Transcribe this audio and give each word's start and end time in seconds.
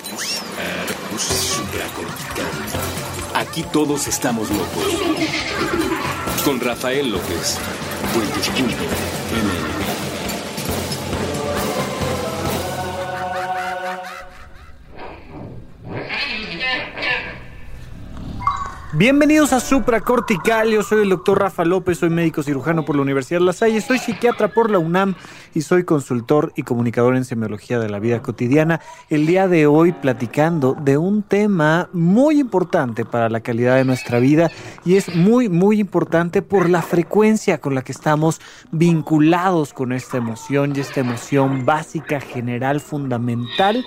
Arcus, 0.00 0.40
Arcus 0.88 1.22
supracortical. 1.22 2.46
Aquí 3.34 3.62
todos 3.64 4.06
estamos 4.06 4.48
locos. 4.50 4.84
Con 6.44 6.58
Rafael 6.60 7.10
López. 7.10 7.58
Puentes.ml. 8.14 9.79
Bienvenidos 19.00 19.54
a 19.54 19.60
Supracortical, 19.60 20.68
yo 20.68 20.82
soy 20.82 21.04
el 21.04 21.08
doctor 21.08 21.40
Rafa 21.40 21.64
López, 21.64 21.96
soy 21.96 22.10
médico 22.10 22.42
cirujano 22.42 22.84
por 22.84 22.96
la 22.96 23.00
Universidad 23.00 23.40
de 23.40 23.46
La 23.46 23.54
Salle, 23.54 23.80
soy 23.80 23.98
psiquiatra 23.98 24.48
por 24.48 24.70
la 24.70 24.78
UNAM 24.78 25.14
y 25.54 25.62
soy 25.62 25.84
consultor 25.84 26.52
y 26.54 26.64
comunicador 26.64 27.16
en 27.16 27.24
semiología 27.24 27.78
de 27.78 27.88
la 27.88 27.98
vida 27.98 28.20
cotidiana. 28.20 28.82
El 29.08 29.26
día 29.26 29.48
de 29.48 29.66
hoy 29.66 29.92
platicando 29.92 30.76
de 30.78 30.98
un 30.98 31.22
tema 31.22 31.88
muy 31.94 32.40
importante 32.40 33.06
para 33.06 33.30
la 33.30 33.40
calidad 33.40 33.76
de 33.76 33.86
nuestra 33.86 34.18
vida 34.18 34.50
y 34.84 34.96
es 34.96 35.14
muy, 35.16 35.48
muy 35.48 35.80
importante 35.80 36.42
por 36.42 36.68
la 36.68 36.82
frecuencia 36.82 37.58
con 37.58 37.74
la 37.74 37.80
que 37.80 37.92
estamos 37.92 38.38
vinculados 38.70 39.72
con 39.72 39.92
esta 39.92 40.18
emoción 40.18 40.76
y 40.76 40.80
esta 40.80 41.00
emoción 41.00 41.64
básica, 41.64 42.20
general, 42.20 42.82
fundamental, 42.82 43.82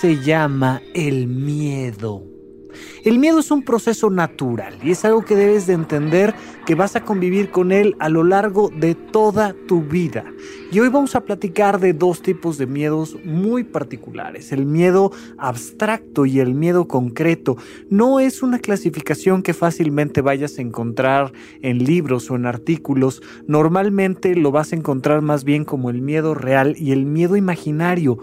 se 0.00 0.20
llama 0.24 0.82
el 0.92 1.28
miedo. 1.28 2.35
El 3.04 3.18
miedo 3.18 3.38
es 3.38 3.50
un 3.50 3.62
proceso 3.62 4.10
natural 4.10 4.74
y 4.82 4.90
es 4.90 5.04
algo 5.04 5.24
que 5.24 5.36
debes 5.36 5.66
de 5.66 5.74
entender 5.74 6.34
que 6.66 6.74
vas 6.74 6.96
a 6.96 7.04
convivir 7.04 7.50
con 7.50 7.70
él 7.70 7.94
a 8.00 8.08
lo 8.08 8.24
largo 8.24 8.70
de 8.76 8.94
toda 8.94 9.54
tu 9.68 9.82
vida. 9.82 10.24
Y 10.72 10.80
hoy 10.80 10.88
vamos 10.88 11.14
a 11.14 11.24
platicar 11.24 11.78
de 11.78 11.92
dos 11.92 12.20
tipos 12.20 12.58
de 12.58 12.66
miedos 12.66 13.16
muy 13.24 13.62
particulares, 13.62 14.50
el 14.50 14.66
miedo 14.66 15.12
abstracto 15.38 16.26
y 16.26 16.40
el 16.40 16.54
miedo 16.54 16.88
concreto. 16.88 17.56
No 17.88 18.18
es 18.18 18.42
una 18.42 18.58
clasificación 18.58 19.42
que 19.42 19.54
fácilmente 19.54 20.20
vayas 20.20 20.58
a 20.58 20.62
encontrar 20.62 21.32
en 21.62 21.84
libros 21.84 22.30
o 22.30 22.34
en 22.34 22.46
artículos. 22.46 23.22
Normalmente 23.46 24.34
lo 24.34 24.50
vas 24.50 24.72
a 24.72 24.76
encontrar 24.76 25.22
más 25.22 25.44
bien 25.44 25.64
como 25.64 25.90
el 25.90 26.02
miedo 26.02 26.34
real 26.34 26.74
y 26.76 26.90
el 26.90 27.06
miedo 27.06 27.36
imaginario. 27.36 28.18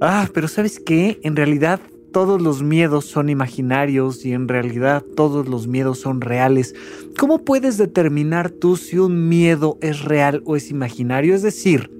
Ah, 0.00 0.28
pero 0.32 0.48
¿sabes 0.48 0.78
qué? 0.78 1.18
En 1.22 1.34
realidad 1.34 1.80
todos 2.12 2.40
los 2.40 2.62
miedos 2.62 3.04
son 3.04 3.28
imaginarios 3.28 4.24
y 4.24 4.32
en 4.32 4.48
realidad 4.48 5.04
todos 5.16 5.48
los 5.48 5.66
miedos 5.66 6.00
son 6.00 6.20
reales. 6.20 6.74
¿Cómo 7.18 7.44
puedes 7.44 7.76
determinar 7.78 8.50
tú 8.50 8.76
si 8.76 8.98
un 8.98 9.28
miedo 9.28 9.78
es 9.80 10.04
real 10.04 10.42
o 10.44 10.56
es 10.56 10.70
imaginario? 10.70 11.34
Es 11.34 11.42
decir, 11.42 11.90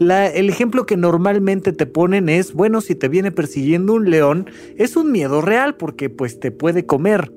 el 0.00 0.48
ejemplo 0.48 0.86
que 0.86 0.96
normalmente 0.96 1.72
te 1.72 1.86
ponen 1.86 2.28
es, 2.28 2.52
bueno, 2.52 2.80
si 2.80 2.94
te 2.94 3.08
viene 3.08 3.32
persiguiendo 3.32 3.94
un 3.94 4.10
león, 4.10 4.48
es 4.76 4.96
un 4.96 5.10
miedo 5.10 5.40
real 5.40 5.76
porque 5.76 6.08
pues 6.08 6.38
te 6.38 6.50
puede 6.50 6.86
comer. 6.86 7.32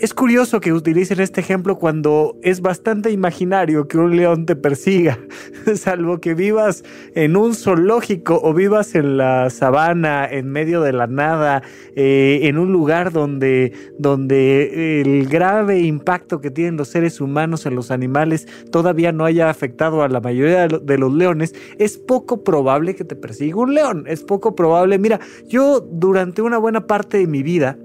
Es 0.00 0.14
curioso 0.14 0.60
que 0.60 0.72
utilicen 0.72 1.20
este 1.20 1.42
ejemplo 1.42 1.78
cuando 1.78 2.38
es 2.42 2.62
bastante 2.62 3.10
imaginario 3.10 3.86
que 3.86 3.98
un 3.98 4.16
león 4.16 4.46
te 4.46 4.56
persiga, 4.56 5.18
salvo 5.74 6.22
que 6.22 6.32
vivas 6.32 6.84
en 7.14 7.36
un 7.36 7.54
zoológico 7.54 8.40
o 8.42 8.54
vivas 8.54 8.94
en 8.94 9.18
la 9.18 9.50
sabana, 9.50 10.24
en 10.24 10.48
medio 10.48 10.80
de 10.80 10.94
la 10.94 11.06
nada, 11.06 11.62
eh, 11.96 12.40
en 12.44 12.56
un 12.56 12.72
lugar 12.72 13.12
donde, 13.12 13.74
donde 13.98 15.02
el 15.02 15.28
grave 15.28 15.80
impacto 15.80 16.40
que 16.40 16.50
tienen 16.50 16.78
los 16.78 16.88
seres 16.88 17.20
humanos 17.20 17.66
en 17.66 17.74
los 17.74 17.90
animales 17.90 18.48
todavía 18.72 19.12
no 19.12 19.26
haya 19.26 19.50
afectado 19.50 20.02
a 20.02 20.08
la 20.08 20.20
mayoría 20.20 20.66
de 20.66 20.96
los 20.96 21.12
leones, 21.12 21.54
es 21.78 21.98
poco 21.98 22.42
probable 22.42 22.94
que 22.94 23.04
te 23.04 23.16
persiga 23.16 23.56
un 23.56 23.74
león, 23.74 24.04
es 24.06 24.22
poco 24.22 24.54
probable. 24.54 24.98
Mira, 24.98 25.20
yo 25.46 25.80
durante 25.80 26.40
una 26.40 26.56
buena 26.56 26.86
parte 26.86 27.18
de 27.18 27.26
mi 27.26 27.42
vida, 27.42 27.76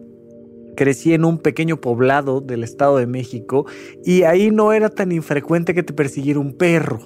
crecí 0.76 1.14
en 1.14 1.26
un 1.26 1.40
pequeño 1.40 1.78
poblado 1.81 2.42
del 2.42 2.64
Estado 2.64 2.98
de 2.98 3.08
México 3.08 3.66
y 4.04 4.23
ahí 4.23 4.52
no 4.52 4.73
era 4.73 4.90
tan 4.90 5.12
infrecuente 5.12 5.74
que 5.74 5.84
te 5.84 5.94
persiguiera 5.94 6.40
un 6.40 6.53
perro. 6.53 7.00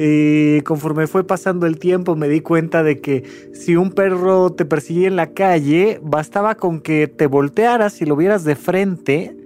Eh, 0.00 0.62
conforme 0.64 1.08
fue 1.08 1.26
pasando 1.26 1.66
el 1.66 1.78
tiempo 1.78 2.14
me 2.14 2.28
di 2.28 2.40
cuenta 2.40 2.84
de 2.84 3.00
que 3.00 3.24
si 3.52 3.74
un 3.74 3.90
perro 3.90 4.50
te 4.50 4.64
perseguía 4.64 5.08
en 5.08 5.16
la 5.16 5.32
calle, 5.32 5.98
bastaba 6.02 6.54
con 6.54 6.80
que 6.80 7.08
te 7.08 7.26
voltearas 7.26 8.00
y 8.00 8.06
lo 8.06 8.14
vieras 8.14 8.44
de 8.44 8.54
frente 8.54 9.36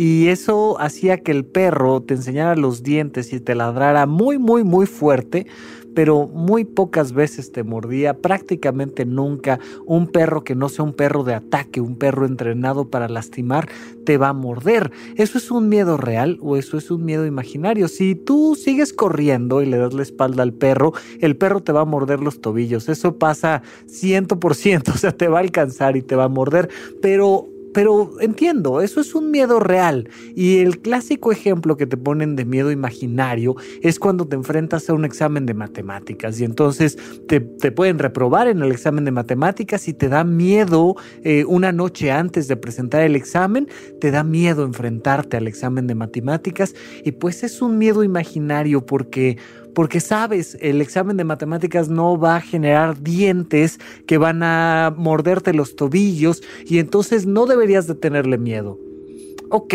y 0.00 0.28
eso 0.28 0.80
hacía 0.80 1.18
que 1.24 1.32
el 1.32 1.44
perro 1.44 2.00
te 2.00 2.14
enseñara 2.14 2.54
los 2.54 2.84
dientes 2.84 3.32
y 3.32 3.40
te 3.40 3.56
ladrara 3.56 4.06
muy, 4.06 4.38
muy, 4.38 4.62
muy 4.62 4.86
fuerte 4.86 5.48
pero 5.94 6.26
muy 6.26 6.64
pocas 6.64 7.12
veces 7.12 7.52
te 7.52 7.64
mordía, 7.64 8.14
prácticamente 8.14 9.04
nunca. 9.04 9.58
Un 9.86 10.06
perro 10.06 10.44
que 10.44 10.54
no 10.54 10.68
sea 10.68 10.84
un 10.84 10.92
perro 10.92 11.24
de 11.24 11.34
ataque, 11.34 11.80
un 11.80 11.96
perro 11.96 12.26
entrenado 12.26 12.88
para 12.88 13.08
lastimar, 13.08 13.68
te 14.04 14.16
va 14.16 14.28
a 14.28 14.32
morder. 14.32 14.90
¿Eso 15.16 15.38
es 15.38 15.50
un 15.50 15.68
miedo 15.68 15.96
real 15.96 16.38
o 16.40 16.56
eso 16.56 16.78
es 16.78 16.90
un 16.90 17.04
miedo 17.04 17.26
imaginario? 17.26 17.88
Si 17.88 18.14
tú 18.14 18.54
sigues 18.54 18.92
corriendo 18.92 19.62
y 19.62 19.66
le 19.66 19.78
das 19.78 19.94
la 19.94 20.02
espalda 20.02 20.42
al 20.42 20.52
perro, 20.52 20.92
el 21.20 21.36
perro 21.36 21.60
te 21.60 21.72
va 21.72 21.82
a 21.82 21.84
morder 21.84 22.20
los 22.20 22.40
tobillos. 22.40 22.88
Eso 22.88 23.16
pasa 23.16 23.62
ciento 23.86 24.38
por 24.40 24.54
ciento, 24.54 24.92
o 24.94 24.98
sea, 24.98 25.12
te 25.12 25.28
va 25.28 25.38
a 25.38 25.42
alcanzar 25.42 25.96
y 25.96 26.02
te 26.02 26.16
va 26.16 26.24
a 26.24 26.28
morder, 26.28 26.68
pero 27.00 27.48
pero 27.74 28.12
entiendo, 28.20 28.80
eso 28.80 29.00
es 29.00 29.14
un 29.14 29.30
miedo 29.30 29.60
real. 29.60 30.08
Y 30.34 30.58
el 30.58 30.80
clásico 30.80 31.32
ejemplo 31.32 31.76
que 31.76 31.86
te 31.86 31.96
ponen 31.96 32.36
de 32.36 32.44
miedo 32.44 32.70
imaginario 32.70 33.56
es 33.82 33.98
cuando 33.98 34.26
te 34.26 34.36
enfrentas 34.36 34.88
a 34.88 34.94
un 34.94 35.04
examen 35.04 35.46
de 35.46 35.54
matemáticas 35.54 36.40
y 36.40 36.44
entonces 36.44 36.98
te, 37.26 37.40
pueden 37.40 37.98
reprobar 37.98 38.48
en 38.48 38.62
el 38.62 38.72
examen 38.72 39.04
de 39.04 39.10
matemáticas 39.10 39.88
y 39.88 39.92
te 39.92 40.08
da 40.08 40.24
miedo 40.24 40.96
eh, 41.22 41.44
una 41.44 41.72
noche 41.72 42.10
antes 42.10 42.48
de 42.48 42.56
presentar 42.56 43.02
el 43.02 43.16
examen, 43.16 43.68
te 44.00 44.10
da 44.10 44.24
miedo 44.24 44.64
enfrentarte 44.64 45.36
al 45.36 45.46
examen 45.46 45.86
de 45.86 45.94
matemáticas 45.94 46.74
y 47.04 47.12
pues 47.12 47.42
es 47.42 47.60
un 47.62 47.78
miedo 47.78 48.02
imaginario 48.02 48.84
porque 48.84 49.38
porque 49.78 50.00
sabes, 50.00 50.58
el 50.60 50.80
examen 50.80 51.16
de 51.16 51.22
matemáticas 51.22 51.88
no 51.88 52.18
va 52.18 52.34
a 52.34 52.40
generar 52.40 53.00
dientes 53.00 53.78
que 54.08 54.18
van 54.18 54.42
a 54.42 54.92
morderte 54.96 55.54
los 55.54 55.76
tobillos 55.76 56.42
y 56.66 56.80
entonces 56.80 57.26
no 57.26 57.46
deberías 57.46 57.86
de 57.86 57.94
tenerle 57.94 58.38
miedo. 58.38 58.76
Ok, 59.50 59.74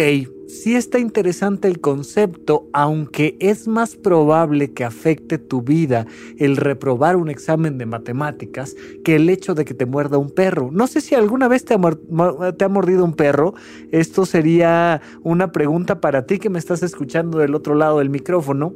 sí 0.49 0.75
está 0.75 0.99
interesante 0.99 1.69
el 1.69 1.79
concepto, 1.79 2.67
aunque 2.73 3.37
es 3.39 3.69
más 3.69 3.95
probable 3.95 4.73
que 4.73 4.83
afecte 4.83 5.37
tu 5.37 5.61
vida 5.61 6.05
el 6.37 6.57
reprobar 6.57 7.15
un 7.15 7.29
examen 7.29 7.77
de 7.77 7.85
matemáticas 7.85 8.75
que 9.05 9.15
el 9.15 9.29
hecho 9.29 9.55
de 9.55 9.63
que 9.63 9.73
te 9.73 9.85
muerda 9.85 10.17
un 10.17 10.31
perro. 10.31 10.69
No 10.69 10.87
sé 10.87 10.99
si 10.99 11.15
alguna 11.15 11.47
vez 11.47 11.63
te 11.63 11.75
ha, 11.75 12.51
te 12.51 12.65
ha 12.65 12.69
mordido 12.69 13.05
un 13.05 13.13
perro. 13.13 13.53
Esto 13.93 14.25
sería 14.25 15.01
una 15.21 15.53
pregunta 15.53 16.01
para 16.01 16.25
ti 16.25 16.39
que 16.39 16.49
me 16.49 16.59
estás 16.59 16.83
escuchando 16.83 17.37
del 17.37 17.55
otro 17.55 17.73
lado 17.73 17.99
del 17.99 18.09
micrófono 18.09 18.73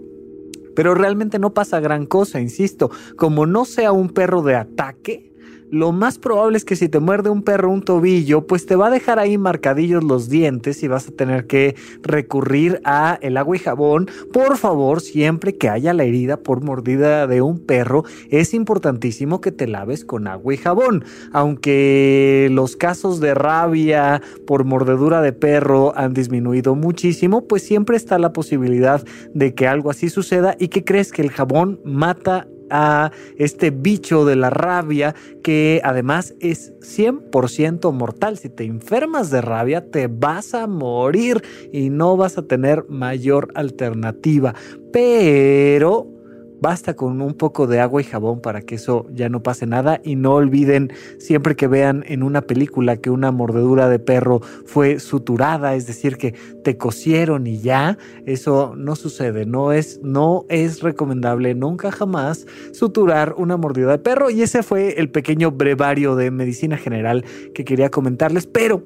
pero 0.78 0.94
realmente 0.94 1.40
no 1.40 1.56
pasa 1.56 1.80
gran 1.80 2.06
cosa, 2.06 2.40
insisto, 2.40 2.92
como 3.16 3.48
no 3.48 3.66
sea 3.66 3.92
un 3.92 4.10
perro 4.10 4.44
de 4.44 4.54
ataque, 4.54 5.34
lo 5.70 5.92
más 5.92 6.18
probable 6.18 6.58
es 6.58 6.66
que 6.66 6.76
si 6.76 6.88
te 6.88 7.00
muerde 7.00 7.30
un 7.30 7.44
perro 7.44 7.72
un 7.72 7.82
tobillo, 7.82 8.48
pues 8.48 8.66
te 8.66 8.76
va 8.76 8.88
a 8.88 8.92
dejar 8.92 9.20
ahí 9.20 9.38
marcadillos 9.38 10.04
los 10.04 10.30
dientes 10.30 10.82
y 10.84 10.88
vas 10.88 11.08
a 11.08 11.12
tener 11.12 11.48
que 11.48 11.76
recurrir 12.04 12.80
a 12.84 13.18
el 13.22 13.38
agua 13.38 13.56
y 13.56 13.60
jabón. 13.60 14.10
Por 14.32 14.58
favor, 14.58 15.02
siempre 15.02 15.58
que 15.58 15.70
haya 15.70 15.94
la 15.94 16.04
herida 16.04 16.38
por 16.38 16.64
mordida 16.64 17.28
de 17.28 17.42
un 17.42 17.60
perro, 17.60 18.04
es 18.30 18.54
importantísimo 18.54 19.42
que 19.42 19.52
te 19.52 19.68
laves 19.68 20.06
con 20.06 20.28
agua 20.28 20.54
y 20.54 20.58
jabón. 20.58 21.04
Aunque 21.34 22.48
los 22.52 22.76
casos 22.76 23.20
de 23.20 23.34
rabia 23.34 24.22
por 24.46 24.64
mordedura 24.64 25.22
de 25.22 25.34
perro 25.34 25.94
han 25.98 26.14
disminuido 26.14 26.76
muchísimo, 26.76 27.46
pues 27.48 27.64
siempre 27.64 27.98
está 27.98 28.18
la 28.20 28.34
posibilidad 28.34 29.04
de 29.34 29.54
que 29.54 29.68
algo 29.68 29.90
así 29.90 30.10
suceda 30.10 30.56
y 30.60 30.70
que 30.70 30.84
crees 30.84 31.12
que 31.12 31.22
el 31.22 31.32
jabón 31.32 31.80
mata 31.84 32.48
a 32.70 33.12
este 33.38 33.72
bicho 33.72 34.26
de 34.26 34.36
la 34.36 34.50
rabia 34.50 35.16
que 35.44 35.82
además 35.84 36.34
es 36.40 36.74
100% 36.80 37.92
mortal. 37.92 38.38
Si 38.38 38.50
te 38.50 38.64
enfermas 38.64 39.30
de 39.30 39.42
rabia 39.42 39.90
te 39.90 40.08
vas 40.08 40.54
a 40.54 40.68
morir 40.68 41.44
y 41.72 41.90
no 41.90 42.18
vas 42.18 42.38
a 42.38 42.44
tener 42.44 42.86
mayor 42.90 43.52
alternativa. 43.56 44.54
Pero 44.92 46.17
Basta 46.60 46.96
con 46.96 47.22
un 47.22 47.36
poco 47.36 47.68
de 47.68 47.80
agua 47.80 48.02
y 48.02 48.04
jabón 48.04 48.42
para 48.42 48.62
que 48.62 48.76
eso 48.76 49.06
ya 49.12 49.30
no 49.30 49.44
pase 49.44 49.68
nada 49.68 50.02
y 50.04 50.16
no 50.16 50.34
olviden 50.34 50.92
siempre 51.20 51.56
que 51.56 51.68
vean 51.68 52.04
en 52.08 52.24
una 52.24 52.42
película 52.42 52.98
que 52.98 53.12
una 53.12 53.32
mordedura 53.32 53.90
de 53.90 54.00
perro 54.00 54.42
fue 54.66 55.00
suturada, 55.00 55.76
es 55.76 55.86
decir, 55.86 56.18
que 56.18 56.34
te 56.64 56.78
cosieron 56.78 57.46
y 57.46 57.60
ya, 57.60 57.98
eso 58.26 58.74
no 58.76 58.96
sucede, 58.96 59.46
no 59.46 59.72
es 59.72 60.00
no 60.02 60.46
es 60.50 60.82
recomendable 60.82 61.54
nunca 61.54 61.92
jamás 61.92 62.48
suturar 62.74 63.36
una 63.38 63.58
mordida 63.58 63.92
de 63.92 64.00
perro 64.00 64.30
y 64.30 64.42
ese 64.42 64.64
fue 64.64 65.00
el 65.00 65.10
pequeño 65.10 65.52
brevario 65.52 66.16
de 66.16 66.32
medicina 66.32 66.78
general 66.78 67.24
que 67.54 67.66
quería 67.66 67.90
comentarles, 67.90 68.48
pero 68.48 68.84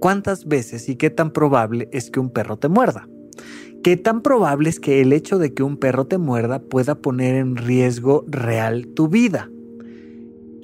¿cuántas 0.00 0.46
veces 0.46 0.88
y 0.88 0.96
qué 0.96 1.10
tan 1.10 1.30
probable 1.30 1.88
es 1.92 2.10
que 2.10 2.20
un 2.20 2.30
perro 2.30 2.56
te 2.56 2.68
muerda? 2.68 3.08
¿Qué 3.82 3.96
tan 3.96 4.22
probable 4.22 4.68
es 4.68 4.80
que 4.80 5.00
el 5.00 5.12
hecho 5.12 5.38
de 5.38 5.54
que 5.54 5.62
un 5.62 5.76
perro 5.76 6.06
te 6.06 6.18
muerda 6.18 6.58
pueda 6.58 6.96
poner 6.96 7.36
en 7.36 7.56
riesgo 7.56 8.24
real 8.26 8.88
tu 8.88 9.08
vida? 9.08 9.50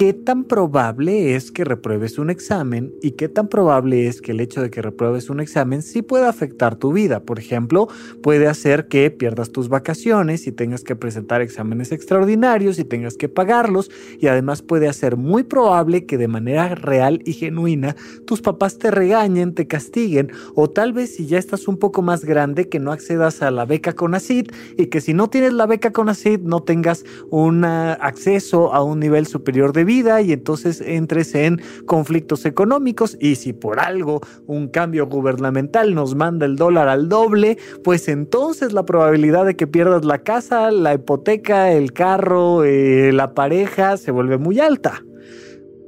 Qué 0.03 0.15
tan 0.15 0.43
probable 0.43 1.37
es 1.37 1.53
que 1.53 1.63
repruebes 1.63 2.19
un 2.19 2.29
examen 2.29 2.93
y 3.03 3.13
qué 3.13 3.29
tan 3.29 3.47
probable 3.47 4.09
es 4.09 4.21
que 4.21 4.33
el 4.33 4.41
hecho 4.41 4.61
de 4.61 4.69
que 4.69 4.83
repruebes 4.83 5.31
un 5.31 5.39
examen 5.39 5.81
sí 5.81 6.03
pueda 6.03 6.29
afectar 6.29 6.75
tu 6.75 6.93
vida. 6.93 7.21
Por 7.21 7.39
ejemplo, 7.39 7.87
puede 8.21 8.49
hacer 8.49 8.89
que 8.89 9.13
pierdas 9.13 9.53
tus 9.53 9.69
vacaciones 9.69 10.49
y 10.49 10.51
tengas 10.51 10.83
que 10.83 10.97
presentar 10.97 11.41
exámenes 11.41 11.93
extraordinarios 11.93 12.81
y 12.81 12.85
tengas 12.85 13.17
que 13.17 13.29
pagarlos. 13.29 13.93
Y 14.19 14.27
además 14.27 14.61
puede 14.61 14.89
hacer 14.89 15.17
muy 15.17 15.45
probable 15.45 16.05
que 16.05 16.19
de 16.19 16.27
manera 16.27 16.75
real 16.75 17.23
y 17.25 17.35
genuina 17.35 17.95
tus 18.27 18.41
papás 18.41 18.79
te 18.79 18.91
regañen, 18.91 19.55
te 19.55 19.69
castiguen. 19.69 20.33
O 20.57 20.69
tal 20.69 20.93
vez 20.93 21.15
si 21.15 21.27
ya 21.27 21.39
estás 21.39 21.69
un 21.69 21.77
poco 21.77 22.03
más 22.03 22.25
grande 22.25 22.69
que 22.69 22.81
no 22.81 22.91
accedas 22.91 23.41
a 23.41 23.53
la 23.53 23.67
beca 23.67 23.93
CONACID 23.93 24.51
y 24.77 24.87
que 24.87 25.01
si 25.01 25.15
no 25.15 25.31
tienes 25.31 25.53
la 25.53 25.67
beca 25.67 25.93
CONACID 25.93 26.41
no 26.41 26.65
tengas 26.65 27.05
un 27.31 27.65
acceso 27.65 28.75
a 28.75 28.83
un 28.83 28.99
nivel 28.99 29.29
superior 29.29 29.73
de 29.73 29.85
vida 29.85 29.92
y 29.93 30.33
entonces 30.33 30.81
entres 30.81 31.35
en 31.35 31.61
conflictos 31.85 32.47
económicos 32.47 33.17
y 33.21 33.35
si 33.37 33.53
por 33.53 33.79
algo 33.79 34.23
un 34.47 34.69
cambio 34.69 35.07
gubernamental 35.07 35.95
nos 35.95 36.15
manda 36.15 36.47
el 36.47 36.57
dólar 36.57 36.89
al 36.89 37.11
doble, 37.11 37.59
pues 37.85 38.09
entonces 38.09 38.73
la 38.73 38.87
probabilidad 38.87 39.45
de 39.45 39.55
que 39.55 39.67
pierdas 39.67 40.07
la 40.07 40.19
casa, 40.19 40.71
la 40.71 40.95
hipoteca, 40.95 41.73
el 41.73 41.93
carro, 41.93 42.65
eh, 42.65 43.13
la 43.13 43.35
pareja 43.35 43.99
se 43.99 44.11
vuelve 44.13 44.39
muy 44.39 44.61
alta. 44.61 45.03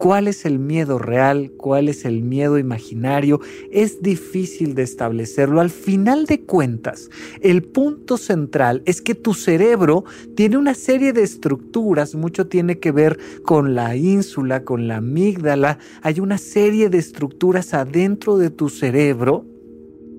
¿Cuál 0.05 0.29
es 0.29 0.45
el 0.45 0.59
miedo 0.59 0.99
real? 0.99 1.53
¿Cuál 1.57 1.89
es 1.89 2.05
el 2.05 2.21
miedo 2.21 2.59
imaginario? 2.59 3.41
Es 3.71 4.03
difícil 4.03 4.75
de 4.75 4.83
establecerlo. 4.83 5.63
Al 5.63 5.71
final 5.71 6.27
de 6.27 6.43
cuentas, 6.43 7.09
el 7.41 7.63
punto 7.63 8.19
central 8.19 8.83
es 8.85 9.01
que 9.01 9.15
tu 9.15 9.33
cerebro 9.33 10.05
tiene 10.37 10.59
una 10.59 10.75
serie 10.75 11.15
de 11.15 11.23
estructuras, 11.23 12.15
mucho 12.17 12.49
tiene 12.49 12.79
que 12.79 12.93
ver 12.93 13.19
con 13.47 13.75
la 13.75 13.97
ínsula, 13.97 14.63
con 14.63 14.89
la 14.89 14.97
amígdala. 14.97 15.79
Hay 16.03 16.21
una 16.21 16.37
serie 16.37 16.91
de 16.91 16.99
estructuras 16.99 17.73
adentro 17.73 18.37
de 18.37 18.51
tu 18.51 18.69
cerebro 18.69 19.47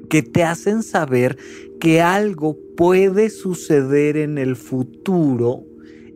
que 0.10 0.24
te 0.24 0.42
hacen 0.42 0.82
saber 0.82 1.38
que 1.80 2.02
algo 2.02 2.58
puede 2.76 3.30
suceder 3.30 4.18
en 4.18 4.40
el 4.40 4.56
futuro 4.56 5.64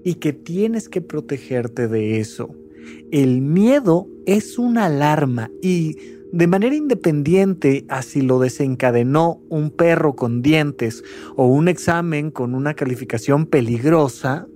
y 0.04 0.16
que 0.16 0.34
tienes 0.34 0.90
que 0.90 1.02
protegerte 1.02 1.88
de 1.88 2.20
eso. 2.20 2.56
El 3.12 3.42
miedo 3.42 4.08
es 4.26 4.58
una 4.58 4.86
alarma 4.86 5.50
y 5.62 5.98
de 6.32 6.48
manera 6.48 6.76
independiente 6.76 7.86
a 7.90 8.04
si 8.04 8.22
lo 8.22 8.40
desencadenó 8.40 9.42
un 9.50 9.72
perro 9.72 10.16
con 10.16 10.42
dientes 10.42 11.04
o 11.36 11.48
un 11.48 11.68
examen 11.68 12.30
con 12.30 12.54
una 12.54 12.76
calificación 12.76 13.48
peligrosa, 13.48 14.48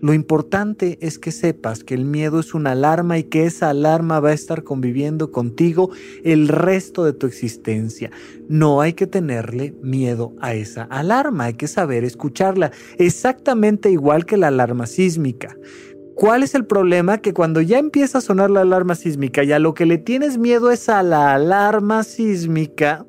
lo 0.00 0.14
importante 0.14 0.96
es 1.00 1.18
que 1.18 1.32
sepas 1.32 1.82
que 1.82 1.94
el 1.94 2.04
miedo 2.04 2.38
es 2.38 2.54
una 2.54 2.70
alarma 2.70 3.18
y 3.18 3.24
que 3.24 3.46
esa 3.46 3.70
alarma 3.70 4.20
va 4.20 4.30
a 4.30 4.34
estar 4.34 4.62
conviviendo 4.62 5.32
contigo 5.32 5.90
el 6.22 6.46
resto 6.46 7.04
de 7.04 7.12
tu 7.12 7.26
existencia. 7.26 8.12
No 8.48 8.80
hay 8.80 8.92
que 8.92 9.08
tenerle 9.08 9.74
miedo 9.82 10.34
a 10.40 10.54
esa 10.54 10.84
alarma, 10.84 11.44
hay 11.44 11.54
que 11.54 11.66
saber 11.66 12.04
escucharla, 12.04 12.70
exactamente 12.98 13.90
igual 13.90 14.24
que 14.24 14.36
la 14.36 14.48
alarma 14.48 14.86
sísmica. 14.86 15.56
¿Cuál 16.18 16.42
es 16.42 16.56
el 16.56 16.66
problema? 16.66 17.18
Que 17.18 17.32
cuando 17.32 17.60
ya 17.60 17.78
empieza 17.78 18.18
a 18.18 18.20
sonar 18.20 18.50
la 18.50 18.62
alarma 18.62 18.96
sísmica 18.96 19.44
y 19.44 19.52
a 19.52 19.60
lo 19.60 19.74
que 19.74 19.86
le 19.86 19.98
tienes 19.98 20.36
miedo 20.36 20.72
es 20.72 20.88
a 20.88 21.04
la 21.04 21.34
alarma 21.34 22.02
sísmica, 22.02 23.06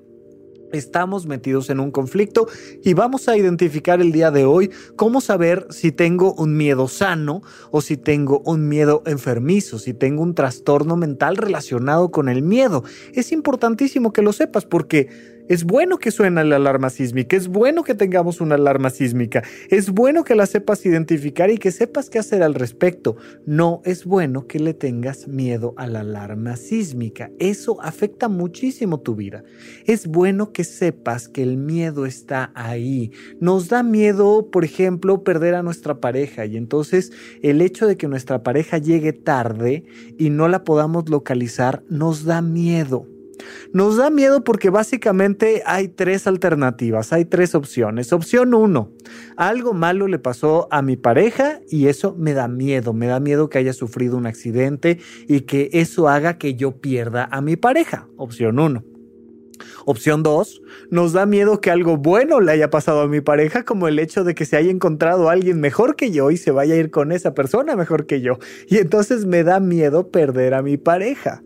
Estamos 0.71 1.25
metidos 1.25 1.71
en 1.71 1.79
un 1.79 1.89
conflicto 1.89 2.47
y 2.83 2.93
vamos 2.93 3.27
a 3.27 3.35
identificar 3.35 4.01
el 4.01 4.11
día 4.11 4.29
de 4.29 4.45
hoy 4.45 4.69
cómo 4.95 5.19
saber 5.19 5.65
si 5.71 5.91
tengo 5.91 6.35
un 6.35 6.55
miedo 6.57 6.87
sano 6.87 7.41
o 7.71 7.81
si 7.81 7.97
tengo 7.97 8.43
un 8.45 8.67
miedo 8.67 9.01
enfermizo, 9.07 9.79
si 9.79 9.95
tengo 9.95 10.21
un 10.21 10.35
trastorno 10.35 10.95
mental 10.95 11.37
relacionado 11.37 12.11
con 12.11 12.29
el 12.29 12.43
miedo. 12.43 12.83
Es 13.13 13.31
importantísimo 13.31 14.13
que 14.13 14.21
lo 14.21 14.31
sepas 14.31 14.65
porque 14.65 15.38
es 15.49 15.63
bueno 15.63 15.97
que 15.97 16.11
suene 16.11 16.43
la 16.45 16.55
alarma 16.57 16.91
sísmica, 16.91 17.35
es 17.35 17.47
bueno 17.47 17.83
que 17.83 17.95
tengamos 17.95 18.39
una 18.39 18.55
alarma 18.55 18.91
sísmica, 18.91 19.43
es 19.69 19.89
bueno 19.89 20.23
que 20.23 20.35
la 20.35 20.45
sepas 20.45 20.85
identificar 20.85 21.49
y 21.49 21.57
que 21.57 21.71
sepas 21.71 22.09
qué 22.09 22.19
hacer 22.19 22.43
al 22.43 22.53
respecto. 22.53 23.17
No 23.47 23.81
es 23.83 24.05
bueno 24.05 24.45
que 24.45 24.59
le 24.59 24.75
tengas 24.75 25.27
miedo 25.27 25.73
a 25.75 25.87
la 25.87 26.01
alarma 26.01 26.55
sísmica, 26.55 27.31
eso 27.39 27.81
afecta 27.81 28.29
muchísimo 28.29 28.99
tu 28.99 29.15
vida. 29.15 29.43
Es 29.85 30.05
bueno 30.07 30.53
que 30.53 30.63
sepas 30.63 31.27
que 31.27 31.41
el 31.41 31.57
miedo 31.57 32.05
está 32.05 32.51
ahí. 32.53 33.11
Nos 33.39 33.69
da 33.69 33.81
miedo, 33.81 34.51
por 34.51 34.63
ejemplo, 34.63 35.23
perder 35.23 35.55
a 35.55 35.63
nuestra 35.63 35.99
pareja 35.99 36.45
y 36.45 36.57
entonces 36.57 37.11
el 37.41 37.61
hecho 37.61 37.87
de 37.87 37.97
que 37.97 38.07
nuestra 38.07 38.43
pareja 38.43 38.77
llegue 38.77 39.13
tarde 39.13 39.83
y 40.19 40.29
no 40.29 40.47
la 40.47 40.63
podamos 40.63 41.09
localizar 41.09 41.83
nos 41.89 42.23
da 42.23 42.43
miedo. 42.43 43.07
Nos 43.73 43.97
da 43.97 44.09
miedo 44.09 44.43
porque 44.43 44.69
básicamente 44.69 45.63
hay 45.65 45.87
tres 45.87 46.27
alternativas, 46.27 47.13
hay 47.13 47.25
tres 47.25 47.55
opciones. 47.55 48.13
Opción 48.13 48.53
uno, 48.53 48.91
algo 49.37 49.73
malo 49.73 50.07
le 50.07 50.19
pasó 50.19 50.67
a 50.71 50.81
mi 50.81 50.97
pareja 50.97 51.59
y 51.69 51.87
eso 51.87 52.15
me 52.17 52.33
da 52.33 52.47
miedo, 52.47 52.93
me 52.93 53.07
da 53.07 53.19
miedo 53.19 53.49
que 53.49 53.57
haya 53.57 53.73
sufrido 53.73 54.17
un 54.17 54.25
accidente 54.25 54.99
y 55.27 55.41
que 55.41 55.69
eso 55.73 56.09
haga 56.09 56.37
que 56.37 56.55
yo 56.55 56.77
pierda 56.79 57.27
a 57.31 57.41
mi 57.41 57.55
pareja. 57.55 58.07
Opción 58.17 58.59
uno. 58.59 58.83
Opción 59.85 60.23
2, 60.23 60.61
nos 60.89 61.13
da 61.13 61.25
miedo 61.25 61.61
que 61.61 61.71
algo 61.71 61.97
bueno 61.97 62.39
le 62.39 62.51
haya 62.51 62.69
pasado 62.69 63.01
a 63.01 63.07
mi 63.07 63.21
pareja, 63.21 63.63
como 63.63 63.87
el 63.87 63.99
hecho 63.99 64.23
de 64.23 64.35
que 64.35 64.45
se 64.45 64.57
haya 64.57 64.71
encontrado 64.71 65.29
a 65.29 65.33
alguien 65.33 65.59
mejor 65.59 65.95
que 65.95 66.11
yo 66.11 66.31
y 66.31 66.37
se 66.37 66.51
vaya 66.51 66.75
a 66.75 66.77
ir 66.77 66.91
con 66.91 67.11
esa 67.11 67.33
persona 67.33 67.75
mejor 67.75 68.05
que 68.05 68.21
yo. 68.21 68.39
Y 68.67 68.77
entonces 68.77 69.25
me 69.25 69.43
da 69.43 69.59
miedo 69.59 70.09
perder 70.09 70.53
a 70.53 70.61
mi 70.61 70.77
pareja. 70.77 71.43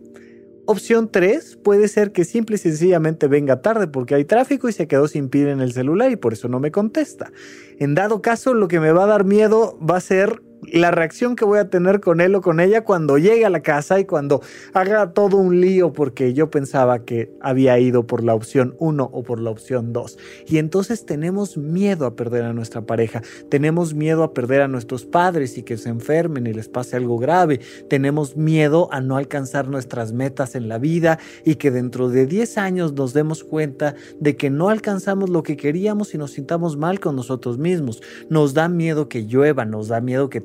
Opción 0.66 1.10
3 1.10 1.58
puede 1.62 1.88
ser 1.88 2.12
que 2.12 2.24
simple 2.24 2.56
y 2.56 2.58
sencillamente 2.58 3.28
venga 3.28 3.60
tarde 3.60 3.86
porque 3.86 4.14
hay 4.14 4.24
tráfico 4.24 4.68
y 4.68 4.72
se 4.72 4.88
quedó 4.88 5.08
sin 5.08 5.28
pila 5.28 5.50
en 5.50 5.60
el 5.60 5.74
celular 5.74 6.10
y 6.10 6.16
por 6.16 6.32
eso 6.32 6.48
no 6.48 6.58
me 6.58 6.70
contesta. 6.70 7.30
En 7.78 7.94
dado 7.94 8.22
caso, 8.22 8.54
lo 8.54 8.66
que 8.66 8.80
me 8.80 8.90
va 8.90 9.04
a 9.04 9.08
dar 9.08 9.24
miedo 9.24 9.78
va 9.78 9.98
a 9.98 10.00
ser 10.00 10.42
la 10.72 10.90
reacción 10.90 11.36
que 11.36 11.44
voy 11.44 11.58
a 11.58 11.68
tener 11.68 12.00
con 12.00 12.20
él 12.20 12.34
o 12.34 12.40
con 12.40 12.60
ella 12.60 12.84
cuando 12.84 13.18
llegue 13.18 13.44
a 13.44 13.50
la 13.50 13.60
casa 13.60 14.00
y 14.00 14.04
cuando 14.04 14.40
haga 14.72 15.12
todo 15.12 15.36
un 15.36 15.60
lío 15.60 15.92
porque 15.92 16.32
yo 16.34 16.50
pensaba 16.50 17.04
que 17.04 17.30
había 17.40 17.78
ido 17.78 18.06
por 18.06 18.24
la 18.24 18.34
opción 18.34 18.74
1 18.78 19.10
o 19.12 19.22
por 19.22 19.40
la 19.40 19.50
opción 19.50 19.92
2. 19.92 20.18
Y 20.46 20.58
entonces 20.58 21.06
tenemos 21.06 21.56
miedo 21.56 22.06
a 22.06 22.16
perder 22.16 22.44
a 22.44 22.52
nuestra 22.52 22.82
pareja, 22.82 23.22
tenemos 23.48 23.94
miedo 23.94 24.22
a 24.22 24.32
perder 24.32 24.62
a 24.62 24.68
nuestros 24.68 25.04
padres 25.04 25.58
y 25.58 25.62
que 25.62 25.76
se 25.76 25.88
enfermen 25.88 26.46
y 26.46 26.52
les 26.52 26.68
pase 26.68 26.96
algo 26.96 27.18
grave, 27.18 27.60
tenemos 27.88 28.36
miedo 28.36 28.88
a 28.92 29.00
no 29.00 29.16
alcanzar 29.16 29.68
nuestras 29.68 30.12
metas 30.12 30.54
en 30.54 30.68
la 30.68 30.78
vida 30.78 31.18
y 31.44 31.56
que 31.56 31.70
dentro 31.70 32.08
de 32.08 32.26
10 32.26 32.58
años 32.58 32.92
nos 32.94 33.12
demos 33.12 33.44
cuenta 33.44 33.94
de 34.20 34.36
que 34.36 34.50
no 34.50 34.68
alcanzamos 34.68 35.30
lo 35.30 35.42
que 35.42 35.56
queríamos 35.56 36.14
y 36.14 36.18
nos 36.18 36.32
sintamos 36.32 36.76
mal 36.76 37.00
con 37.00 37.16
nosotros 37.16 37.58
mismos. 37.58 38.02
Nos 38.28 38.54
da 38.54 38.68
miedo 38.68 39.08
que 39.08 39.26
llueva, 39.26 39.64
nos 39.64 39.88
da 39.88 40.00
miedo 40.00 40.30
que 40.30 40.40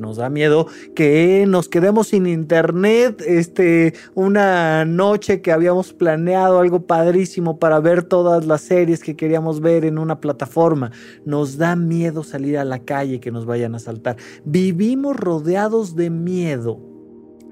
nos 0.00 0.16
da 0.16 0.28
miedo 0.28 0.66
que 0.94 1.44
nos 1.46 1.68
quedemos 1.68 2.08
sin 2.08 2.26
internet, 2.26 3.22
este, 3.26 3.94
una 4.14 4.84
noche 4.84 5.40
que 5.40 5.52
habíamos 5.52 5.92
planeado 5.92 6.58
algo 6.58 6.86
padrísimo 6.86 7.58
para 7.58 7.78
ver 7.78 8.02
todas 8.02 8.44
las 8.44 8.62
series 8.62 9.02
que 9.02 9.14
queríamos 9.14 9.60
ver 9.60 9.84
en 9.84 9.98
una 9.98 10.20
plataforma. 10.20 10.90
Nos 11.24 11.58
da 11.58 11.76
miedo 11.76 12.24
salir 12.24 12.58
a 12.58 12.64
la 12.64 12.80
calle 12.80 13.20
que 13.20 13.30
nos 13.30 13.46
vayan 13.46 13.74
a 13.74 13.76
asaltar. 13.76 14.16
Vivimos 14.44 15.16
rodeados 15.16 15.94
de 15.94 16.10
miedo. 16.10 16.80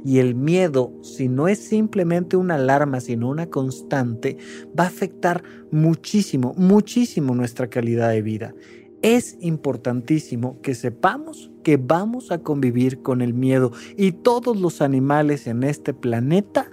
Y 0.03 0.19
el 0.19 0.35
miedo, 0.35 0.95
si 1.03 1.29
no 1.29 1.47
es 1.47 1.59
simplemente 1.59 2.39
una 2.39 2.55
alarma, 2.55 3.01
sino 3.01 3.29
una 3.29 3.51
constante, 3.51 4.39
va 4.79 4.85
a 4.85 4.87
afectar 4.87 5.43
muchísimo, 5.71 6.55
muchísimo 6.57 7.35
nuestra 7.35 7.69
calidad 7.69 8.09
de 8.09 8.23
vida 8.23 8.55
es 9.03 9.37
importantísimo 9.41 10.61
que 10.61 10.75
sepamos 10.75 11.50
que 11.63 11.77
vamos 11.77 12.31
a 12.31 12.39
convivir 12.39 13.03
con 13.03 13.21
el 13.21 13.35
miedo. 13.35 13.73
Y 13.97 14.13
todos 14.13 14.57
los 14.57 14.81
animales 14.83 15.47
en 15.47 15.63
este 15.65 15.95
planeta 15.95 16.71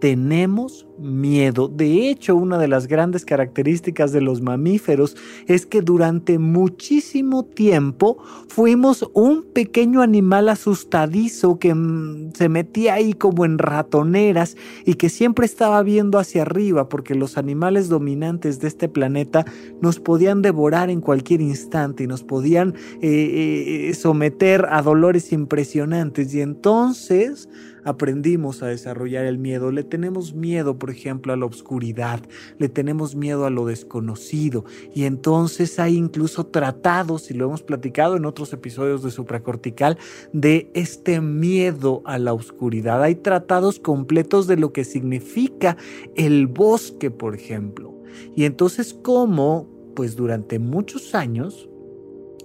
tenemos 0.00 0.86
miedo. 0.98 1.68
De 1.68 2.08
hecho, 2.08 2.36
una 2.36 2.58
de 2.58 2.68
las 2.68 2.86
grandes 2.86 3.24
características 3.24 4.12
de 4.12 4.20
los 4.20 4.40
mamíferos 4.40 5.16
es 5.46 5.66
que 5.66 5.82
durante 5.82 6.38
muchísimo 6.38 7.44
tiempo 7.44 8.18
fuimos 8.48 9.08
un 9.12 9.42
pequeño 9.42 10.02
animal 10.02 10.48
asustadizo 10.48 11.58
que 11.58 11.74
mm, 11.74 12.32
se 12.34 12.48
metía 12.48 12.94
ahí 12.94 13.12
como 13.12 13.44
en 13.44 13.58
ratoneras 13.58 14.56
y 14.84 14.94
que 14.94 15.08
siempre 15.08 15.46
estaba 15.46 15.82
viendo 15.82 16.18
hacia 16.18 16.42
arriba 16.42 16.88
porque 16.88 17.14
los 17.14 17.36
animales 17.36 17.88
dominantes 17.88 18.60
de 18.60 18.68
este 18.68 18.88
planeta 18.88 19.44
nos 19.80 20.00
podían 20.00 20.42
devorar 20.42 20.90
en 20.90 21.00
cualquier 21.00 21.40
instante 21.40 22.04
y 22.04 22.06
nos 22.06 22.22
podían 22.22 22.74
eh, 23.00 23.88
eh, 23.90 23.94
someter 23.94 24.66
a 24.70 24.82
dolores 24.82 25.32
impresionantes. 25.32 26.34
Y 26.34 26.40
entonces 26.40 27.48
aprendimos 27.86 28.62
a 28.62 28.66
desarrollar 28.66 29.24
el 29.24 29.38
miedo. 29.38 29.70
Le 29.70 29.84
tenemos 29.84 30.34
miedo, 30.34 30.78
por 30.78 30.90
ejemplo, 30.90 31.32
a 31.32 31.36
la 31.36 31.46
oscuridad, 31.46 32.20
le 32.58 32.68
tenemos 32.68 33.14
miedo 33.14 33.46
a 33.46 33.50
lo 33.50 33.64
desconocido 33.64 34.64
y 34.92 35.04
entonces 35.04 35.78
hay 35.78 35.96
incluso 35.96 36.46
tratados, 36.46 37.30
y 37.30 37.34
lo 37.34 37.46
hemos 37.46 37.62
platicado 37.62 38.16
en 38.16 38.26
otros 38.26 38.52
episodios 38.52 39.02
de 39.04 39.12
supracortical, 39.12 39.98
de 40.32 40.70
este 40.74 41.20
miedo 41.20 42.02
a 42.04 42.18
la 42.18 42.34
oscuridad. 42.34 43.02
Hay 43.02 43.14
tratados 43.14 43.78
completos 43.78 44.48
de 44.48 44.56
lo 44.56 44.72
que 44.72 44.84
significa 44.84 45.76
el 46.16 46.48
bosque, 46.48 47.10
por 47.12 47.36
ejemplo. 47.36 47.94
Y 48.34 48.44
entonces, 48.44 48.94
¿cómo? 48.94 49.68
Pues 49.94 50.16
durante 50.16 50.58
muchos 50.58 51.14
años 51.14 51.68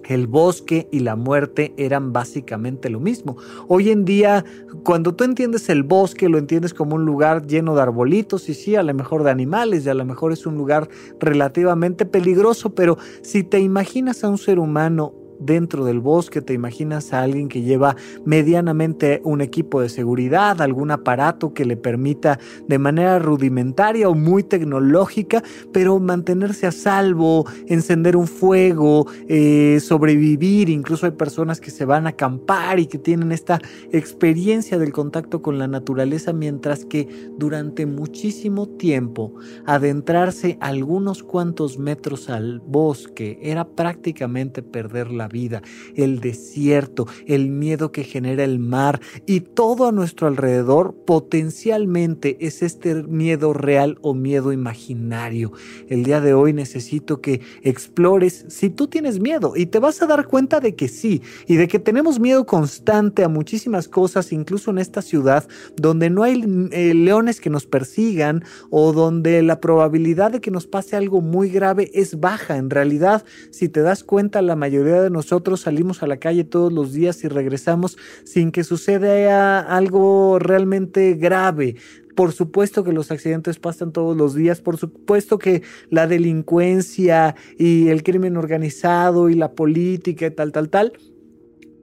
el 0.04 0.26
bosque 0.26 0.88
y 0.90 1.00
la 1.00 1.16
muerte 1.16 1.74
eran 1.76 2.12
básicamente 2.12 2.90
lo 2.90 3.00
mismo. 3.00 3.36
Hoy 3.68 3.90
en 3.90 4.04
día, 4.04 4.44
cuando 4.84 5.14
tú 5.14 5.24
entiendes 5.24 5.68
el 5.68 5.82
bosque, 5.82 6.28
lo 6.28 6.38
entiendes 6.38 6.74
como 6.74 6.96
un 6.96 7.04
lugar 7.04 7.46
lleno 7.46 7.74
de 7.74 7.82
arbolitos 7.82 8.48
y 8.48 8.54
sí, 8.54 8.76
a 8.76 8.82
lo 8.82 8.94
mejor 8.94 9.24
de 9.24 9.30
animales 9.30 9.86
y 9.86 9.88
a 9.88 9.94
lo 9.94 10.04
mejor 10.04 10.32
es 10.32 10.46
un 10.46 10.56
lugar 10.56 10.88
relativamente 11.20 12.04
peligroso, 12.06 12.74
pero 12.74 12.98
si 13.22 13.44
te 13.44 13.60
imaginas 13.60 14.24
a 14.24 14.28
un 14.28 14.38
ser 14.38 14.58
humano 14.58 15.14
dentro 15.38 15.84
del 15.84 16.00
bosque, 16.00 16.40
te 16.40 16.52
imaginas 16.52 17.12
a 17.12 17.22
alguien 17.22 17.48
que 17.48 17.62
lleva 17.62 17.96
medianamente 18.24 19.20
un 19.24 19.40
equipo 19.40 19.80
de 19.80 19.88
seguridad, 19.88 20.60
algún 20.60 20.90
aparato 20.90 21.54
que 21.54 21.64
le 21.64 21.76
permita 21.76 22.38
de 22.68 22.78
manera 22.78 23.18
rudimentaria 23.18 24.08
o 24.08 24.14
muy 24.14 24.42
tecnológica, 24.42 25.42
pero 25.72 25.98
mantenerse 25.98 26.66
a 26.66 26.72
salvo, 26.72 27.46
encender 27.66 28.16
un 28.16 28.26
fuego, 28.26 29.06
eh, 29.28 29.78
sobrevivir, 29.80 30.68
incluso 30.68 31.06
hay 31.06 31.12
personas 31.12 31.60
que 31.60 31.70
se 31.70 31.84
van 31.84 32.06
a 32.06 32.10
acampar 32.10 32.78
y 32.78 32.86
que 32.86 32.98
tienen 32.98 33.32
esta 33.32 33.60
experiencia 33.92 34.78
del 34.78 34.92
contacto 34.92 35.42
con 35.42 35.58
la 35.58 35.68
naturaleza, 35.68 36.32
mientras 36.32 36.84
que 36.84 37.08
durante 37.38 37.86
muchísimo 37.86 38.68
tiempo 38.68 39.34
adentrarse 39.66 40.58
algunos 40.60 41.22
cuantos 41.22 41.78
metros 41.78 42.28
al 42.28 42.60
bosque 42.60 43.38
era 43.42 43.68
prácticamente 43.68 44.62
perder 44.62 45.10
la 45.10 45.21
vida, 45.28 45.62
el 45.96 46.20
desierto, 46.20 47.06
el 47.26 47.50
miedo 47.50 47.92
que 47.92 48.04
genera 48.04 48.44
el 48.44 48.58
mar 48.58 49.00
y 49.26 49.40
todo 49.40 49.88
a 49.88 49.92
nuestro 49.92 50.26
alrededor 50.28 50.94
potencialmente 51.06 52.36
es 52.40 52.62
este 52.62 53.02
miedo 53.02 53.52
real 53.52 53.98
o 54.02 54.14
miedo 54.14 54.52
imaginario. 54.52 55.52
El 55.88 56.04
día 56.04 56.20
de 56.20 56.34
hoy 56.34 56.52
necesito 56.52 57.20
que 57.20 57.40
explores 57.62 58.44
si 58.48 58.70
tú 58.70 58.86
tienes 58.86 59.20
miedo 59.20 59.54
y 59.56 59.66
te 59.66 59.78
vas 59.78 60.02
a 60.02 60.06
dar 60.06 60.26
cuenta 60.26 60.60
de 60.60 60.74
que 60.74 60.88
sí 60.88 61.22
y 61.46 61.56
de 61.56 61.68
que 61.68 61.78
tenemos 61.78 62.20
miedo 62.20 62.46
constante 62.46 63.24
a 63.24 63.28
muchísimas 63.28 63.88
cosas, 63.88 64.32
incluso 64.32 64.70
en 64.70 64.78
esta 64.78 65.02
ciudad 65.02 65.46
donde 65.76 66.10
no 66.10 66.22
hay 66.22 66.42
eh, 66.72 66.94
leones 66.94 67.40
que 67.40 67.50
nos 67.50 67.66
persigan 67.66 68.44
o 68.70 68.92
donde 68.92 69.42
la 69.42 69.60
probabilidad 69.60 70.32
de 70.32 70.40
que 70.40 70.50
nos 70.50 70.66
pase 70.66 70.96
algo 70.96 71.20
muy 71.20 71.48
grave 71.48 71.90
es 71.94 72.20
baja. 72.20 72.56
En 72.56 72.70
realidad, 72.70 73.24
si 73.50 73.68
te 73.68 73.80
das 73.80 74.04
cuenta, 74.04 74.42
la 74.42 74.56
mayoría 74.56 75.00
de 75.00 75.10
nosotros 75.12 75.60
salimos 75.60 76.02
a 76.02 76.06
la 76.06 76.16
calle 76.16 76.44
todos 76.44 76.72
los 76.72 76.92
días 76.92 77.22
y 77.24 77.28
regresamos 77.28 77.96
sin 78.24 78.50
que 78.50 78.64
suceda 78.64 79.60
algo 79.60 80.38
realmente 80.38 81.14
grave. 81.14 81.76
Por 82.14 82.32
supuesto 82.32 82.84
que 82.84 82.92
los 82.92 83.10
accidentes 83.10 83.58
pasan 83.58 83.92
todos 83.92 84.16
los 84.16 84.34
días, 84.34 84.60
por 84.60 84.76
supuesto 84.76 85.38
que 85.38 85.62
la 85.88 86.06
delincuencia 86.06 87.36
y 87.58 87.88
el 87.88 88.02
crimen 88.02 88.36
organizado 88.36 89.30
y 89.30 89.34
la 89.34 89.52
política 89.52 90.26
y 90.26 90.30
tal, 90.30 90.52
tal, 90.52 90.68
tal, 90.68 90.92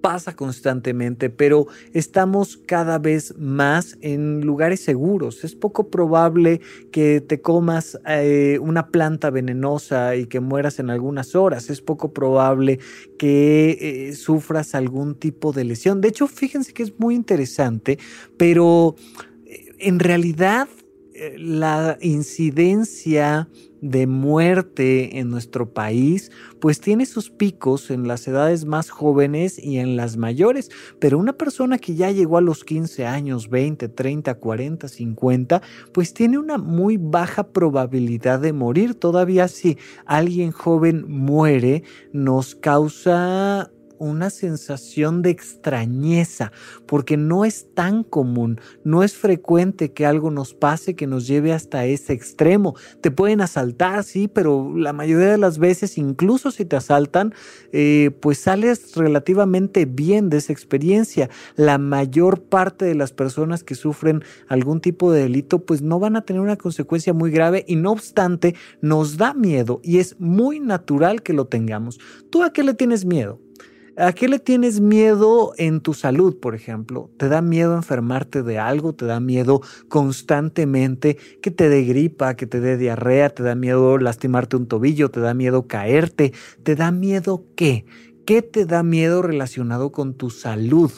pasa 0.02 0.36
constantemente, 0.36 1.30
pero 1.30 1.68
estamos 1.94 2.58
cada 2.66 3.00
vez 3.00 3.36
más 3.38 3.98
en 4.02 4.42
lugares 4.42 4.82
seguros. 4.82 5.44
Es 5.44 5.56
poco 5.56 5.90
probable 5.90 6.62
que 6.92 7.22
te 7.22 7.42
comas 7.42 8.00
eh, 8.08 8.60
una 8.62 8.88
planta 8.88 9.30
venenosa 9.30 10.16
y 10.16 10.26
que 10.26 10.40
mueras 10.40 10.80
en 10.80 10.90
algunas 10.90 11.36
horas. 11.36 11.70
Es 11.70 11.82
poco 11.82 12.14
probable 12.14 12.80
que 13.18 13.78
eh, 14.10 14.14
sufras 14.14 14.76
algún 14.76 15.16
tipo 15.16 15.52
de 15.52 15.64
lesión. 15.64 16.02
De 16.02 16.10
hecho, 16.10 16.28
fíjense 16.28 16.74
que 16.74 16.84
es 16.84 17.00
muy 17.00 17.16
interesante, 17.16 18.00
pero 18.38 18.96
eh, 19.46 19.74
en 19.80 20.00
realidad 20.00 20.68
la 21.38 21.98
incidencia 22.02 23.48
de 23.82 24.08
muerte 24.08 25.20
en 25.20 25.30
nuestro 25.30 25.74
país, 25.74 26.32
pues 26.60 26.82
tiene 26.82 27.06
sus 27.06 27.30
picos 27.30 27.92
en 27.92 28.08
las 28.08 28.28
edades 28.28 28.66
más 28.66 28.90
jóvenes 28.90 29.58
y 29.58 29.78
en 29.78 29.96
las 29.96 30.18
mayores, 30.18 30.70
pero 31.00 31.18
una 31.18 31.34
persona 31.34 31.78
que 31.78 31.96
ya 31.96 32.12
llegó 32.12 32.38
a 32.38 32.42
los 32.42 32.64
15 32.64 33.06
años, 33.06 33.50
20, 33.50 33.88
30, 33.90 34.36
40, 34.36 34.88
50, 34.88 35.62
pues 35.94 36.14
tiene 36.14 36.38
una 36.38 36.58
muy 36.58 36.98
baja 36.98 37.52
probabilidad 37.52 38.40
de 38.40 38.54
morir. 38.54 38.96
Todavía 38.96 39.48
si 39.48 39.78
alguien 40.06 40.52
joven 40.52 41.06
muere, 41.08 41.84
nos 42.12 42.56
causa 42.56 43.72
una 44.00 44.30
sensación 44.30 45.22
de 45.22 45.30
extrañeza, 45.30 46.52
porque 46.88 47.18
no 47.18 47.46
es 47.46 47.74
tan 47.74 48.04
común, 48.04 48.60
no 48.84 49.04
es 49.04 49.14
frecuente 49.14 49.92
que 49.92 50.06
algo 50.06 50.32
nos 50.32 50.54
pase 50.54 50.96
que 50.96 51.08
nos 51.08 51.28
lleve 51.28 51.54
hasta 51.54 51.86
ese 51.86 52.14
extremo. 52.14 52.76
Te 53.02 53.12
pueden 53.12 53.42
asaltar, 53.42 54.04
sí, 54.04 54.28
pero 54.28 54.76
la 54.76 54.94
mayoría 54.94 55.28
de 55.28 55.38
las 55.38 55.58
veces, 55.58 55.98
incluso 55.98 56.52
si 56.52 56.66
te 56.66 56.76
asaltan, 56.76 57.34
eh, 57.72 58.12
pues 58.22 58.40
sales 58.40 58.96
relativamente 58.96 59.86
bien 59.86 60.30
de 60.30 60.38
esa 60.38 60.54
experiencia. 60.54 61.30
La 61.56 61.78
mayor 61.78 62.44
parte 62.44 62.86
de 62.86 62.96
las 62.96 63.12
personas 63.12 63.64
que 63.64 63.76
sufren 63.76 64.24
algún 64.48 64.82
tipo 64.82 65.12
de 65.12 65.24
delito, 65.24 65.66
pues 65.66 65.82
no 65.82 66.00
van 66.00 66.16
a 66.16 66.26
tener 66.26 66.42
una 66.42 66.58
consecuencia 66.58 67.14
muy 67.14 67.32
grave 67.32 67.66
y 67.68 67.76
no 67.76 67.92
obstante, 67.92 68.56
nos 68.82 69.18
da 69.18 69.34
miedo 69.34 69.80
y 69.84 70.00
es 70.00 70.20
muy 70.20 70.60
natural 70.60 71.22
que 71.22 71.34
lo 71.34 71.46
tengamos. 71.46 72.00
¿Tú 72.30 72.44
a 72.44 72.54
qué 72.54 72.64
le 72.64 72.74
tienes 72.74 73.06
miedo? 73.06 73.40
¿A 74.00 74.14
qué 74.14 74.30
le 74.30 74.40
tienes 74.40 74.80
miedo 74.80 75.52
en 75.58 75.82
tu 75.82 75.94
salud, 75.94 76.40
por 76.40 76.56
ejemplo? 76.56 77.10
¿Te 77.18 77.28
da 77.28 77.42
miedo 77.42 77.76
enfermarte 77.76 78.44
de 78.44 78.58
algo? 78.58 78.94
¿Te 78.94 79.06
da 79.06 79.20
miedo 79.20 79.60
constantemente 79.90 81.18
que 81.42 81.52
te 81.52 81.68
dé 81.68 81.84
gripa, 81.84 82.36
que 82.36 82.48
te 82.48 82.62
dé 82.62 82.78
diarrea? 82.78 83.30
¿Te 83.30 83.44
da 83.44 83.56
miedo 83.56 83.98
lastimarte 83.98 84.56
un 84.56 84.68
tobillo? 84.70 85.12
¿Te 85.12 85.20
da 85.20 85.34
miedo 85.34 85.68
caerte? 85.68 86.32
¿Te 86.64 86.78
da 86.78 86.92
miedo 86.92 87.44
qué? 87.58 87.84
¿Qué 88.26 88.42
te 88.42 88.66
da 88.66 88.84
miedo 88.84 89.22
relacionado 89.22 89.92
con 89.92 90.14
tu 90.14 90.30
salud? 90.30 90.92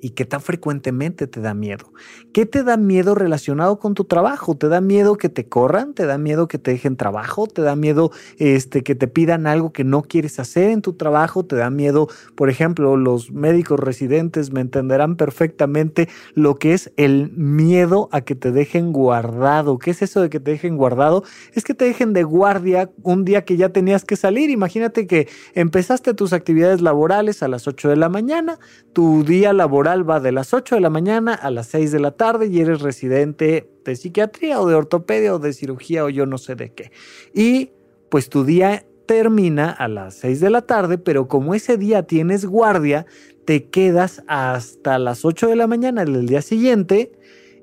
Y 0.00 0.10
qué 0.10 0.24
tan 0.24 0.40
frecuentemente 0.40 1.26
te 1.26 1.40
da 1.40 1.54
miedo. 1.54 1.92
¿Qué 2.32 2.46
te 2.46 2.62
da 2.62 2.76
miedo 2.76 3.14
relacionado 3.14 3.78
con 3.78 3.94
tu 3.94 4.04
trabajo? 4.04 4.56
¿Te 4.56 4.68
da 4.68 4.80
miedo 4.80 5.16
que 5.16 5.28
te 5.28 5.48
corran? 5.48 5.94
¿Te 5.94 6.06
da 6.06 6.18
miedo 6.18 6.48
que 6.48 6.58
te 6.58 6.72
dejen 6.72 6.96
trabajo? 6.96 7.46
¿Te 7.46 7.62
da 7.62 7.76
miedo 7.76 8.10
este, 8.38 8.82
que 8.82 8.94
te 8.94 9.08
pidan 9.08 9.46
algo 9.46 9.72
que 9.72 9.84
no 9.84 10.02
quieres 10.02 10.38
hacer 10.38 10.70
en 10.70 10.82
tu 10.82 10.94
trabajo? 10.94 11.44
¿Te 11.44 11.56
da 11.56 11.70
miedo, 11.70 12.08
por 12.34 12.50
ejemplo, 12.50 12.96
los 12.96 13.32
médicos 13.32 13.80
residentes 13.80 14.52
me 14.52 14.60
entenderán 14.60 15.16
perfectamente 15.16 16.08
lo 16.34 16.56
que 16.56 16.74
es 16.74 16.92
el 16.96 17.32
miedo 17.32 18.08
a 18.12 18.20
que 18.20 18.34
te 18.34 18.52
dejen 18.52 18.92
guardado? 18.92 19.78
¿Qué 19.78 19.92
es 19.92 20.02
eso 20.02 20.20
de 20.20 20.30
que 20.30 20.40
te 20.40 20.50
dejen 20.50 20.76
guardado? 20.76 21.24
Es 21.54 21.64
que 21.64 21.74
te 21.74 21.86
dejen 21.86 22.12
de 22.12 22.22
guardia 22.22 22.90
un 23.02 23.24
día 23.24 23.44
que 23.44 23.56
ya 23.56 23.70
tenías 23.70 24.04
que 24.04 24.16
salir. 24.16 24.50
Imagínate 24.50 25.06
que 25.06 25.28
empezaste 25.54 26.12
tus 26.14 26.32
actividades 26.32 26.80
laborales 26.80 27.42
a 27.42 27.48
las 27.48 27.66
8 27.66 27.88
de 27.88 27.96
la 27.96 28.08
mañana, 28.08 28.58
tu 28.92 29.24
día 29.24 29.52
laboral 29.52 29.85
va 29.86 30.20
de 30.20 30.32
las 30.32 30.52
8 30.52 30.74
de 30.74 30.80
la 30.80 30.90
mañana 30.90 31.34
a 31.34 31.50
las 31.50 31.68
6 31.68 31.92
de 31.92 32.00
la 32.00 32.10
tarde 32.10 32.46
y 32.46 32.60
eres 32.60 32.80
residente 32.80 33.70
de 33.84 33.96
psiquiatría 33.96 34.60
o 34.60 34.68
de 34.68 34.74
ortopedia 34.74 35.34
o 35.34 35.38
de 35.38 35.52
cirugía 35.52 36.04
o 36.04 36.08
yo 36.08 36.26
no 36.26 36.38
sé 36.38 36.56
de 36.56 36.72
qué. 36.72 36.90
Y 37.32 37.70
pues 38.10 38.28
tu 38.28 38.44
día 38.44 38.84
termina 39.06 39.70
a 39.70 39.86
las 39.86 40.14
6 40.14 40.40
de 40.40 40.50
la 40.50 40.62
tarde, 40.62 40.98
pero 40.98 41.28
como 41.28 41.54
ese 41.54 41.76
día 41.76 42.02
tienes 42.02 42.44
guardia, 42.44 43.06
te 43.44 43.66
quedas 43.68 44.24
hasta 44.26 44.98
las 44.98 45.24
8 45.24 45.46
de 45.46 45.56
la 45.56 45.68
mañana 45.68 46.04
del 46.04 46.26
día 46.26 46.42
siguiente 46.42 47.12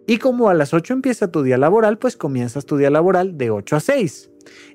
y 0.07 0.17
como 0.17 0.50
a 0.50 0.53
las 0.53 0.74
8 0.74 0.93
empieza 0.93 1.31
tu 1.31 1.43
día 1.43 1.57
laboral, 1.57 1.98
pues 1.98 2.17
comienzas 2.17 2.65
tu 2.65 2.77
día 2.77 2.89
laboral 2.89 3.38
de 3.38 3.51
8 3.51 3.75
a 3.75 3.79
6 3.79 4.29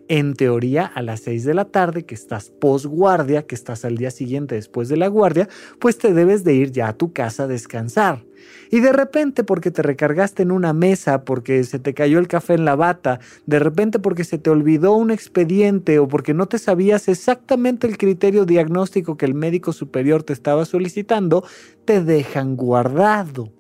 en 0.09 0.35
teoría 0.35 0.87
a 0.87 1.03
las 1.03 1.21
6 1.21 1.45
de 1.45 1.55
la 1.55 1.67
tarde, 1.67 2.05
que 2.05 2.15
estás 2.15 2.51
posguardia, 2.51 3.47
que 3.47 3.55
estás 3.55 3.85
al 3.85 3.97
día 3.97 4.11
siguiente 4.11 4.55
después 4.55 4.89
de 4.89 4.97
la 4.97 5.09
guardia, 5.09 5.49
pues 5.79 5.99
te 5.99 6.15
debes 6.15 6.45
de 6.45 6.55
ir 6.55 6.73
ya 6.73 6.89
a 6.89 6.97
tu 6.97 7.13
casa 7.13 7.45
a 7.45 7.47
descansar. 7.47 8.25
Y 8.71 8.81
de 8.81 8.93
repente 8.93 9.45
porque 9.45 9.71
te 9.71 9.83
recargaste 9.83 10.43
en 10.43 10.53
una 10.53 10.73
mesa, 10.73 11.25
porque 11.25 11.63
se 11.65 11.79
te 11.79 11.93
cayó 11.93 12.19
el 12.19 12.29
café 12.29 12.55
en 12.55 12.65
la 12.65 12.77
bata, 12.77 13.21
de 13.47 13.59
repente 13.59 13.99
porque 13.99 14.25
se 14.25 14.39
te 14.39 14.51
olvidó 14.51 14.95
un 14.95 15.11
expediente 15.11 15.99
o 15.99 16.09
porque 16.09 16.35
no 16.35 16.47
te 16.47 16.59
sabías 16.59 17.09
exactamente 17.09 17.87
el 17.87 17.99
criterio 17.99 18.45
diagnóstico 18.45 19.17
que 19.17 19.27
el 19.27 19.35
médico 19.35 19.73
superior 19.73 20.23
te 20.23 20.33
estaba 20.33 20.65
solicitando, 20.65 21.45
te 21.85 22.03
dejan 22.03 22.57
guardado. 22.57 23.58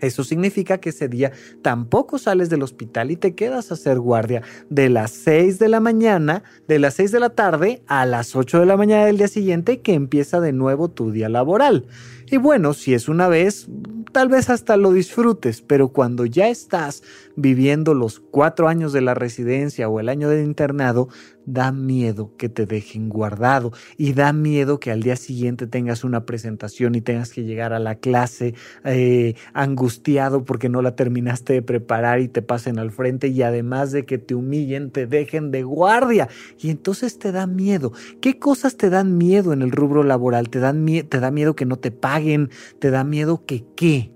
Eso 0.00 0.24
significa 0.24 0.78
que 0.78 0.90
ese 0.90 1.08
día 1.08 1.32
tampoco 1.62 2.18
sales 2.18 2.50
del 2.50 2.62
hospital 2.62 3.10
y 3.10 3.16
te 3.16 3.34
quedas 3.34 3.70
a 3.70 3.74
hacer 3.74 3.98
guardia 3.98 4.42
de 4.70 4.88
las 4.88 5.10
6 5.12 5.58
de 5.58 5.68
la 5.68 5.80
mañana, 5.80 6.42
de 6.68 6.78
las 6.78 6.94
6 6.94 7.12
de 7.12 7.20
la 7.20 7.30
tarde 7.30 7.82
a 7.86 8.06
las 8.06 8.36
8 8.36 8.60
de 8.60 8.66
la 8.66 8.76
mañana 8.76 9.06
del 9.06 9.18
día 9.18 9.28
siguiente 9.28 9.80
que 9.80 9.94
empieza 9.94 10.40
de 10.40 10.52
nuevo 10.52 10.88
tu 10.88 11.10
día 11.10 11.28
laboral. 11.28 11.86
Y 12.28 12.38
bueno, 12.38 12.74
si 12.74 12.92
es 12.92 13.08
una 13.08 13.28
vez, 13.28 13.68
tal 14.12 14.28
vez 14.28 14.50
hasta 14.50 14.76
lo 14.76 14.92
disfrutes, 14.92 15.62
pero 15.62 15.88
cuando 15.88 16.26
ya 16.26 16.48
estás 16.48 17.02
viviendo 17.36 17.94
los 17.94 18.18
cuatro 18.18 18.66
años 18.66 18.92
de 18.92 19.00
la 19.00 19.14
residencia 19.14 19.88
o 19.88 20.00
el 20.00 20.08
año 20.08 20.28
del 20.28 20.44
internado, 20.44 21.08
da 21.46 21.72
miedo 21.72 22.32
que 22.36 22.48
te 22.48 22.66
dejen 22.66 23.08
guardado 23.08 23.72
y 23.96 24.12
da 24.12 24.32
miedo 24.32 24.80
que 24.80 24.90
al 24.90 25.02
día 25.02 25.16
siguiente 25.16 25.66
tengas 25.66 26.04
una 26.04 26.26
presentación 26.26 26.94
y 26.94 27.00
tengas 27.00 27.30
que 27.30 27.44
llegar 27.44 27.72
a 27.72 27.78
la 27.78 27.94
clase 27.94 28.54
eh, 28.84 29.34
angustiado 29.54 30.44
porque 30.44 30.68
no 30.68 30.82
la 30.82 30.96
terminaste 30.96 31.54
de 31.54 31.62
preparar 31.62 32.20
y 32.20 32.28
te 32.28 32.42
pasen 32.42 32.78
al 32.78 32.90
frente 32.90 33.28
y 33.28 33.42
además 33.42 33.92
de 33.92 34.04
que 34.04 34.18
te 34.18 34.34
humillen, 34.34 34.90
te 34.90 35.06
dejen 35.06 35.50
de 35.50 35.62
guardia. 35.62 36.28
Y 36.58 36.70
entonces 36.70 37.18
te 37.18 37.32
da 37.32 37.46
miedo. 37.46 37.92
¿Qué 38.20 38.38
cosas 38.38 38.76
te 38.76 38.90
dan 38.90 39.16
miedo 39.16 39.52
en 39.52 39.62
el 39.62 39.70
rubro 39.70 40.02
laboral? 40.02 40.50
¿Te, 40.50 40.58
dan 40.58 40.84
te 41.08 41.20
da 41.20 41.30
miedo 41.30 41.54
que 41.54 41.66
no 41.66 41.76
te 41.76 41.90
paguen? 41.90 42.50
¿Te 42.78 42.90
da 42.90 43.04
miedo 43.04 43.44
que 43.46 43.64
qué? 43.76 44.15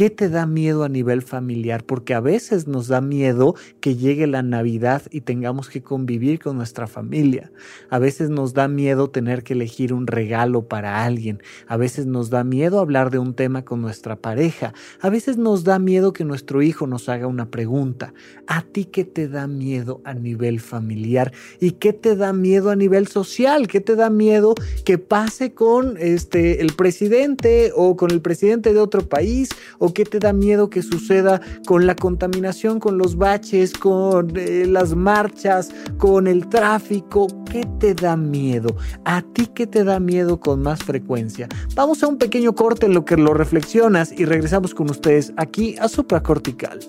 ¿Qué 0.00 0.08
te 0.08 0.30
da 0.30 0.46
miedo 0.46 0.82
a 0.84 0.88
nivel 0.88 1.20
familiar? 1.20 1.84
Porque 1.84 2.14
a 2.14 2.20
veces 2.20 2.66
nos 2.66 2.88
da 2.88 3.02
miedo 3.02 3.54
que 3.80 3.96
llegue 3.96 4.26
la 4.26 4.42
Navidad 4.42 5.02
y 5.10 5.20
tengamos 5.20 5.68
que 5.68 5.82
convivir 5.82 6.38
con 6.38 6.56
nuestra 6.56 6.86
familia. 6.86 7.52
A 7.90 7.98
veces 7.98 8.30
nos 8.30 8.54
da 8.54 8.66
miedo 8.66 9.10
tener 9.10 9.42
que 9.42 9.52
elegir 9.52 9.92
un 9.92 10.06
regalo 10.06 10.62
para 10.62 11.04
alguien. 11.04 11.42
A 11.66 11.76
veces 11.76 12.06
nos 12.06 12.30
da 12.30 12.44
miedo 12.44 12.80
hablar 12.80 13.10
de 13.10 13.18
un 13.18 13.34
tema 13.34 13.66
con 13.66 13.82
nuestra 13.82 14.16
pareja. 14.16 14.72
A 15.02 15.10
veces 15.10 15.36
nos 15.36 15.64
da 15.64 15.78
miedo 15.78 16.14
que 16.14 16.24
nuestro 16.24 16.62
hijo 16.62 16.86
nos 16.86 17.10
haga 17.10 17.26
una 17.26 17.50
pregunta. 17.50 18.14
¿A 18.46 18.62
ti 18.62 18.86
qué 18.86 19.04
te 19.04 19.28
da 19.28 19.48
miedo 19.48 20.00
a 20.04 20.14
nivel 20.14 20.60
familiar? 20.60 21.30
¿Y 21.60 21.72
qué 21.72 21.92
te 21.92 22.16
da 22.16 22.32
miedo 22.32 22.70
a 22.70 22.74
nivel 22.74 23.06
social? 23.06 23.68
¿Qué 23.68 23.82
te 23.82 23.96
da 23.96 24.08
miedo 24.08 24.54
que 24.86 24.96
pase 24.96 25.52
con 25.52 25.98
este 25.98 26.62
el 26.62 26.72
presidente 26.72 27.72
o 27.76 27.98
con 27.98 28.10
el 28.12 28.22
presidente 28.22 28.72
de 28.72 28.80
otro 28.80 29.06
país 29.06 29.50
o 29.78 29.89
qué 29.92 30.04
te 30.04 30.18
da 30.18 30.32
miedo 30.32 30.70
que 30.70 30.82
suceda 30.82 31.40
con 31.66 31.86
la 31.86 31.94
contaminación, 31.94 32.80
con 32.80 32.98
los 32.98 33.16
baches, 33.16 33.72
con 33.72 34.36
eh, 34.36 34.66
las 34.66 34.94
marchas, 34.94 35.70
con 35.98 36.26
el 36.26 36.48
tráfico? 36.48 37.26
¿Qué 37.50 37.66
te 37.78 37.94
da 37.94 38.16
miedo? 38.16 38.76
¿A 39.04 39.22
ti 39.22 39.46
qué 39.46 39.66
te 39.66 39.84
da 39.84 40.00
miedo 40.00 40.40
con 40.40 40.62
más 40.62 40.82
frecuencia? 40.82 41.48
Vamos 41.74 42.02
a 42.02 42.08
un 42.08 42.18
pequeño 42.18 42.54
corte 42.54 42.86
en 42.86 42.94
lo 42.94 43.04
que 43.04 43.16
lo 43.16 43.34
reflexionas 43.34 44.12
y 44.12 44.24
regresamos 44.24 44.74
con 44.74 44.90
ustedes 44.90 45.32
aquí 45.36 45.76
a 45.78 45.88
Supracortical. 45.88 46.80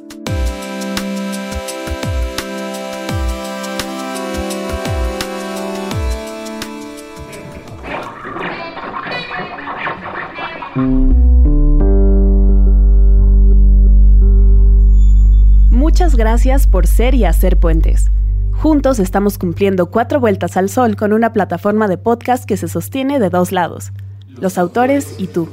Muchas 15.92 16.16
gracias 16.16 16.68
por 16.68 16.88
ser 16.88 17.16
y 17.16 17.26
hacer 17.26 17.60
puentes. 17.60 18.12
Juntos 18.54 18.98
estamos 18.98 19.38
cumpliendo 19.38 19.92
cuatro 19.92 20.22
vueltas 20.22 20.56
al 20.56 20.70
sol 20.70 20.96
con 20.96 21.12
una 21.12 21.34
plataforma 21.34 21.90
de 21.90 21.98
podcast 21.98 22.46
que 22.46 22.56
se 22.56 22.70
sostiene 22.70 23.20
de 23.20 23.30
dos 23.30 23.52
lados, 23.52 23.92
los 24.40 24.58
autores 24.58 25.16
y 25.18 25.28
tú. 25.28 25.50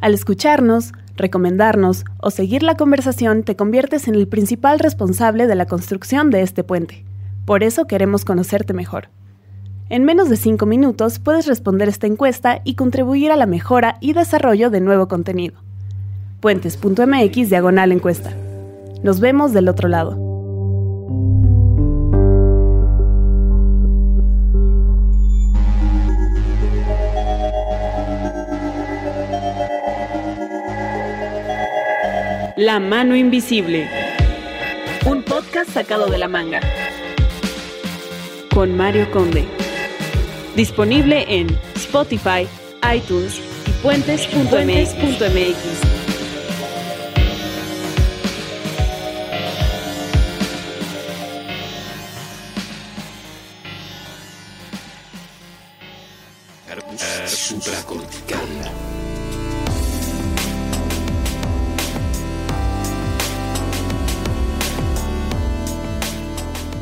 Al 0.00 0.14
escucharnos, 0.14 0.92
recomendarnos 1.16 2.04
o 2.18 2.30
seguir 2.30 2.62
la 2.62 2.76
conversación 2.76 3.42
te 3.42 3.56
conviertes 3.56 4.06
en 4.06 4.14
el 4.14 4.28
principal 4.28 4.78
responsable 4.78 5.48
de 5.48 5.56
la 5.56 5.66
construcción 5.66 6.30
de 6.30 6.42
este 6.42 6.62
puente. 6.62 7.04
Por 7.44 7.64
eso 7.64 7.88
queremos 7.88 8.24
conocerte 8.24 8.72
mejor. 8.72 9.08
En 9.88 10.04
menos 10.04 10.30
de 10.30 10.36
cinco 10.36 10.66
minutos 10.66 11.18
puedes 11.18 11.48
responder 11.48 11.88
esta 11.88 12.06
encuesta 12.06 12.60
y 12.62 12.76
contribuir 12.76 13.32
a 13.32 13.36
la 13.36 13.46
mejora 13.46 13.96
y 14.00 14.12
desarrollo 14.12 14.70
de 14.70 14.80
nuevo 14.80 15.08
contenido. 15.08 15.56
Puentes.mx 16.38 17.50
diagonal 17.50 17.90
encuesta. 17.90 18.32
Nos 19.06 19.20
vemos 19.20 19.52
del 19.52 19.68
otro 19.68 19.88
lado. 19.88 20.16
La 32.56 32.80
mano 32.80 33.14
invisible. 33.14 33.88
Un 35.06 35.22
podcast 35.22 35.70
sacado 35.70 36.08
de 36.08 36.18
la 36.18 36.26
manga. 36.26 36.60
Con 38.52 38.76
Mario 38.76 39.08
Conde. 39.12 39.44
Disponible 40.56 41.24
en 41.28 41.46
Spotify, 41.76 42.48
iTunes 42.92 43.40
y 43.68 43.70
puentes.mx. 43.84 45.95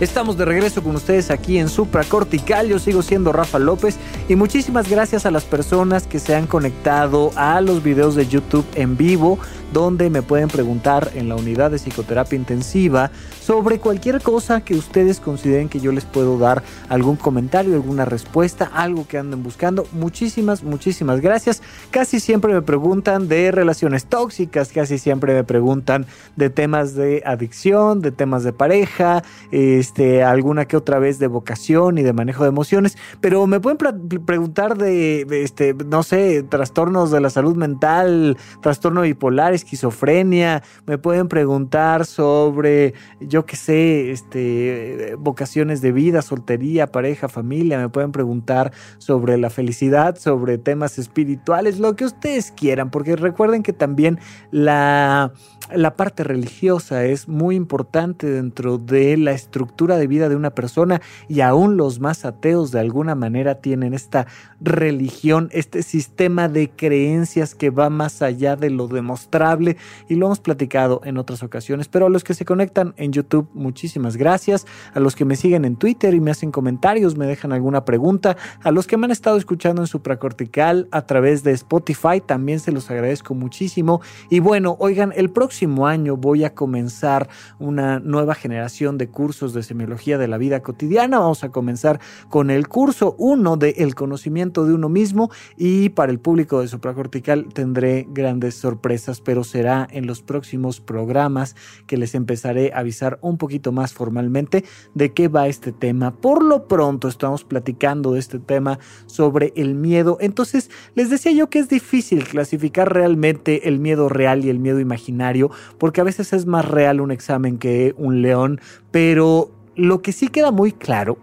Estamos 0.04 0.36
de 0.36 0.44
regreso 0.44 0.82
con 0.82 0.96
ustedes 0.96 1.30
aquí 1.30 1.56
en 1.56 1.70
Supra 1.70 2.04
Cortical. 2.04 2.68
Yo 2.68 2.78
sigo 2.78 3.00
siendo 3.00 3.32
Rafa 3.32 3.58
López 3.58 3.96
y 4.28 4.36
muchísimas 4.36 4.86
gracias 4.86 5.24
a 5.24 5.30
las 5.30 5.44
personas 5.44 6.06
que 6.06 6.18
se 6.18 6.34
han 6.34 6.46
conectado 6.46 7.30
a 7.36 7.62
los 7.62 7.82
videos 7.82 8.14
de 8.14 8.26
YouTube 8.26 8.66
en 8.74 8.98
vivo 8.98 9.38
donde 9.74 10.08
me 10.08 10.22
pueden 10.22 10.48
preguntar 10.48 11.10
en 11.14 11.28
la 11.28 11.36
unidad 11.36 11.70
de 11.70 11.78
psicoterapia 11.78 12.38
intensiva 12.38 13.10
sobre 13.42 13.78
cualquier 13.78 14.22
cosa 14.22 14.62
que 14.62 14.74
ustedes 14.74 15.20
consideren 15.20 15.68
que 15.68 15.80
yo 15.80 15.92
les 15.92 16.06
puedo 16.06 16.38
dar 16.38 16.62
algún 16.88 17.16
comentario, 17.16 17.74
alguna 17.74 18.06
respuesta, 18.06 18.70
algo 18.72 19.06
que 19.06 19.18
anden 19.18 19.42
buscando. 19.42 19.86
Muchísimas, 19.92 20.62
muchísimas 20.62 21.20
gracias. 21.20 21.60
Casi 21.90 22.20
siempre 22.20 22.54
me 22.54 22.62
preguntan 22.62 23.28
de 23.28 23.50
relaciones 23.50 24.06
tóxicas, 24.06 24.70
casi 24.72 24.96
siempre 24.96 25.34
me 25.34 25.44
preguntan 25.44 26.06
de 26.36 26.48
temas 26.48 26.94
de 26.94 27.22
adicción, 27.26 28.00
de 28.00 28.12
temas 28.12 28.44
de 28.44 28.52
pareja, 28.52 29.24
este, 29.50 30.22
alguna 30.22 30.66
que 30.66 30.76
otra 30.76 30.98
vez 31.00 31.18
de 31.18 31.26
vocación 31.26 31.98
y 31.98 32.02
de 32.02 32.12
manejo 32.12 32.44
de 32.44 32.50
emociones, 32.50 32.96
pero 33.20 33.46
me 33.48 33.58
pueden 33.58 33.78
preguntar 34.24 34.78
de, 34.78 35.26
este, 35.42 35.74
no 35.74 36.04
sé, 36.04 36.44
trastornos 36.44 37.10
de 37.10 37.20
la 37.20 37.30
salud 37.30 37.56
mental, 37.56 38.38
trastorno 38.62 39.02
bipolar, 39.02 39.52
esquizofrenia, 39.64 40.62
me 40.86 40.98
pueden 40.98 41.28
preguntar 41.28 42.06
sobre 42.06 42.94
yo 43.20 43.46
qué 43.46 43.56
sé, 43.56 44.10
este, 44.10 45.14
vocaciones 45.18 45.80
de 45.80 45.92
vida, 45.92 46.22
soltería, 46.22 46.86
pareja, 46.86 47.28
familia, 47.28 47.78
me 47.78 47.88
pueden 47.88 48.12
preguntar 48.12 48.72
sobre 48.98 49.38
la 49.38 49.50
felicidad, 49.50 50.16
sobre 50.16 50.58
temas 50.58 50.98
espirituales, 50.98 51.78
lo 51.78 51.96
que 51.96 52.04
ustedes 52.04 52.52
quieran, 52.52 52.90
porque 52.90 53.16
recuerden 53.16 53.62
que 53.62 53.72
también 53.72 54.18
la, 54.50 55.32
la 55.72 55.96
parte 55.96 56.24
religiosa 56.24 57.04
es 57.04 57.28
muy 57.28 57.56
importante 57.56 58.26
dentro 58.26 58.76
de 58.76 59.16
la 59.16 59.32
estructura 59.32 59.96
de 59.96 60.06
vida 60.06 60.28
de 60.28 60.36
una 60.36 60.50
persona 60.50 61.00
y 61.28 61.40
aún 61.40 61.76
los 61.76 62.00
más 62.00 62.24
ateos 62.24 62.70
de 62.70 62.80
alguna 62.80 63.14
manera 63.14 63.56
tienen 63.56 63.94
esta 63.94 64.26
religión, 64.60 65.48
este 65.52 65.82
sistema 65.82 66.48
de 66.48 66.70
creencias 66.70 67.54
que 67.54 67.70
va 67.70 67.88
más 67.88 68.20
allá 68.20 68.56
de 68.56 68.70
lo 68.70 68.88
demostrable 68.88 69.76
y 70.08 70.16
lo 70.16 70.26
hemos 70.26 70.40
platicado 70.40 71.00
en 71.04 71.16
otras 71.16 71.42
ocasiones, 71.42 71.88
pero 71.88 72.06
a 72.06 72.10
los 72.10 72.24
que 72.24 72.34
se 72.34 72.44
conectan 72.44 72.94
en 72.96 73.12
YouTube, 73.12 73.48
muchísimas 73.54 74.16
gracias. 74.16 74.66
A 74.92 75.00
los 75.00 75.16
que 75.16 75.24
me 75.24 75.36
siguen 75.36 75.64
en 75.64 75.76
Twitter 75.76 76.14
y 76.14 76.20
me 76.20 76.30
hacen 76.30 76.50
comentarios, 76.50 77.16
me 77.16 77.26
dejan 77.26 77.52
alguna 77.52 77.84
pregunta. 77.84 78.36
A 78.62 78.70
los 78.70 78.86
que 78.86 78.96
me 78.96 79.06
han 79.06 79.10
estado 79.10 79.36
escuchando 79.36 79.82
en 79.82 79.86
supracortical 79.86 80.88
a 80.90 81.06
través 81.06 81.42
de 81.42 81.52
Spotify, 81.52 82.20
también 82.24 82.60
se 82.60 82.72
los 82.72 82.90
agradezco 82.90 83.34
muchísimo. 83.34 84.00
Y 84.30 84.40
bueno, 84.40 84.76
oigan, 84.78 85.12
el 85.16 85.30
próximo 85.30 85.53
año 85.86 86.16
voy 86.16 86.44
a 86.44 86.54
comenzar 86.54 87.28
una 87.58 88.00
nueva 88.00 88.34
generación 88.34 88.98
de 88.98 89.08
cursos 89.08 89.54
de 89.54 89.62
semiología 89.62 90.18
de 90.18 90.28
la 90.28 90.38
vida 90.38 90.60
cotidiana. 90.60 91.18
Vamos 91.18 91.44
a 91.44 91.50
comenzar 91.50 92.00
con 92.28 92.50
el 92.50 92.68
curso 92.68 93.14
1 93.18 93.56
de 93.56 93.70
El 93.78 93.94
conocimiento 93.94 94.64
de 94.66 94.74
uno 94.74 94.88
mismo 94.88 95.30
y 95.56 95.90
para 95.90 96.12
el 96.12 96.18
público 96.18 96.60
de 96.60 96.68
supracortical 96.68 97.46
tendré 97.52 98.06
grandes 98.10 98.56
sorpresas, 98.56 99.20
pero 99.20 99.44
será 99.44 99.86
en 99.90 100.06
los 100.06 100.22
próximos 100.22 100.80
programas 100.80 101.56
que 101.86 101.96
les 101.96 102.14
empezaré 102.14 102.72
a 102.72 102.80
avisar 102.80 103.18
un 103.22 103.38
poquito 103.38 103.72
más 103.72 103.92
formalmente 103.92 104.64
de 104.94 105.12
qué 105.12 105.28
va 105.28 105.48
este 105.48 105.72
tema. 105.72 106.14
Por 106.14 106.42
lo 106.44 106.68
pronto 106.68 107.08
estamos 107.08 107.44
platicando 107.44 108.12
de 108.12 108.20
este 108.20 108.38
tema 108.38 108.78
sobre 109.06 109.52
el 109.56 109.74
miedo. 109.74 110.18
Entonces 110.20 110.70
les 110.94 111.10
decía 111.10 111.32
yo 111.32 111.48
que 111.48 111.58
es 111.58 111.68
difícil 111.68 112.24
clasificar 112.24 112.92
realmente 112.92 113.68
el 113.68 113.78
miedo 113.78 114.08
real 114.08 114.44
y 114.44 114.50
el 114.50 114.58
miedo 114.58 114.80
imaginario, 114.80 115.43
porque 115.78 116.00
a 116.00 116.04
veces 116.04 116.32
es 116.32 116.46
más 116.46 116.64
real 116.64 117.00
un 117.00 117.10
examen 117.10 117.58
que 117.58 117.94
un 117.96 118.22
león, 118.22 118.60
pero 118.90 119.50
lo 119.76 120.02
que 120.02 120.12
sí 120.12 120.28
queda 120.28 120.50
muy 120.50 120.72
claro 120.72 121.18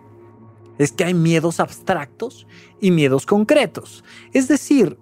es 0.78 0.92
que 0.92 1.04
hay 1.04 1.14
miedos 1.14 1.60
abstractos 1.60 2.48
y 2.80 2.92
miedos 2.92 3.26
concretos. 3.26 4.04
Es 4.34 4.48
decir, 4.48 4.98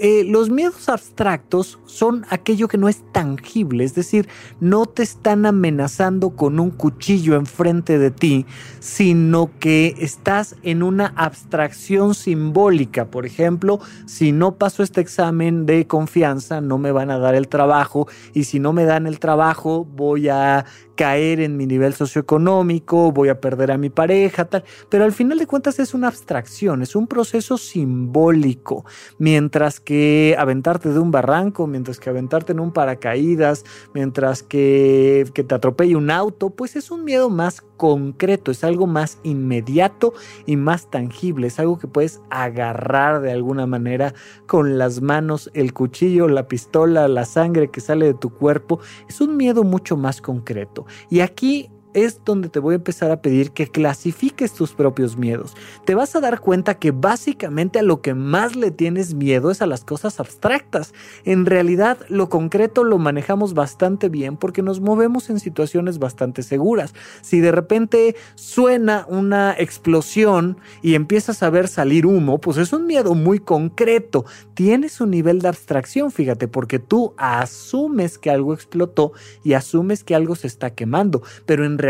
eh, 0.00 0.24
los 0.24 0.48
miedos 0.48 0.88
abstractos 0.88 1.80
son 1.84 2.24
aquello 2.30 2.68
que 2.68 2.78
no 2.78 2.88
es 2.88 3.02
tangible, 3.12 3.82
es 3.82 3.96
decir, 3.96 4.28
no 4.60 4.86
te 4.86 5.02
están 5.02 5.44
amenazando 5.44 6.30
con 6.30 6.60
un 6.60 6.70
cuchillo 6.70 7.34
enfrente 7.34 7.98
de 7.98 8.12
ti, 8.12 8.46
sino 8.78 9.50
que 9.58 9.96
estás 9.98 10.54
en 10.62 10.84
una 10.84 11.12
abstracción 11.16 12.14
simbólica. 12.14 13.06
Por 13.06 13.26
ejemplo, 13.26 13.80
si 14.06 14.30
no 14.30 14.54
paso 14.54 14.84
este 14.84 15.00
examen 15.00 15.66
de 15.66 15.88
confianza, 15.88 16.60
no 16.60 16.78
me 16.78 16.92
van 16.92 17.10
a 17.10 17.18
dar 17.18 17.34
el 17.34 17.48
trabajo 17.48 18.06
y 18.34 18.44
si 18.44 18.60
no 18.60 18.72
me 18.72 18.84
dan 18.84 19.06
el 19.08 19.18
trabajo, 19.18 19.84
voy 19.84 20.28
a 20.28 20.64
caer 20.98 21.38
en 21.38 21.56
mi 21.56 21.64
nivel 21.64 21.94
socioeconómico, 21.94 23.12
voy 23.12 23.28
a 23.28 23.40
perder 23.40 23.70
a 23.70 23.78
mi 23.78 23.88
pareja, 23.88 24.46
tal. 24.46 24.64
Pero 24.88 25.04
al 25.04 25.12
final 25.12 25.38
de 25.38 25.46
cuentas 25.46 25.78
es 25.78 25.94
una 25.94 26.08
abstracción, 26.08 26.82
es 26.82 26.96
un 26.96 27.06
proceso 27.06 27.56
simbólico. 27.56 28.84
Mientras 29.16 29.78
que 29.78 30.34
aventarte 30.36 30.92
de 30.92 30.98
un 30.98 31.12
barranco, 31.12 31.68
mientras 31.68 32.00
que 32.00 32.10
aventarte 32.10 32.50
en 32.50 32.58
un 32.58 32.72
paracaídas, 32.72 33.64
mientras 33.94 34.42
que, 34.42 35.24
que 35.34 35.44
te 35.44 35.54
atropelle 35.54 35.94
un 35.94 36.10
auto, 36.10 36.50
pues 36.50 36.74
es 36.74 36.90
un 36.90 37.04
miedo 37.04 37.30
más 37.30 37.62
concreto, 37.78 38.50
es 38.50 38.62
algo 38.62 38.86
más 38.86 39.18
inmediato 39.22 40.12
y 40.44 40.56
más 40.56 40.90
tangible, 40.90 41.46
es 41.46 41.58
algo 41.58 41.78
que 41.78 41.86
puedes 41.86 42.20
agarrar 42.28 43.22
de 43.22 43.32
alguna 43.32 43.66
manera 43.66 44.12
con 44.46 44.76
las 44.76 45.00
manos, 45.00 45.50
el 45.54 45.72
cuchillo, 45.72 46.28
la 46.28 46.46
pistola, 46.48 47.08
la 47.08 47.24
sangre 47.24 47.70
que 47.70 47.80
sale 47.80 48.04
de 48.04 48.14
tu 48.14 48.28
cuerpo, 48.28 48.80
es 49.08 49.22
un 49.22 49.38
miedo 49.38 49.64
mucho 49.64 49.96
más 49.96 50.20
concreto. 50.20 50.84
Y 51.08 51.20
aquí 51.20 51.70
es 52.04 52.20
donde 52.24 52.48
te 52.48 52.58
voy 52.58 52.74
a 52.74 52.76
empezar 52.76 53.10
a 53.10 53.22
pedir 53.22 53.52
que 53.52 53.68
clasifiques 53.68 54.52
tus 54.52 54.72
propios 54.72 55.16
miedos. 55.16 55.54
Te 55.84 55.94
vas 55.94 56.14
a 56.14 56.20
dar 56.20 56.40
cuenta 56.40 56.74
que 56.74 56.90
básicamente 56.90 57.78
a 57.78 57.82
lo 57.82 58.00
que 58.00 58.14
más 58.14 58.56
le 58.56 58.70
tienes 58.70 59.14
miedo 59.14 59.50
es 59.50 59.62
a 59.62 59.66
las 59.66 59.84
cosas 59.84 60.20
abstractas. 60.20 60.94
En 61.24 61.46
realidad 61.46 61.98
lo 62.08 62.28
concreto 62.28 62.84
lo 62.84 62.98
manejamos 62.98 63.54
bastante 63.54 64.08
bien 64.08 64.36
porque 64.36 64.62
nos 64.62 64.80
movemos 64.80 65.30
en 65.30 65.40
situaciones 65.40 65.98
bastante 65.98 66.42
seguras. 66.42 66.94
Si 67.22 67.40
de 67.40 67.52
repente 67.52 68.16
suena 68.34 69.06
una 69.08 69.54
explosión 69.58 70.58
y 70.82 70.94
empiezas 70.94 71.42
a 71.42 71.50
ver 71.50 71.68
salir 71.68 72.06
humo, 72.06 72.38
pues 72.40 72.58
es 72.58 72.72
un 72.72 72.86
miedo 72.86 73.14
muy 73.14 73.38
concreto. 73.38 74.24
Tienes 74.54 75.00
un 75.00 75.10
nivel 75.10 75.40
de 75.40 75.48
abstracción, 75.48 76.10
fíjate, 76.10 76.48
porque 76.48 76.78
tú 76.78 77.14
asumes 77.16 78.18
que 78.18 78.30
algo 78.30 78.54
explotó 78.54 79.12
y 79.42 79.54
asumes 79.54 80.04
que 80.04 80.14
algo 80.14 80.36
se 80.36 80.46
está 80.46 80.74
quemando, 80.74 81.22
pero 81.46 81.64
en 81.64 81.78
realidad 81.78 81.87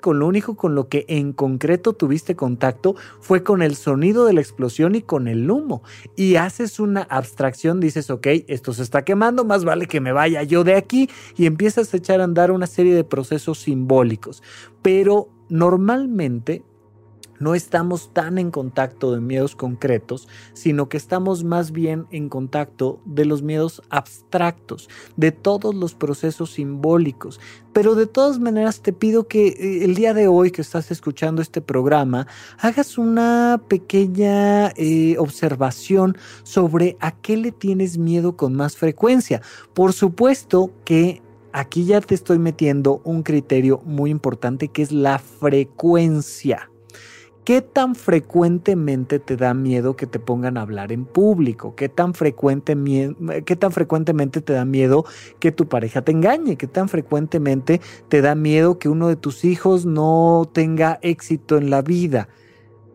con 0.00 0.18
lo 0.18 0.26
único 0.26 0.56
con 0.56 0.74
lo 0.74 0.88
que 0.88 1.04
en 1.08 1.32
concreto 1.32 1.92
tuviste 1.92 2.36
contacto 2.36 2.94
fue 3.20 3.42
con 3.42 3.62
el 3.62 3.76
sonido 3.76 4.24
de 4.24 4.32
la 4.32 4.40
explosión 4.40 4.94
y 4.94 5.02
con 5.02 5.28
el 5.28 5.50
humo. 5.50 5.82
Y 6.16 6.36
haces 6.36 6.80
una 6.80 7.02
abstracción, 7.02 7.80
dices, 7.80 8.10
ok, 8.10 8.26
esto 8.48 8.72
se 8.72 8.82
está 8.82 9.04
quemando, 9.04 9.44
más 9.44 9.64
vale 9.64 9.86
que 9.86 10.00
me 10.00 10.12
vaya 10.12 10.42
yo 10.42 10.64
de 10.64 10.74
aquí 10.74 11.08
y 11.36 11.46
empiezas 11.46 11.92
a 11.92 11.96
echar 11.96 12.20
a 12.20 12.24
andar 12.24 12.50
una 12.50 12.66
serie 12.66 12.94
de 12.94 13.04
procesos 13.04 13.58
simbólicos. 13.58 14.42
Pero 14.82 15.28
normalmente 15.48 16.62
no 17.40 17.56
estamos 17.56 18.12
tan 18.12 18.38
en 18.38 18.52
contacto 18.52 19.12
de 19.12 19.20
miedos 19.20 19.56
concretos, 19.56 20.28
sino 20.52 20.88
que 20.88 20.96
estamos 20.96 21.42
más 21.42 21.72
bien 21.72 22.06
en 22.12 22.28
contacto 22.28 23.00
de 23.04 23.24
los 23.24 23.42
miedos 23.42 23.82
abstractos, 23.90 24.88
de 25.16 25.32
todos 25.32 25.74
los 25.74 25.94
procesos 25.94 26.52
simbólicos. 26.52 27.40
Pero 27.72 27.94
de 27.94 28.06
todas 28.06 28.38
maneras 28.38 28.80
te 28.80 28.92
pido 28.92 29.26
que 29.26 29.48
eh, 29.48 29.84
el 29.84 29.94
día 29.94 30.14
de 30.14 30.28
hoy 30.28 30.50
que 30.50 30.62
estás 30.62 30.90
escuchando 30.90 31.40
este 31.42 31.60
programa, 31.60 32.26
hagas 32.58 32.98
una 32.98 33.60
pequeña 33.68 34.68
eh, 34.76 35.16
observación 35.18 36.16
sobre 36.42 36.96
a 37.00 37.12
qué 37.12 37.36
le 37.36 37.52
tienes 37.52 37.98
miedo 37.98 38.36
con 38.36 38.54
más 38.54 38.76
frecuencia. 38.76 39.40
Por 39.72 39.92
supuesto 39.92 40.70
que 40.84 41.22
aquí 41.52 41.84
ya 41.84 42.00
te 42.00 42.14
estoy 42.14 42.38
metiendo 42.38 43.00
un 43.04 43.22
criterio 43.22 43.80
muy 43.84 44.10
importante 44.10 44.68
que 44.68 44.82
es 44.82 44.92
la 44.92 45.18
frecuencia. 45.18 46.69
¿Qué 47.44 47.62
tan 47.62 47.94
frecuentemente 47.94 49.18
te 49.18 49.36
da 49.36 49.54
miedo 49.54 49.96
que 49.96 50.06
te 50.06 50.18
pongan 50.18 50.58
a 50.58 50.62
hablar 50.62 50.92
en 50.92 51.06
público? 51.06 51.74
¿Qué 51.74 51.88
tan, 51.88 52.12
frecuente 52.12 52.76
¿Qué 53.46 53.56
tan 53.56 53.72
frecuentemente 53.72 54.42
te 54.42 54.52
da 54.52 54.66
miedo 54.66 55.06
que 55.38 55.50
tu 55.50 55.66
pareja 55.66 56.02
te 56.02 56.12
engañe? 56.12 56.56
¿Qué 56.56 56.66
tan 56.66 56.90
frecuentemente 56.90 57.80
te 58.08 58.20
da 58.20 58.34
miedo 58.34 58.78
que 58.78 58.90
uno 58.90 59.08
de 59.08 59.16
tus 59.16 59.44
hijos 59.46 59.86
no 59.86 60.50
tenga 60.52 60.98
éxito 61.00 61.56
en 61.56 61.70
la 61.70 61.80
vida? 61.80 62.28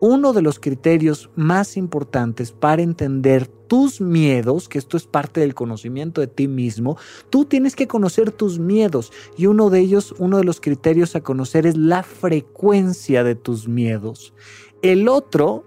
Uno 0.00 0.32
de 0.32 0.42
los 0.42 0.58
criterios 0.58 1.30
más 1.36 1.76
importantes 1.76 2.52
para 2.52 2.82
entender 2.82 3.46
tus 3.46 4.00
miedos, 4.00 4.68
que 4.68 4.78
esto 4.78 4.96
es 4.96 5.06
parte 5.06 5.40
del 5.40 5.54
conocimiento 5.54 6.20
de 6.20 6.26
ti 6.26 6.48
mismo, 6.48 6.96
tú 7.30 7.44
tienes 7.44 7.74
que 7.74 7.88
conocer 7.88 8.30
tus 8.30 8.58
miedos 8.58 9.12
y 9.36 9.46
uno 9.46 9.70
de 9.70 9.80
ellos, 9.80 10.14
uno 10.18 10.38
de 10.38 10.44
los 10.44 10.60
criterios 10.60 11.16
a 11.16 11.22
conocer 11.22 11.66
es 11.66 11.76
la 11.76 12.02
frecuencia 12.02 13.24
de 13.24 13.34
tus 13.34 13.68
miedos. 13.68 14.34
El 14.82 15.08
otro 15.08 15.64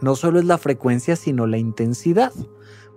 no 0.00 0.16
solo 0.16 0.38
es 0.38 0.46
la 0.46 0.56
frecuencia, 0.56 1.16
sino 1.16 1.46
la 1.46 1.58
intensidad. 1.58 2.32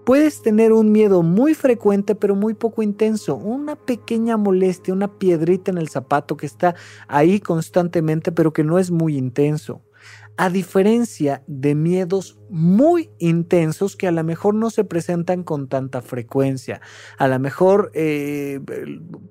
Puedes 0.05 0.41
tener 0.41 0.73
un 0.73 0.91
miedo 0.91 1.23
muy 1.23 1.53
frecuente 1.53 2.13
pero 2.13 2.35
muy 2.35 2.53
poco 2.53 2.83
intenso, 2.83 3.35
una 3.35 3.75
pequeña 3.75 4.37
molestia, 4.37 4.93
una 4.93 5.07
piedrita 5.07 5.71
en 5.71 5.77
el 5.77 5.89
zapato 5.89 6.37
que 6.37 6.45
está 6.45 6.75
ahí 7.07 7.39
constantemente 7.39 8.31
pero 8.31 8.53
que 8.53 8.63
no 8.63 8.79
es 8.79 8.91
muy 8.91 9.17
intenso 9.17 9.81
a 10.37 10.49
diferencia 10.49 11.43
de 11.47 11.75
miedos 11.75 12.37
muy 12.53 13.09
intensos 13.17 13.95
que 13.95 14.07
a 14.07 14.11
lo 14.11 14.23
mejor 14.23 14.53
no 14.53 14.69
se 14.69 14.83
presentan 14.83 15.41
con 15.41 15.67
tanta 15.67 16.03
frecuencia. 16.03 16.81
A 17.17 17.27
lo 17.27 17.39
mejor 17.39 17.89
eh, 17.95 18.59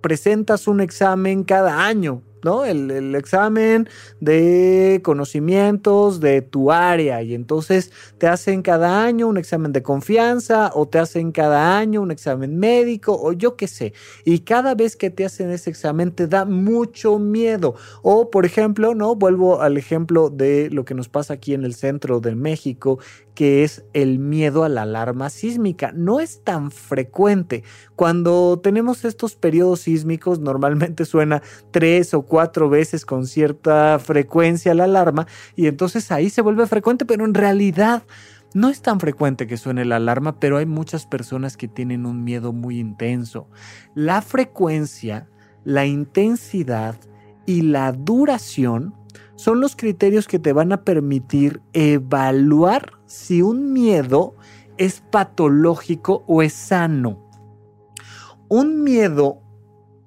presentas 0.01 0.67
un 0.67 0.81
examen 0.81 1.45
cada 1.45 1.87
año, 1.87 2.23
¿no? 2.43 2.65
El, 2.65 3.15
examen 3.15 3.89
de 4.21 5.01
conocimientos 5.05 6.21
de 6.21 6.43
tu 6.43 6.73
área 6.73 7.23
y 7.23 7.35
entonces 7.35 7.93
te 8.19 8.27
hacen 8.27 8.63
cada 8.63 9.05
año 9.05 9.29
un 9.29 9.37
examen 9.37 9.73
de 9.73 9.83
confianza 9.83 10.71
o 10.75 10.89
te 10.89 10.99
hacen 10.99 11.31
cada 11.31 11.79
año 11.79 12.01
un 12.01 12.11
examen 12.11 12.59
médico 12.59 13.19
o 13.21 13.33
yo 13.33 13.57
qué 13.57 13.69
sé. 13.69 13.93
Y 14.25 14.41
cada 14.41 14.75
vez 14.75 14.97
que 14.97 15.11
te 15.11 15.25
hacen 15.25 15.51
ese 15.51 15.71
examen 15.71 16.11
te 16.11 16.27
da 16.27 16.45
mucho 16.45 17.19
miedo. 17.19 17.75
O 18.03 18.31
por 18.31 18.45
ejemplo, 18.45 18.95
¿no? 18.95 19.15
Vuelvo 19.15 19.61
al 19.61 19.77
ejemplo 19.77 20.31
de 20.31 20.71
lo 20.71 20.85
que 20.85 20.95
nos 20.95 21.09
pasa 21.09 21.35
aquí 21.35 21.55
en 21.55 21.65
el 21.65 21.75
centro 21.75 22.21
de 22.21 22.35
México 22.35 22.99
que 23.35 23.65
es 23.65 23.85
el 23.93 24.19
miedo 24.19 24.65
a 24.65 24.69
la 24.69 24.83
alarma 24.83 25.31
sísmica. 25.31 25.93
No 25.93 26.21
es 26.21 26.43
tan 26.45 26.71
frecuente. 26.71 27.65
Cuando 27.97 28.61
tenemos 28.63 29.05
estos 29.05 29.37
periodos 29.37 29.81
sísmicos, 29.81 30.41
normalmente 30.41 31.05
suena 31.05 31.43
tres 31.71 32.15
o 32.15 32.23
cuatro 32.23 32.69
veces 32.69 33.07
con 33.07 33.27
cierta 33.27 33.99
frecuencia 33.99 34.75
la 34.75 34.85
alarma 34.85 35.27
y 35.57 35.67
entonces 35.67 36.13
ahí 36.13 36.31
se 36.31 36.43
vuelve 36.43 36.67
frecuente, 36.67 37.05
pero 37.05 37.25
en 37.25 37.35
realidad 37.35 38.03
no 38.55 38.69
es 38.69 38.83
tan 38.83 39.01
frecuente 39.01 39.47
que 39.47 39.57
suene 39.57 39.87
la 39.87 39.97
alarma, 39.97 40.39
pero 40.39 40.59
hay 40.59 40.67
muchas 40.67 41.07
personas 41.07 41.57
que 41.57 41.69
tienen 41.69 42.05
un 42.05 42.23
miedo 42.23 42.53
muy 42.53 42.79
intenso. 42.79 43.49
La 43.95 44.21
frecuencia, 44.21 45.29
la 45.65 45.87
intensidad 45.87 46.97
y 47.47 47.63
la 47.63 47.93
duración 47.93 48.95
son 49.37 49.61
los 49.61 49.75
criterios 49.75 50.29
que 50.29 50.39
te 50.39 50.53
van 50.53 50.73
a 50.73 50.85
permitir 50.85 51.63
evaluar 51.73 52.93
si 53.13 53.43
un 53.43 53.75
miedo 53.75 54.35
es 54.79 55.03
patológico 55.03 56.25
o 56.27 56.41
es 56.41 56.55
sano. 56.55 57.29
Un 58.49 58.83
miedo 58.83 59.39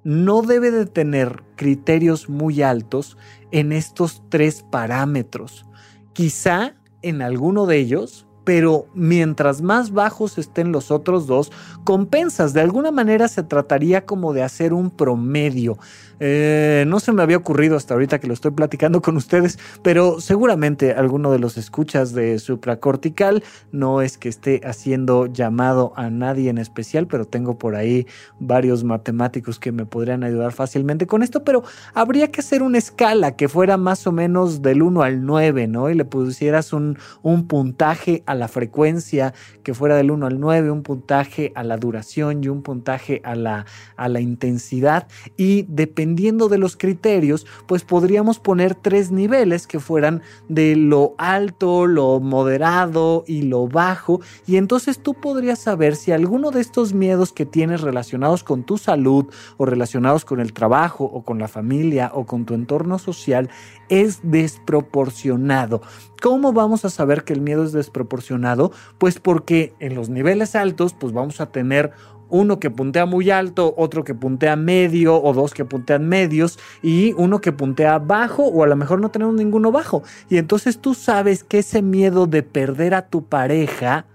no 0.02 0.42
debe 0.42 0.72
de 0.72 0.86
tener 0.86 1.44
criterios 1.54 2.28
muy 2.28 2.62
altos 2.62 3.16
en 3.52 3.70
estos 3.70 4.24
tres 4.28 4.64
parámetros. 4.72 5.66
Quizá 6.14 6.74
en 7.00 7.22
alguno 7.22 7.66
de 7.66 7.78
ellos, 7.78 8.26
pero 8.42 8.86
mientras 8.92 9.62
más 9.62 9.92
bajos 9.92 10.36
estén 10.36 10.72
los 10.72 10.90
otros 10.90 11.28
dos, 11.28 11.52
compensas. 11.84 12.52
De 12.54 12.60
alguna 12.60 12.90
manera 12.90 13.28
se 13.28 13.44
trataría 13.44 14.04
como 14.04 14.32
de 14.32 14.42
hacer 14.42 14.72
un 14.72 14.90
promedio. 14.90 15.78
Eh, 16.20 16.84
no 16.86 17.00
se 17.00 17.12
me 17.12 17.22
había 17.22 17.36
ocurrido 17.36 17.76
hasta 17.76 17.94
ahorita 17.94 18.18
que 18.18 18.26
lo 18.26 18.34
estoy 18.34 18.52
platicando 18.52 19.02
con 19.02 19.16
ustedes, 19.16 19.58
pero 19.82 20.20
seguramente 20.20 20.92
alguno 20.92 21.30
de 21.30 21.38
los 21.38 21.56
escuchas 21.56 22.12
de 22.12 22.38
supracortical 22.38 23.44
no 23.72 24.00
es 24.00 24.16
que 24.18 24.28
esté 24.28 24.60
haciendo 24.64 25.26
llamado 25.26 25.92
a 25.96 26.10
nadie 26.10 26.50
en 26.50 26.58
especial, 26.58 27.06
pero 27.06 27.26
tengo 27.26 27.58
por 27.58 27.76
ahí 27.76 28.06
varios 28.40 28.84
matemáticos 28.84 29.58
que 29.58 29.72
me 29.72 29.86
podrían 29.86 30.24
ayudar 30.24 30.52
fácilmente 30.52 31.06
con 31.06 31.22
esto, 31.22 31.44
pero 31.44 31.62
habría 31.94 32.30
que 32.30 32.40
hacer 32.40 32.62
una 32.62 32.78
escala 32.78 33.36
que 33.36 33.48
fuera 33.48 33.76
más 33.76 34.06
o 34.06 34.12
menos 34.12 34.62
del 34.62 34.82
1 34.82 35.02
al 35.02 35.24
9, 35.26 35.66
¿no? 35.66 35.90
Y 35.90 35.94
le 35.94 36.04
pusieras 36.04 36.72
un, 36.72 36.98
un 37.22 37.46
puntaje 37.46 38.22
a 38.26 38.34
la 38.34 38.48
frecuencia 38.48 39.34
que 39.62 39.74
fuera 39.74 39.96
del 39.96 40.10
1 40.10 40.26
al 40.26 40.40
9, 40.40 40.70
un 40.70 40.82
puntaje 40.82 41.52
a 41.54 41.62
la 41.62 41.76
duración 41.76 42.42
y 42.42 42.48
un 42.48 42.62
puntaje 42.62 43.20
a 43.24 43.34
la, 43.34 43.66
a 43.96 44.08
la 44.08 44.20
intensidad. 44.20 45.08
Y 45.36 45.62
dependiendo 46.06 46.48
de 46.48 46.58
los 46.58 46.76
criterios, 46.76 47.46
pues 47.66 47.82
podríamos 47.82 48.38
poner 48.38 48.76
tres 48.76 49.10
niveles 49.10 49.66
que 49.66 49.80
fueran 49.80 50.22
de 50.48 50.76
lo 50.76 51.14
alto, 51.18 51.88
lo 51.88 52.20
moderado 52.20 53.24
y 53.26 53.42
lo 53.42 53.66
bajo. 53.66 54.20
Y 54.46 54.56
entonces 54.56 55.00
tú 55.00 55.14
podrías 55.14 55.58
saber 55.58 55.96
si 55.96 56.12
alguno 56.12 56.52
de 56.52 56.60
estos 56.60 56.94
miedos 56.94 57.32
que 57.32 57.44
tienes 57.44 57.80
relacionados 57.80 58.44
con 58.44 58.62
tu 58.62 58.78
salud 58.78 59.26
o 59.56 59.66
relacionados 59.66 60.24
con 60.24 60.38
el 60.38 60.52
trabajo 60.52 61.04
o 61.04 61.22
con 61.22 61.40
la 61.40 61.48
familia 61.48 62.12
o 62.14 62.24
con 62.24 62.44
tu 62.44 62.54
entorno 62.54 63.00
social 63.00 63.50
es 63.88 64.20
desproporcionado. 64.22 65.82
¿Cómo 66.22 66.52
vamos 66.52 66.84
a 66.84 66.90
saber 66.90 67.24
que 67.24 67.32
el 67.32 67.40
miedo 67.40 67.64
es 67.64 67.72
desproporcionado? 67.72 68.70
Pues 68.98 69.18
porque 69.18 69.74
en 69.80 69.96
los 69.96 70.08
niveles 70.08 70.54
altos 70.54 70.94
pues 70.94 71.12
vamos 71.12 71.40
a 71.40 71.46
tener 71.46 71.92
uno 72.28 72.58
que 72.58 72.70
puntea 72.70 73.06
muy 73.06 73.30
alto, 73.30 73.74
otro 73.76 74.04
que 74.04 74.14
puntea 74.14 74.56
medio 74.56 75.20
o 75.22 75.32
dos 75.32 75.54
que 75.54 75.64
puntean 75.64 76.08
medios 76.08 76.58
y 76.82 77.12
uno 77.14 77.40
que 77.40 77.52
puntea 77.52 77.98
bajo 77.98 78.44
o 78.44 78.64
a 78.64 78.66
lo 78.66 78.76
mejor 78.76 79.00
no 79.00 79.10
tenemos 79.10 79.34
ninguno 79.34 79.72
bajo. 79.72 80.02
Y 80.28 80.38
entonces 80.38 80.78
tú 80.78 80.94
sabes 80.94 81.44
que 81.44 81.58
ese 81.58 81.82
miedo 81.82 82.26
de 82.26 82.42
perder 82.42 82.94
a 82.94 83.08
tu 83.08 83.24
pareja 83.24 84.06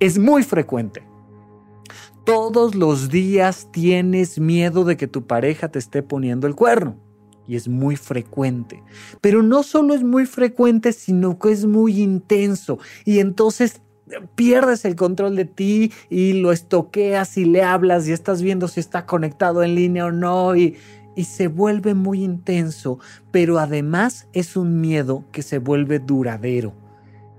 es 0.00 0.18
muy 0.18 0.42
frecuente. 0.42 1.02
Todos 2.24 2.74
los 2.74 3.08
días 3.08 3.68
tienes 3.72 4.38
miedo 4.38 4.84
de 4.84 4.96
que 4.96 5.08
tu 5.08 5.26
pareja 5.26 5.68
te 5.68 5.78
esté 5.78 6.02
poniendo 6.02 6.46
el 6.46 6.54
cuerno. 6.54 6.96
Y 7.48 7.56
es 7.56 7.66
muy 7.66 7.96
frecuente. 7.96 8.82
Pero 9.20 9.42
no 9.42 9.64
solo 9.64 9.94
es 9.94 10.04
muy 10.04 10.26
frecuente, 10.26 10.92
sino 10.92 11.38
que 11.38 11.50
es 11.50 11.66
muy 11.66 12.00
intenso. 12.00 12.78
Y 13.04 13.18
entonces 13.18 13.82
pierdes 14.34 14.84
el 14.84 14.96
control 14.96 15.36
de 15.36 15.44
ti 15.44 15.92
y 16.10 16.34
lo 16.34 16.52
estoqueas 16.52 17.36
y 17.36 17.44
le 17.44 17.62
hablas 17.62 18.08
y 18.08 18.12
estás 18.12 18.42
viendo 18.42 18.68
si 18.68 18.80
está 18.80 19.06
conectado 19.06 19.62
en 19.62 19.74
línea 19.74 20.06
o 20.06 20.12
no 20.12 20.56
y, 20.56 20.76
y 21.14 21.24
se 21.24 21.48
vuelve 21.48 21.94
muy 21.94 22.22
intenso, 22.22 22.98
pero 23.30 23.58
además 23.58 24.28
es 24.32 24.56
un 24.56 24.80
miedo 24.80 25.24
que 25.32 25.42
se 25.42 25.58
vuelve 25.58 25.98
duradero. 25.98 26.74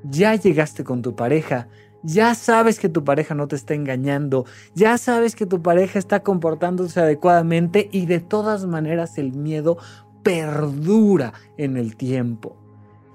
Ya 0.04 0.36
llegaste 0.36 0.84
con 0.84 1.02
tu 1.02 1.16
pareja, 1.16 1.68
ya 2.04 2.36
sabes 2.36 2.80
que 2.80 2.90
tu 2.90 3.04
pareja 3.04 3.34
no 3.34 3.48
te 3.48 3.56
está 3.56 3.74
engañando, 3.74 4.46
ya 4.76 4.98
sabes 4.98 5.36
que 5.36 5.46
tu 5.46 5.62
pareja 5.62 5.98
está 5.98 6.22
comportándose 6.22 7.00
adecuadamente 7.00 7.90
y 7.92 8.06
de 8.06 8.20
todas 8.20 8.66
maneras 8.66 9.18
el 9.18 9.32
miedo 9.32 9.78
perdura 10.22 11.34
en 11.58 11.78
el 11.78 11.96
tiempo. 11.96 12.63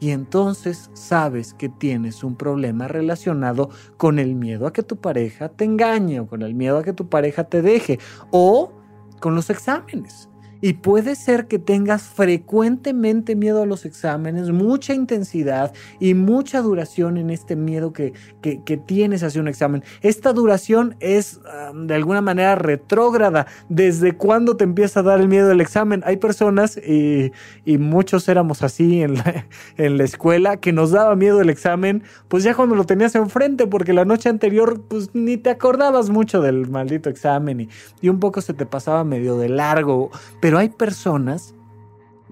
Y 0.01 0.11
entonces 0.11 0.91
sabes 0.95 1.55
que 1.55 1.69
tienes 1.69 2.23
un 2.23 2.37
problema 2.37 2.87
relacionado 2.89 3.71
con 3.97 4.19
el 4.19 4.35
miedo 4.35 4.67
a 4.67 4.73
que 4.73 4.83
tu 4.83 4.97
pareja 4.97 5.49
te 5.49 5.65
engañe 5.65 6.21
o 6.21 6.27
con 6.27 6.43
el 6.43 6.55
miedo 6.55 6.79
a 6.79 6.85
que 6.85 6.93
tu 6.93 7.09
pareja 7.09 7.45
te 7.45 7.63
deje 7.63 7.99
o 8.31 8.73
con 9.21 9.35
los 9.35 9.51
exámenes. 9.51 10.29
Y 10.61 10.75
puede 10.75 11.15
ser 11.15 11.47
que 11.47 11.59
tengas 11.59 12.03
frecuentemente 12.03 13.37
miedo 13.37 13.63
a 13.63 13.67
los 13.67 13.85
exámenes, 13.85 14.51
mucha 14.51 14.95
intensidad 14.95 15.73
y 16.01 16.15
mucha 16.15 16.61
duración 16.61 17.17
en 17.17 17.31
este 17.31 17.57
miedo 17.57 17.93
que, 17.93 18.13
que, 18.43 18.77
tienes 18.77 19.23
hacia 19.23 19.41
un 19.41 19.49
examen. 19.49 19.83
Esta 20.03 20.33
duración 20.33 20.97
es 21.01 21.41
de 21.75 21.95
alguna 21.95 22.21
manera 22.21 22.55
retrógrada. 22.55 23.47
¿Desde 23.69 24.13
cuándo 24.13 24.57
te 24.57 24.65
empieza 24.65 25.01
a 25.01 25.03
dar 25.03 25.21
el 25.21 25.29
miedo 25.29 25.49
del 25.49 25.61
examen? 25.61 26.03
Hay 26.05 26.17
personas, 26.17 26.77
y, 26.77 27.33
y 27.65 27.79
muchos 27.79 28.29
éramos 28.29 28.63
así 28.63 29.03
en 29.03 29.15
la, 29.15 29.47
en 29.77 29.99
la, 29.99 30.05
escuela, 30.05 30.57
que 30.57 30.73
nos 30.73 30.91
daba 30.91 31.15
miedo 31.17 31.41
el 31.41 31.51
examen, 31.51 32.03
pues 32.29 32.45
ya 32.45 32.55
cuando 32.55 32.75
lo 32.75 32.85
tenías 32.85 33.15
enfrente, 33.15 33.67
porque 33.67 33.93
la 33.93 34.05
noche 34.05 34.29
anterior 34.29 34.83
pues 34.89 35.11
ni 35.15 35.37
te 35.37 35.51
acordabas 35.51 36.11
mucho 36.11 36.41
del 36.41 36.69
maldito 36.69 37.11
examen 37.11 37.61
y, 37.61 37.69
y 38.01 38.09
un 38.09 38.21
poco 38.21 38.41
se 38.41 38.55
te 38.55 38.67
pasaba 38.67 39.05
medio 39.05 39.37
de 39.37 39.49
largo. 39.49 40.11
Hay 40.57 40.71
personas 40.71 41.55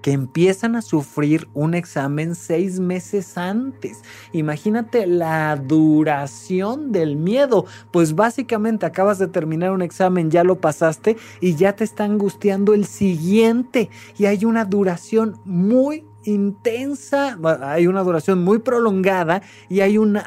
que 0.01 0.11
empiezan 0.11 0.75
a 0.75 0.81
sufrir 0.81 1.47
un 1.53 1.73
examen 1.73 2.35
seis 2.35 2.79
meses 2.79 3.37
antes. 3.37 4.01
Imagínate 4.31 5.07
la 5.07 5.55
duración 5.55 6.91
del 6.91 7.15
miedo. 7.15 7.65
Pues 7.91 8.15
básicamente 8.15 8.85
acabas 8.85 9.19
de 9.19 9.27
terminar 9.27 9.71
un 9.71 9.81
examen, 9.81 10.31
ya 10.31 10.43
lo 10.43 10.61
pasaste 10.61 11.17
y 11.41 11.55
ya 11.55 11.75
te 11.75 11.83
está 11.83 12.05
angustiando 12.05 12.73
el 12.73 12.85
siguiente. 12.85 13.89
Y 14.17 14.25
hay 14.25 14.45
una 14.45 14.65
duración 14.65 15.39
muy 15.45 16.05
intensa, 16.27 17.37
hay 17.61 17.87
una 17.87 18.03
duración 18.03 18.43
muy 18.43 18.59
prolongada 18.59 19.41
y 19.69 19.79
hay 19.79 19.97
un 19.97 20.19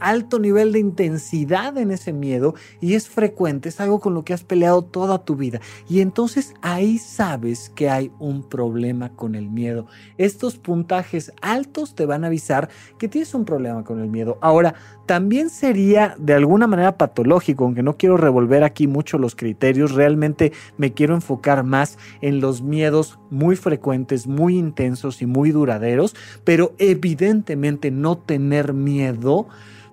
alto 0.00 0.38
nivel 0.38 0.72
de 0.72 0.80
intensidad 0.80 1.78
en 1.78 1.90
ese 1.90 2.12
miedo 2.12 2.54
y 2.80 2.94
es 2.94 3.08
frecuente, 3.08 3.68
es 3.68 3.80
algo 3.80 4.00
con 4.00 4.14
lo 4.14 4.24
que 4.24 4.34
has 4.34 4.44
peleado 4.44 4.82
toda 4.82 5.24
tu 5.24 5.36
vida. 5.36 5.60
Y 5.88 6.00
entonces 6.00 6.54
ahí 6.60 6.98
sabes 6.98 7.70
que 7.74 7.88
hay 7.88 8.10
un 8.18 8.42
problema 8.42 9.10
con 9.10 9.34
el 9.34 9.48
miedo. 9.48 9.86
Estos 10.18 10.56
puntajes 10.56 11.32
altos 11.40 11.94
te 11.94 12.06
van 12.06 12.24
a 12.24 12.26
avisar 12.26 12.68
que 12.98 13.08
tienes 13.08 13.34
un 13.34 13.44
problema 13.44 13.84
con 13.84 14.00
el 14.00 14.08
miedo. 14.08 14.38
Ahora, 14.40 14.74
también 15.06 15.48
sería 15.48 16.14
de 16.18 16.34
alguna 16.34 16.66
manera 16.66 16.98
patológico, 16.98 17.64
aunque 17.64 17.82
no 17.82 17.96
quiero 17.96 18.18
revolver 18.18 18.62
aquí 18.62 18.86
mucho 18.86 19.16
los 19.16 19.34
criterios, 19.34 19.92
realmente 19.92 20.52
me 20.76 20.92
quiero 20.92 21.14
enfocar 21.14 21.64
más 21.64 21.96
en 22.20 22.40
los 22.40 22.60
miedos 22.60 23.18
muy 23.30 23.56
frecuentes, 23.56 24.26
muy 24.26 24.58
intensos 24.58 25.22
y 25.22 25.26
muy 25.28 25.52
duraderos, 25.52 26.16
pero 26.44 26.74
evidentemente 26.78 27.90
no 27.90 28.18
tener 28.18 28.72
miedo 28.72 29.48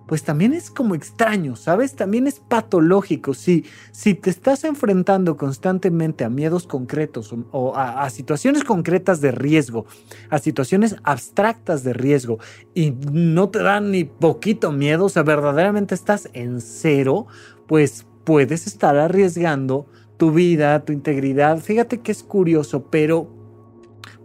pues 0.05 0.23
también 0.23 0.53
es 0.53 0.69
como 0.69 0.93
extraño, 0.93 1.55
¿sabes? 1.55 1.95
También 1.95 2.27
es 2.27 2.39
patológico. 2.39 3.33
Si, 3.33 3.65
si 3.91 4.13
te 4.13 4.29
estás 4.29 4.63
enfrentando 4.63 5.35
constantemente 5.35 6.23
a 6.23 6.29
miedos 6.29 6.67
concretos 6.67 7.33
o, 7.51 7.75
a, 7.75 8.09
situaciones 8.09 8.63
concretas 8.63 9.19
de 9.21 9.31
riesgo, 9.31 9.85
a 10.29 10.37
situaciones 10.37 10.95
abstractas 11.03 11.83
de 11.83 11.93
riesgo 11.93 12.37
y 12.73 12.91
no 12.91 13.49
te 13.49 13.59
dan 13.59 13.91
ni 13.91 14.03
poquito 14.03 14.71
miedo, 14.71 15.05
o 15.05 15.09
sea, 15.09 15.23
verdaderamente 15.23 15.95
estás 15.95 16.29
en 16.33 16.61
cero, 16.61 17.25
pues 17.67 18.05
puedes 18.23 18.67
estar 18.67 18.97
arriesgando 18.97 19.87
tu 20.17 20.31
vida, 20.31 20.85
tu 20.85 20.93
integridad. 20.93 21.59
Fíjate 21.59 22.01
que 22.01 22.11
es 22.11 22.23
curioso, 22.23 22.85
pero 22.91 23.34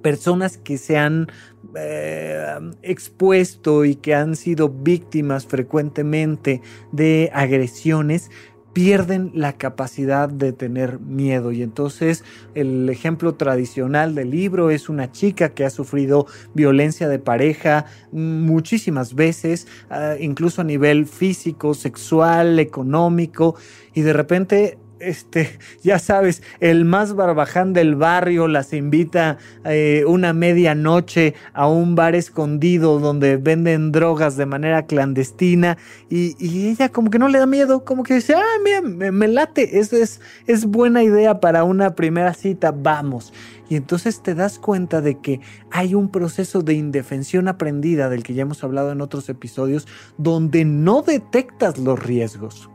personas 0.02 0.56
que 0.56 0.78
se 0.78 0.98
han 0.98 1.28
eh, 1.76 2.58
expuesto 2.82 3.84
y 3.84 3.96
que 3.96 4.14
han 4.14 4.36
sido 4.36 4.68
víctimas 4.68 5.46
frecuentemente 5.46 6.62
de 6.92 7.30
agresiones 7.32 8.30
pierden 8.72 9.32
la 9.34 9.54
capacidad 9.54 10.28
de 10.28 10.52
tener 10.52 11.00
miedo. 11.00 11.52
Y 11.52 11.62
entonces 11.62 12.24
el 12.54 12.88
ejemplo 12.88 13.34
tradicional 13.34 14.14
del 14.14 14.30
libro 14.30 14.70
es 14.70 14.88
una 14.88 15.10
chica 15.10 15.50
que 15.50 15.64
ha 15.64 15.70
sufrido 15.70 16.26
violencia 16.54 17.08
de 17.08 17.18
pareja 17.18 17.86
muchísimas 18.12 19.14
veces, 19.14 19.66
ah, 19.90 20.14
incluso 20.20 20.60
a 20.60 20.64
nivel 20.64 21.06
físico, 21.06 21.74
sexual, 21.74 22.58
económico 22.58 23.56
y 23.94 24.02
de 24.02 24.12
repente 24.12 24.78
este, 25.00 25.58
ya 25.82 25.98
sabes, 25.98 26.42
el 26.60 26.84
más 26.84 27.14
barbaján 27.14 27.72
del 27.72 27.96
barrio 27.96 28.48
las 28.48 28.72
invita 28.72 29.38
eh, 29.64 30.04
una 30.06 30.32
medianoche 30.32 31.34
a 31.52 31.66
un 31.68 31.94
bar 31.94 32.14
escondido 32.14 32.98
donde 32.98 33.36
venden 33.36 33.92
drogas 33.92 34.36
de 34.36 34.46
manera 34.46 34.86
clandestina 34.86 35.78
y, 36.08 36.36
ella 36.70 36.90
como 36.90 37.10
que 37.10 37.18
no 37.18 37.28
le 37.28 37.38
da 37.38 37.46
miedo, 37.46 37.84
como 37.84 38.02
que 38.02 38.14
dice, 38.14 38.34
ah, 38.34 38.58
mira, 38.62 38.80
me, 38.82 39.28
late, 39.28 39.78
eso 39.78 39.96
es, 39.96 40.20
es 40.46 40.66
buena 40.66 41.02
idea 41.02 41.40
para 41.40 41.64
una 41.64 41.94
primera 41.94 42.34
cita, 42.34 42.70
vamos. 42.70 43.32
Y 43.68 43.76
entonces 43.76 44.20
te 44.20 44.34
das 44.34 44.58
cuenta 44.58 45.00
de 45.00 45.18
que 45.18 45.40
hay 45.70 45.94
un 45.94 46.10
proceso 46.10 46.62
de 46.62 46.74
indefensión 46.74 47.48
aprendida 47.48 48.08
del 48.08 48.24
que 48.24 48.34
ya 48.34 48.42
hemos 48.42 48.64
hablado 48.64 48.90
en 48.90 49.00
otros 49.00 49.28
episodios, 49.28 49.86
donde 50.18 50.64
no 50.64 51.02
detectas 51.02 51.78
los 51.78 51.98
riesgos. 52.02 52.68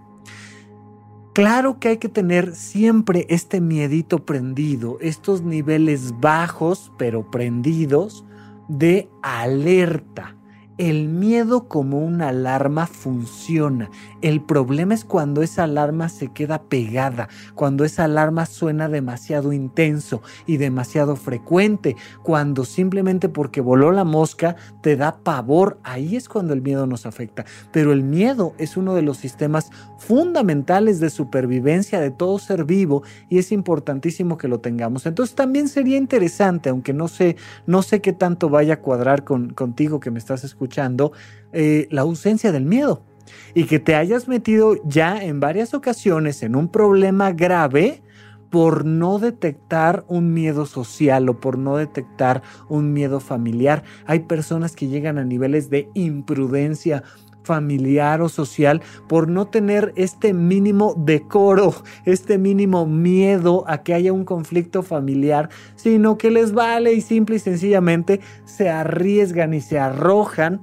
Claro 1.35 1.81
que 1.81 1.89
hay 1.89 1.97
que 1.97 2.07
tener 2.07 2.55
siempre 2.55 3.25
este 3.27 3.59
miedito 3.59 4.25
prendido, 4.25 4.97
estos 5.01 5.41
niveles 5.41 6.17
bajos 6.21 6.93
pero 6.97 7.29
prendidos 7.29 8.23
de 8.69 9.09
alerta. 9.21 10.37
El 10.77 11.07
miedo 11.07 11.69
como 11.69 11.99
una 11.99 12.29
alarma 12.29 12.85
funciona. 12.85 13.89
El 14.21 14.41
problema 14.41 14.93
es 14.93 15.05
cuando 15.05 15.41
esa 15.41 15.63
alarma 15.63 16.09
se 16.09 16.33
queda 16.33 16.63
pegada, 16.63 17.29
cuando 17.53 17.85
esa 17.85 18.03
alarma 18.03 18.45
suena 18.45 18.89
demasiado 18.89 19.53
intenso 19.53 20.21
y 20.45 20.57
demasiado 20.57 21.15
frecuente, 21.15 21.95
cuando 22.23 22.65
simplemente 22.65 23.29
porque 23.29 23.61
voló 23.61 23.93
la 23.93 24.03
mosca 24.03 24.57
te 24.81 24.97
da 24.97 25.17
pavor, 25.23 25.79
ahí 25.83 26.17
es 26.17 26.27
cuando 26.27 26.53
el 26.53 26.61
miedo 26.61 26.87
nos 26.87 27.05
afecta. 27.05 27.45
Pero 27.71 27.93
el 27.93 28.03
miedo 28.03 28.53
es 28.57 28.75
uno 28.75 28.95
de 28.95 29.01
los 29.01 29.15
sistemas 29.15 29.69
fundamentales 30.07 30.99
de 30.99 31.09
supervivencia 31.09 31.99
de 31.99 32.11
todo 32.11 32.37
ser 32.37 32.63
vivo 32.63 33.03
y 33.27 33.39
es 33.39 33.51
importantísimo 33.51 34.37
que 34.37 34.47
lo 34.47 34.59
tengamos. 34.59 35.05
Entonces 35.05 35.35
también 35.35 35.67
sería 35.67 35.97
interesante, 35.97 36.69
aunque 36.69 36.93
no 36.93 37.07
sé, 37.07 37.37
no 37.65 37.81
sé 37.81 38.01
qué 38.01 38.13
tanto 38.13 38.49
vaya 38.49 38.75
a 38.75 38.81
cuadrar 38.81 39.23
con, 39.23 39.49
contigo 39.53 39.99
que 39.99 40.11
me 40.11 40.19
estás 40.19 40.43
escuchando, 40.43 41.11
eh, 41.53 41.87
la 41.89 42.01
ausencia 42.01 42.51
del 42.51 42.65
miedo 42.65 43.01
y 43.55 43.63
que 43.63 43.79
te 43.79 43.95
hayas 43.95 44.27
metido 44.27 44.75
ya 44.85 45.23
en 45.23 45.39
varias 45.39 45.73
ocasiones 45.73 46.43
en 46.43 46.55
un 46.55 46.67
problema 46.67 47.31
grave 47.31 48.03
por 48.55 48.85
no 48.85 49.19
detectar 49.19 50.05
un 50.07 50.33
miedo 50.33 50.65
social 50.65 51.27
o 51.27 51.39
por 51.39 51.57
no 51.57 51.77
detectar 51.77 52.41
un 52.69 52.93
miedo 52.93 53.19
familiar. 53.19 53.83
Hay 54.05 54.19
personas 54.19 54.75
que 54.75 54.87
llegan 54.87 55.17
a 55.17 55.25
niveles 55.25 55.69
de 55.69 55.89
imprudencia 55.93 57.03
familiar 57.45 58.21
o 58.21 58.29
social 58.29 58.81
por 59.08 59.29
no 59.29 59.47
tener 59.47 59.93
este 59.95 60.34
mínimo 60.34 60.95
decoro, 60.97 61.73
este 62.05 62.38
mínimo 62.38 62.86
miedo 62.86 63.63
a 63.67 63.84
que 63.84 63.93
haya 63.93 64.12
un 64.12 64.25
conflicto 64.25 64.84
familiar, 64.84 65.49
sino 65.75 66.17
que 66.17 66.31
les 66.31 66.51
vale 66.51 66.93
y 66.93 67.01
simple 67.01 67.38
y 67.38 67.39
sencillamente 67.39 68.19
se 68.45 68.69
arriesgan 68.69 69.53
y 69.53 69.62
se 69.62 69.79
arrojan 69.79 70.62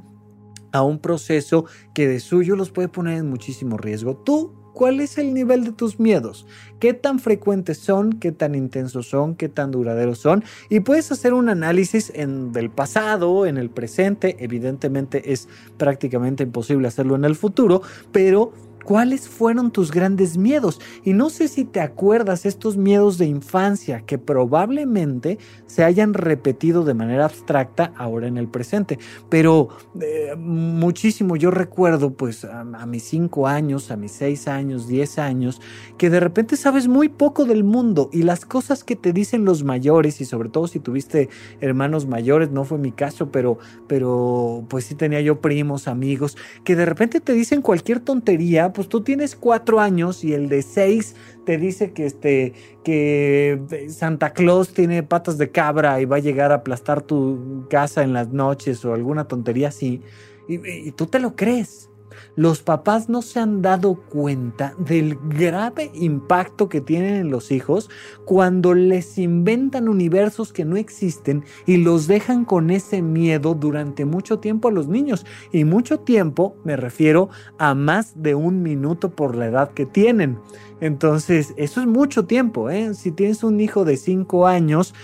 a 0.73 0.83
un 0.83 0.99
proceso 0.99 1.67
que 1.95 2.09
de 2.09 2.21
suyo 2.21 2.57
los 2.57 2.71
puede 2.71 2.89
poner 2.89 3.19
en 3.19 3.29
muchísimo 3.29 3.77
riesgo. 3.77 4.17
Tú 4.17 4.62
¿Cuál 4.73 5.01
es 5.01 5.19
el 5.19 5.35
nivel 5.35 5.65
de 5.65 5.73
tus 5.73 6.01
miedos? 6.01 6.47
¿Qué 6.81 6.95
tan 6.95 7.19
frecuentes 7.19 7.79
son? 7.79 8.15
¿Qué 8.15 8.33
tan 8.33 8.55
intensos 8.55 9.09
son? 9.09 9.35
¿Qué 9.35 9.49
tan 9.49 9.71
duraderos 9.71 10.19
son? 10.19 10.45
Y 10.71 10.81
puedes 10.81 11.13
hacer 11.13 11.35
un 11.35 11.49
análisis 11.49 12.11
en 12.15 12.53
del 12.53 12.71
pasado, 12.71 13.47
en 13.47 13.59
el 13.59 13.71
presente. 13.71 14.37
Evidentemente 14.41 15.33
es 15.33 15.49
prácticamente 15.77 16.43
imposible 16.43 16.89
hacerlo 16.89 17.17
en 17.17 17.25
el 17.25 17.35
futuro, 17.35 17.83
pero 18.13 18.53
¿Cuáles 18.85 19.29
fueron 19.29 19.71
tus 19.71 19.91
grandes 19.91 20.37
miedos? 20.37 20.81
Y 21.05 21.13
no 21.13 21.31
sé 21.31 21.49
si 21.49 21.65
te 21.65 21.81
acuerdas 21.81 22.47
estos 22.47 22.77
miedos 22.77 23.19
de 23.19 23.27
infancia 23.27 24.03
que 24.07 24.19
probablemente 24.19 25.39
se 25.67 25.85
hayan 25.85 26.15
repetido 26.15 26.85
de 26.85 26.95
manera 26.95 27.25
abstracta 27.25 27.93
ahora 27.97 28.27
en 28.27 28.37
el 28.37 28.49
presente. 28.49 28.99
Pero 29.29 29.69
eh, 30.01 30.35
muchísimo 30.37 31.37
yo 31.37 31.51
recuerdo 31.51 32.15
pues 32.15 32.45
a, 32.45 32.65
mis 32.87 33.05
cinco 33.05 33.47
años, 33.47 33.91
a 33.91 33.97
mis 33.97 34.13
seis 34.13 34.49
años, 34.49 34.87
diez 34.89 35.19
años, 35.19 35.61
que 35.99 36.11
de 36.11 36.21
repente 36.21 36.57
sabes 36.57 36.89
muy 36.89 37.09
poco 37.09 37.45
del 37.45 37.65
mundo 37.65 38.11
y 38.13 38.23
las 38.23 38.45
cosas 38.45 38.85
que 38.85 38.97
te 38.97 39.13
dicen 39.13 39.45
los 39.45 39.65
mayores 39.65 40.21
y 40.21 40.25
sobre 40.25 40.49
todo 40.49 40.67
si 40.67 40.81
tuviste 40.81 41.29
hermanos 41.61 42.07
mayores, 42.07 42.51
no 42.51 42.65
fue 42.65 42.79
mi 42.79 42.93
caso, 42.93 43.31
pero, 43.31 43.59
pero 43.87 44.65
pues 44.69 44.87
sí 44.87 44.95
tenía 44.95 45.21
yo 45.21 45.41
primos, 45.41 45.89
amigos, 45.89 46.37
que 46.65 46.77
de 46.77 46.85
repente 46.85 47.21
te 47.21 47.33
dicen 47.33 47.63
cualquier 47.63 48.01
tontería 48.01 48.72
pues 48.73 48.89
tú 48.89 49.03
tienes 49.03 49.37
cuatro 49.37 49.81
años 49.81 50.25
y 50.25 50.33
el 50.35 50.49
de 50.49 50.63
seis 50.63 51.15
te 51.45 51.59
dice 51.59 51.93
que, 51.93 52.07
este, 52.07 52.55
que 52.85 53.61
Santa 53.89 54.33
Claus 54.33 54.73
tiene 54.73 55.03
patas 55.03 55.39
de 55.39 55.51
cabra 55.51 56.01
y 56.01 56.05
va 56.05 56.17
a 56.17 56.21
llegar 56.21 56.53
a 56.53 56.57
aplastar 56.57 57.03
tu 57.03 57.67
casa 57.69 58.03
en 58.03 58.13
las 58.13 58.29
noches 58.29 58.85
o 58.85 58.95
alguna 58.95 59.29
tontería 59.29 59.69
así, 59.69 60.03
y 60.49 60.91
tú 60.93 61.07
te 61.07 61.21
lo 61.21 61.37
crees 61.37 61.89
los 62.37 62.63
papás 62.63 63.09
no 63.09 63.23
se 63.23 63.41
han 63.41 63.63
dado 63.63 63.95
cuenta 63.95 64.75
del 64.79 65.19
grave 65.29 65.91
impacto 65.95 66.69
que 66.69 66.81
tienen 66.81 67.15
en 67.15 67.31
los 67.31 67.51
hijos 67.51 67.91
cuando 68.25 68.75
les 68.75 69.19
inventan 69.19 69.89
universos 69.89 70.53
que 70.53 70.65
no 70.65 70.77
existen 70.77 71.45
y 71.67 71.79
los 71.79 72.07
dejan 72.07 72.45
con 72.45 72.71
ese 72.71 73.03
miedo 73.03 73.55
durante 73.55 74.05
mucho 74.05 74.39
tiempo 74.39 74.69
a 74.69 74.73
los 74.73 74.89
niños. 74.89 75.27
Y 75.53 75.65
mucho 75.65 76.01
tiempo 76.01 76.57
me 76.65 76.77
refiero 76.77 77.29
a 77.59 77.75
más 77.75 78.23
de 78.23 78.35
un 78.35 78.63
minuto 78.63 79.11
por 79.11 79.37
la 79.37 79.47
edad 79.47 79.71
que 79.73 79.87
tienen. 79.87 80.39
Entonces, 80.81 81.55
eso 81.57 81.81
es 81.81 81.87
mucho 81.87 82.27
tiempo. 82.27 82.71
¿eh? 82.71 82.95
Si 82.95 83.13
tienes 83.13 83.45
un 83.45 83.61
hijo 83.61 83.85
de 83.85 83.97
5 83.97 84.47
años, 84.47 84.95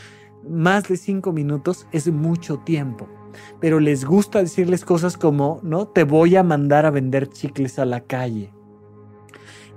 más 0.48 0.88
de 0.88 0.96
5 0.96 1.32
minutos 1.32 1.86
es 1.92 2.10
mucho 2.10 2.58
tiempo 2.58 3.08
pero 3.60 3.80
les 3.80 4.04
gusta 4.04 4.40
decirles 4.40 4.84
cosas 4.84 5.16
como, 5.16 5.60
¿no? 5.62 5.88
Te 5.88 6.04
voy 6.04 6.36
a 6.36 6.42
mandar 6.42 6.86
a 6.86 6.90
vender 6.90 7.28
chicles 7.28 7.78
a 7.78 7.84
la 7.84 8.00
calle. 8.00 8.52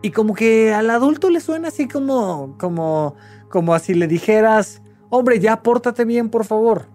Y 0.02 0.12
como 0.12 0.34
que 0.34 0.74
al 0.74 0.90
adulto 0.90 1.30
le 1.30 1.42
suena 1.42 1.68
así 1.68 1.88
como, 1.88 2.56
como, 2.58 3.16
como 3.50 3.74
así 3.74 3.94
le 3.94 4.08
dijeras, 4.08 4.82
hombre, 5.10 5.40
ya 5.40 5.62
pórtate 5.62 6.06
bien, 6.06 6.30
por 6.30 6.46
favor. 6.46 6.88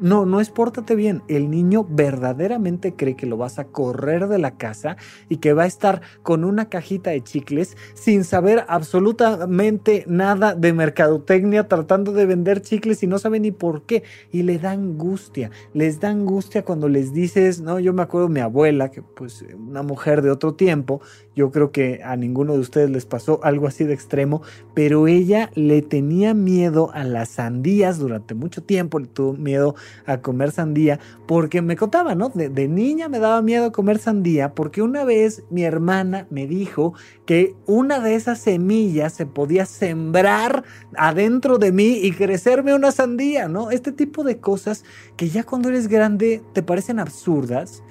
No, 0.00 0.26
no 0.26 0.40
es 0.40 0.50
pórtate 0.50 0.94
bien. 0.94 1.22
El 1.28 1.50
niño 1.50 1.86
verdaderamente 1.88 2.94
cree 2.94 3.16
que 3.16 3.26
lo 3.26 3.36
vas 3.36 3.58
a 3.58 3.64
correr 3.64 4.28
de 4.28 4.38
la 4.38 4.56
casa 4.56 4.96
y 5.28 5.36
que 5.36 5.52
va 5.52 5.64
a 5.64 5.66
estar 5.66 6.02
con 6.22 6.44
una 6.44 6.68
cajita 6.68 7.10
de 7.10 7.22
chicles 7.22 7.76
sin 7.94 8.24
saber 8.24 8.64
absolutamente 8.68 10.04
nada 10.06 10.54
de 10.54 10.72
mercadotecnia, 10.72 11.68
tratando 11.68 12.12
de 12.12 12.26
vender 12.26 12.62
chicles 12.62 13.02
y 13.02 13.06
no 13.06 13.18
sabe 13.18 13.40
ni 13.40 13.52
por 13.52 13.82
qué. 13.82 14.02
Y 14.32 14.42
le 14.42 14.58
da 14.58 14.72
angustia. 14.72 15.50
Les 15.72 16.00
da 16.00 16.10
angustia 16.10 16.64
cuando 16.64 16.88
les 16.88 17.12
dices, 17.12 17.60
no, 17.60 17.78
yo 17.78 17.92
me 17.92 18.02
acuerdo 18.02 18.28
de 18.28 18.34
mi 18.34 18.40
abuela, 18.40 18.90
que 18.90 19.02
pues 19.02 19.44
una 19.56 19.82
mujer 19.82 20.22
de 20.22 20.30
otro 20.30 20.54
tiempo, 20.54 21.00
yo 21.34 21.50
creo 21.50 21.72
que 21.72 22.00
a 22.04 22.16
ninguno 22.16 22.54
de 22.54 22.60
ustedes 22.60 22.90
les 22.90 23.06
pasó 23.06 23.40
algo 23.42 23.66
así 23.66 23.84
de 23.84 23.94
extremo, 23.94 24.42
pero 24.72 25.08
ella 25.08 25.50
le 25.54 25.82
tenía 25.82 26.32
miedo 26.34 26.90
a 26.94 27.04
las 27.04 27.30
sandías 27.30 27.98
durante 27.98 28.34
mucho 28.34 28.62
tiempo, 28.62 28.98
le 28.98 29.06
tuvo 29.06 29.32
miedo 29.32 29.74
a 30.06 30.20
comer 30.20 30.52
sandía, 30.52 31.00
porque 31.26 31.60
me 31.62 31.76
contaba, 31.76 32.14
¿no? 32.14 32.28
De, 32.28 32.68
niña 32.68 33.08
me 33.08 33.18
daba 33.18 33.42
miedo 33.42 33.72
comer 33.72 33.98
sandía, 33.98 34.54
porque 34.54 34.80
una 34.80 35.04
vez 35.04 35.42
mi 35.50 35.64
hermana 35.64 36.26
me 36.30 36.46
dijo 36.46 36.94
que 37.26 37.54
una 37.66 38.00
de 38.00 38.14
esas 38.14 38.38
semillas 38.38 39.12
se 39.12 39.26
podía 39.26 39.66
sembrar 39.66 40.64
adentro 40.96 41.58
de 41.58 41.72
mí 41.72 41.98
y 42.02 42.12
crecerme 42.12 42.74
una 42.74 42.92
sandía, 42.92 43.48
¿no? 43.48 43.70
Este 43.70 43.92
tipo 43.92 44.22
de 44.24 44.38
cosas 44.38 44.84
que 45.16 45.28
ya 45.28 45.44
cuando 45.44 45.68
eres 45.68 45.88
grande 45.88 46.42
te 46.52 46.62
parecen 46.62 46.98
absurdas, 47.00 47.82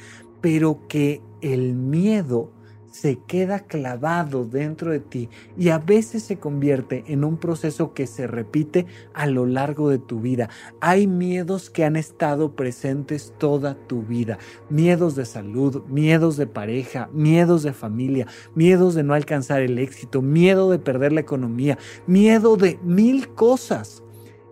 pero 0.41 0.79
que 0.87 1.21
el 1.41 1.75
miedo 1.75 2.51
se 2.93 3.17
queda 3.17 3.61
clavado 3.61 4.45
dentro 4.45 4.91
de 4.91 4.99
ti 4.99 5.27
y 5.57 5.69
a 5.69 5.79
veces 5.79 6.21
se 6.21 6.37
convierte 6.37 7.03
en 7.07 7.23
un 7.23 7.37
proceso 7.37 7.93
que 7.95 8.05
se 8.05 8.27
repite 8.27 8.85
a 9.15 9.25
lo 9.25 9.47
largo 9.47 9.89
de 9.89 9.97
tu 9.97 10.19
vida. 10.19 10.49
Hay 10.79 11.07
miedos 11.07 11.71
que 11.71 11.85
han 11.85 11.95
estado 11.95 12.55
presentes 12.55 13.33
toda 13.39 13.73
tu 13.87 14.03
vida. 14.03 14.37
Miedos 14.69 15.15
de 15.15 15.25
salud, 15.25 15.83
miedos 15.87 16.37
de 16.37 16.45
pareja, 16.45 17.09
miedos 17.11 17.63
de 17.63 17.73
familia, 17.73 18.27
miedos 18.53 18.93
de 18.93 19.01
no 19.01 19.15
alcanzar 19.15 19.63
el 19.63 19.79
éxito, 19.79 20.21
miedo 20.21 20.69
de 20.69 20.77
perder 20.77 21.13
la 21.13 21.21
economía, 21.21 21.79
miedo 22.05 22.57
de 22.57 22.77
mil 22.83 23.27
cosas. 23.29 24.03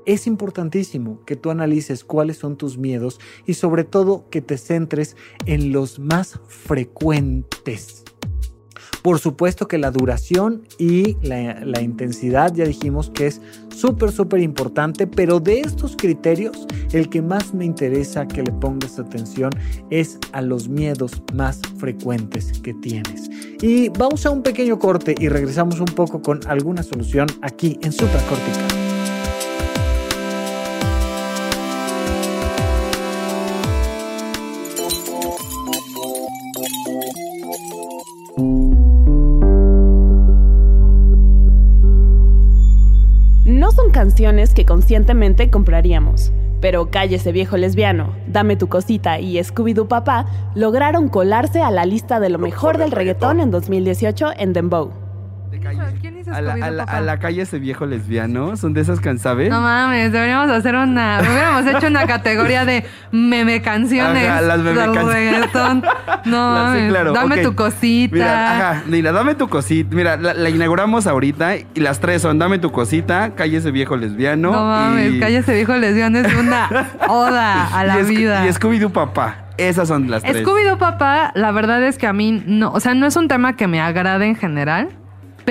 Es 0.07 0.25
importantísimo 0.25 1.19
que 1.25 1.35
tú 1.35 1.51
analices 1.51 2.03
cuáles 2.03 2.37
son 2.37 2.57
tus 2.57 2.75
miedos 2.75 3.19
y 3.45 3.53
sobre 3.53 3.83
todo 3.83 4.25
que 4.31 4.41
te 4.41 4.57
centres 4.57 5.15
en 5.45 5.71
los 5.71 5.99
más 5.99 6.39
frecuentes. 6.47 8.03
Por 9.01 9.19
supuesto 9.19 9.67
que 9.67 9.77
la 9.77 9.91
duración 9.91 10.63
y 10.77 11.17
la, 11.21 11.81
intensidad 11.81 12.53
ya 12.53 12.65
dijimos 12.65 13.09
que 13.09 13.27
es 13.27 13.41
súper, 13.75 14.11
súper 14.11 14.41
importante, 14.41 15.07
pero 15.07 15.39
de 15.39 15.61
estos 15.61 15.95
criterios, 15.95 16.67
el 16.91 17.09
que 17.09 17.21
más 17.21 17.53
me 17.53 17.65
interesa 17.65 18.27
que 18.27 18.43
le 18.43 18.51
pongas 18.51 18.99
atención 18.99 19.51
es 19.89 20.19
a 20.31 20.41
los 20.41 20.69
miedos 20.69 21.21
más 21.33 21.59
frecuentes 21.77 22.59
que 22.59 22.73
tienes. 22.73 23.29
Y 23.61 23.89
vamos 23.89 24.25
a 24.25 24.31
un 24.31 24.43
pequeño 24.43 24.79
corte 24.79 25.15
y 25.17 25.29
regresamos 25.29 25.79
un 25.79 25.85
poco 25.85 26.21
con 26.21 26.39
alguna 26.47 26.83
solución 26.83 27.27
aquí 27.41 27.79
en 27.81 27.91
Supracortical. 27.91 28.80
Canciones 43.91 44.53
que 44.53 44.65
conscientemente 44.65 45.49
compraríamos. 45.49 46.31
Pero 46.59 46.89
Cállese 46.91 47.31
Viejo 47.31 47.57
Lesbiano, 47.57 48.15
Dame 48.27 48.55
Tu 48.55 48.67
Cosita 48.67 49.19
y 49.19 49.37
Scooby-Doo 49.37 49.87
Papá 49.87 50.25
lograron 50.55 51.09
colarse 51.09 51.61
a 51.61 51.71
la 51.71 51.85
lista 51.85 52.19
de 52.19 52.29
lo 52.29 52.39
mejor 52.39 52.77
del 52.77 52.91
reggaetón 52.91 53.39
en 53.39 53.51
2018 53.51 54.31
en 54.37 54.53
Dembow 54.53 55.10
a 56.33 56.41
la, 56.41 56.83
a, 56.83 57.01
la, 57.01 57.19
calle 57.19 57.41
ese 57.41 57.59
viejo 57.59 57.85
lesbiano. 57.85 58.55
Son 58.57 58.73
de 58.73 58.81
esas 58.81 58.99
can, 58.99 59.19
¿sabes? 59.19 59.49
No 59.49 59.61
mames, 59.61 60.11
deberíamos 60.11 60.49
hacer 60.49 60.75
una. 60.75 61.19
Hubiéramos 61.21 61.65
hecho 61.67 61.87
una 61.87 62.05
categoría 62.05 62.65
de 62.65 62.85
meme 63.11 63.61
canciones. 63.61 64.43
las 64.43 64.59
meme 64.59 64.81
canciones. 64.93 65.49
No 66.25 66.51
mames. 66.53 66.89
claro. 66.89 67.13
Dame 67.13 67.37
tu 67.43 67.55
cosita. 67.55 68.15
Mira, 68.15 68.51
ajá, 68.51 68.83
mira, 68.87 69.11
dame 69.11 69.35
tu 69.35 69.47
cosita. 69.47 69.95
Mira, 69.95 70.17
la, 70.17 70.49
inauguramos 70.49 71.07
ahorita 71.07 71.55
y 71.57 71.79
las 71.79 71.99
tres 71.99 72.21
son 72.21 72.39
Dame 72.39 72.57
tu 72.57 72.71
cosita, 72.71 73.35
calle 73.35 73.57
ese 73.57 73.71
viejo 73.71 73.95
lesbiano. 73.95 74.51
No 74.51 74.65
mames, 74.65 75.19
calle 75.19 75.37
ese 75.37 75.53
viejo 75.53 75.75
lesbiano 75.75 76.17
es 76.19 76.33
una 76.33 76.69
oda 77.07 77.67
a 77.67 77.83
la 77.83 77.97
vida. 77.97 78.47
Y 78.47 78.49
Scooby-Doo 78.49 78.91
papá. 78.91 79.45
Esas 79.57 79.87
son 79.87 80.09
las 80.09 80.23
tres. 80.23 80.43
Scooby-Doo 80.43 80.77
papá, 80.77 81.31
la 81.35 81.51
verdad 81.51 81.83
es 81.83 81.97
que 81.97 82.07
a 82.07 82.13
mí 82.13 82.43
no, 82.45 82.71
o 82.71 82.79
sea, 82.79 82.95
no 82.95 83.05
es 83.05 83.15
un 83.15 83.27
tema 83.27 83.55
que 83.55 83.67
me 83.67 83.79
agrade 83.79 84.25
en 84.25 84.35
general. 84.35 84.89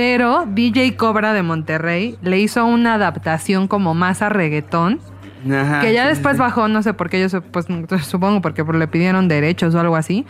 Pero 0.01 0.47
DJ 0.47 0.97
Cobra 0.97 1.35
de 1.35 1.43
Monterrey 1.43 2.17
le 2.23 2.39
hizo 2.39 2.65
una 2.65 2.95
adaptación 2.95 3.69
como 3.69 3.93
más 3.93 4.23
a 4.23 4.31
reggaetón 4.31 4.99
Ajá, 5.47 5.83
que 5.83 5.93
ya 5.93 6.05
sí, 6.05 6.09
después 6.09 6.37
sí. 6.37 6.41
bajó, 6.41 6.69
no 6.69 6.83
sé 6.83 6.95
por 6.95 7.11
qué, 7.11 7.21
yo 7.21 7.43
pues, 7.43 7.67
supongo 8.07 8.41
porque 8.41 8.65
le 8.65 8.89
pidieron 8.89 9.29
derechos 9.29 9.75
o 9.75 9.79
algo 9.79 9.97
así. 9.97 10.25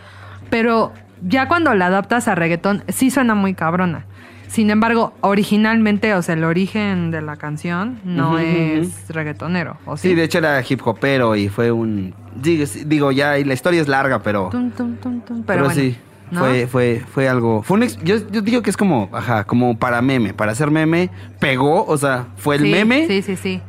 Pero 0.49 0.91
ya 1.21 1.47
cuando 1.47 1.73
la 1.73 1.85
adaptas 1.85 2.27
a 2.27 2.35
reggaetón, 2.35 2.83
sí 2.89 3.11
suena 3.11 3.33
muy 3.33 3.53
cabrona. 3.53 4.07
Sin 4.49 4.71
embargo, 4.71 5.13
originalmente, 5.21 6.13
o 6.15 6.21
sea, 6.21 6.35
el 6.35 6.43
origen 6.43 7.09
de 7.11 7.21
la 7.21 7.37
canción 7.37 8.01
no 8.03 8.39
es 8.39 9.07
reggaetonero. 9.07 9.77
¿o 9.85 9.95
sí? 9.95 10.09
Sí, 10.09 10.15
de 10.15 10.25
hecho 10.25 10.39
era 10.39 10.61
hip 10.67 10.85
hopero 10.85 11.37
y 11.37 11.47
fue 11.47 11.71
un... 11.71 12.13
Digo, 12.35 13.13
ya, 13.13 13.39
y 13.39 13.45
la 13.45 13.53
historia 13.53 13.79
es 13.79 13.87
larga, 13.87 14.21
pero... 14.21 14.49
Tum, 14.49 14.69
tum, 14.71 14.97
tum, 14.97 15.21
tum, 15.21 15.43
Pero, 15.43 15.63
Pero, 15.63 15.65
bueno, 15.67 15.81
sí, 15.81 15.97
¿no? 16.31 16.39
fue, 16.41 16.67
fue, 16.67 17.03
fue 17.13 17.29
algo... 17.29 17.61
Fue 17.63 17.77
un 17.77 17.83
ex- 17.83 17.97
yo, 18.03 18.15
yo 18.31 18.41
digo 18.41 18.61
que 18.61 18.69
es 18.69 18.77
como, 18.77 19.09
ajá, 19.13 19.43
como 19.43 19.77
para 19.77 20.01
meme, 20.01 20.33
para 20.33 20.51
hacer 20.53 20.71
meme. 20.71 21.09
Pegó, 21.39 21.85
o 21.85 21.97
sea, 21.97 22.27
fue 22.37 22.55
el 22.55 22.63
Sí, 22.63 22.71
meme. 22.71 23.07
Sí, 23.07 23.21
sí, 23.21 23.35
sí. 23.35 23.61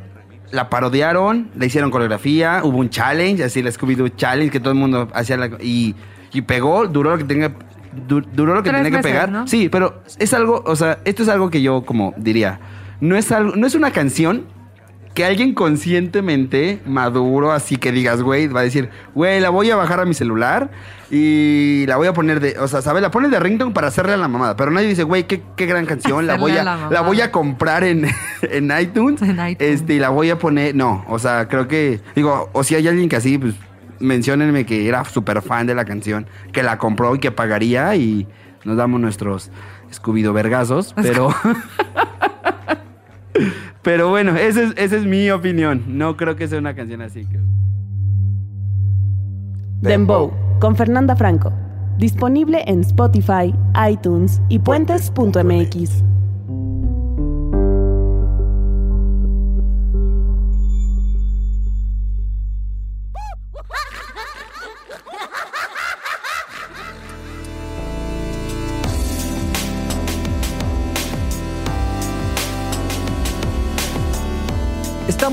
la 0.51 0.69
parodiaron, 0.69 1.49
le 1.55 1.65
hicieron 1.65 1.91
coreografía, 1.91 2.61
hubo 2.63 2.77
un 2.77 2.89
challenge, 2.89 3.43
así 3.43 3.59
el 3.59 3.67
Scooby-Doo 3.67 4.15
Challenge, 4.15 4.51
que 4.51 4.59
todo 4.59 4.71
el 4.71 4.79
mundo 4.79 5.07
hacía 5.13 5.35
la, 5.37 5.49
y, 5.59 5.95
y 6.31 6.41
pegó, 6.43 6.87
duró 6.87 7.11
lo 7.11 7.17
que 7.17 7.23
tenga, 7.23 7.53
du- 8.07 8.21
duró 8.21 8.53
lo 8.55 8.63
que 8.63 8.69
Tres 8.69 8.83
tenía 8.83 8.97
que 8.99 9.03
pegar. 9.03 9.29
¿no? 9.31 9.47
Sí, 9.47 9.67
pero 9.69 10.01
es 10.19 10.33
algo, 10.33 10.63
o 10.65 10.75
sea, 10.75 10.99
esto 11.05 11.23
es 11.23 11.29
algo 11.29 11.49
que 11.49 11.61
yo 11.61 11.83
como 11.83 12.13
diría, 12.17 12.59
no 13.01 13.15
es 13.17 13.31
algo, 13.31 13.55
no 13.55 13.65
es 13.67 13.75
una 13.75 13.91
canción 13.91 14.45
que 15.13 15.23
alguien 15.25 15.53
conscientemente, 15.53 16.79
maduro, 16.85 17.51
así 17.51 17.77
que 17.77 17.91
digas, 17.91 18.21
güey, 18.21 18.47
va 18.47 18.61
a 18.61 18.63
decir, 18.63 18.89
güey, 19.13 19.39
la 19.39 19.49
voy 19.49 19.69
a 19.69 19.75
bajar 19.75 19.99
a 19.99 20.05
mi 20.05 20.13
celular 20.13 20.71
y 21.11 21.85
la 21.87 21.97
voy 21.97 22.07
a 22.07 22.13
poner 22.13 22.39
de, 22.39 22.57
o 22.57 22.67
sea, 22.67 22.81
¿sabes? 22.81 23.03
La 23.03 23.11
pones 23.11 23.29
de 23.29 23.39
ringtone 23.39 23.73
para 23.73 23.87
hacerle 23.87 24.13
a 24.13 24.17
la 24.17 24.27
mamada, 24.27 24.55
pero 24.55 24.71
nadie 24.71 24.87
dice, 24.87 25.03
güey, 25.03 25.27
qué, 25.27 25.43
qué 25.55 25.67
gran 25.67 25.85
canción, 25.85 26.25
la 26.25 26.37
voy 26.37 26.57
a 26.57 26.63
la 26.63 27.01
voy 27.01 27.21
a 27.21 27.31
comprar 27.31 27.83
en, 27.83 28.07
en 28.41 28.71
iTunes, 28.79 29.21
En 29.21 29.33
iTunes. 29.33 29.57
este, 29.59 29.95
y 29.95 29.99
la 29.99 30.09
voy 30.09 30.31
a 30.31 30.39
poner, 30.39 30.73
no, 30.75 31.05
o 31.07 31.19
sea, 31.19 31.47
creo 31.47 31.67
que, 31.67 31.99
digo, 32.15 32.49
o 32.53 32.63
si 32.63 32.73
hay 32.75 32.87
alguien 32.87 33.07
que 33.07 33.17
así, 33.17 33.37
pues, 33.37 33.53
menciónenme 33.99 34.65
que 34.65 34.87
era 34.87 35.05
súper 35.05 35.41
fan 35.43 35.67
de 35.67 35.75
la 35.75 35.85
canción, 35.85 36.25
que 36.51 36.63
la 36.63 36.79
compró 36.79 37.15
y 37.15 37.19
que 37.19 37.31
pagaría 37.31 37.95
y 37.95 38.27
nos 38.65 38.77
damos 38.77 38.99
nuestros 38.99 39.51
Scooby-Doo 39.91 40.33
vergazos, 40.33 40.93
pero... 41.01 41.33
Pero 43.83 44.09
bueno, 44.09 44.35
esa 44.35 44.63
es, 44.63 44.73
esa 44.77 44.95
es 44.95 45.05
mi 45.05 45.29
opinión. 45.29 45.83
No 45.87 46.15
creo 46.17 46.35
que 46.35 46.47
sea 46.47 46.57
una 46.59 46.73
canción 46.73 47.01
así. 47.01 47.25
que- 47.25 47.39
Dembow, 49.81 50.31
con 50.59 50.75
Fernanda 50.75 51.15
Franco. 51.15 51.51
Disponible 51.97 52.63
en 52.65 52.79
Spotify, 52.81 53.53
iTunes 53.89 54.41
y 54.49 54.59
puentes.mx. 54.59 56.03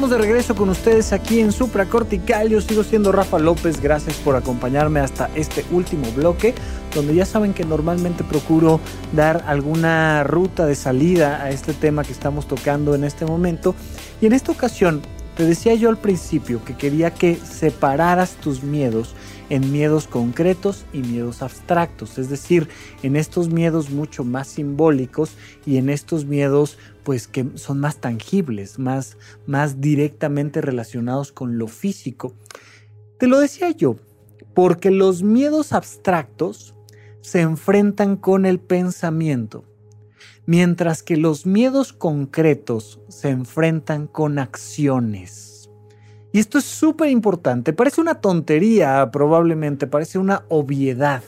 Estamos 0.00 0.18
de 0.18 0.26
regreso 0.26 0.54
con 0.54 0.70
ustedes 0.70 1.12
aquí 1.12 1.40
en 1.40 1.52
Supra 1.52 1.84
Cortical. 1.84 2.48
Yo 2.48 2.62
sigo 2.62 2.84
siendo 2.84 3.12
Rafa 3.12 3.38
López. 3.38 3.82
Gracias 3.82 4.16
por 4.16 4.34
acompañarme 4.34 4.98
hasta 5.00 5.28
este 5.34 5.62
último 5.70 6.10
bloque, 6.12 6.54
donde 6.94 7.14
ya 7.14 7.26
saben 7.26 7.52
que 7.52 7.66
normalmente 7.66 8.24
procuro 8.24 8.80
dar 9.12 9.44
alguna 9.46 10.24
ruta 10.24 10.64
de 10.64 10.74
salida 10.74 11.42
a 11.42 11.50
este 11.50 11.74
tema 11.74 12.02
que 12.02 12.12
estamos 12.12 12.48
tocando 12.48 12.94
en 12.94 13.04
este 13.04 13.26
momento. 13.26 13.74
Y 14.22 14.26
en 14.26 14.32
esta 14.32 14.52
ocasión, 14.52 15.02
te 15.36 15.44
decía 15.44 15.74
yo 15.74 15.90
al 15.90 15.98
principio 15.98 16.64
que 16.64 16.78
quería 16.78 17.12
que 17.12 17.36
separaras 17.36 18.36
tus 18.36 18.62
miedos 18.62 19.14
en 19.50 19.72
miedos 19.72 20.06
concretos 20.06 20.86
y 20.92 20.98
miedos 20.98 21.42
abstractos, 21.42 22.18
es 22.18 22.30
decir, 22.30 22.68
en 23.02 23.16
estos 23.16 23.50
miedos 23.50 23.90
mucho 23.90 24.24
más 24.24 24.48
simbólicos 24.48 25.32
y 25.66 25.76
en 25.76 25.90
estos 25.90 26.24
miedos 26.24 26.78
pues 27.02 27.26
que 27.26 27.46
son 27.56 27.80
más 27.80 27.96
tangibles, 27.96 28.78
más, 28.78 29.18
más 29.46 29.80
directamente 29.80 30.60
relacionados 30.60 31.32
con 31.32 31.58
lo 31.58 31.66
físico. 31.66 32.34
Te 33.18 33.26
lo 33.26 33.40
decía 33.40 33.70
yo, 33.70 33.96
porque 34.54 34.90
los 34.90 35.22
miedos 35.22 35.72
abstractos 35.72 36.74
se 37.20 37.40
enfrentan 37.40 38.16
con 38.16 38.46
el 38.46 38.60
pensamiento, 38.60 39.64
mientras 40.46 41.02
que 41.02 41.16
los 41.16 41.44
miedos 41.44 41.92
concretos 41.92 43.00
se 43.08 43.30
enfrentan 43.30 44.06
con 44.06 44.38
acciones. 44.38 45.49
Y 46.32 46.38
esto 46.38 46.58
es 46.58 46.64
súper 46.64 47.10
importante. 47.10 47.72
Parece 47.72 48.00
una 48.00 48.20
tontería, 48.20 49.10
probablemente, 49.12 49.86
parece 49.86 50.18
una 50.18 50.44
obviedad, 50.48 51.22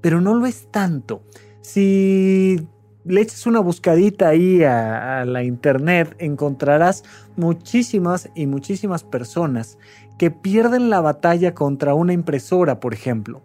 pero 0.00 0.20
no 0.20 0.34
lo 0.34 0.46
es 0.46 0.70
tanto. 0.70 1.22
Si 1.62 2.60
le 3.04 3.20
eches 3.20 3.46
una 3.46 3.60
buscadita 3.60 4.28
ahí 4.28 4.62
a, 4.62 5.20
a, 5.20 5.24
la 5.24 5.42
internet, 5.42 6.14
encontrarás 6.18 7.04
muchísimas 7.36 8.30
y 8.34 8.46
muchísimas 8.46 9.02
personas 9.02 9.78
que 10.18 10.30
pierden 10.30 10.90
la 10.90 11.00
batalla 11.00 11.54
contra 11.54 11.94
una 11.94 12.12
impresora, 12.12 12.80
por 12.80 12.94
ejemplo, 12.94 13.42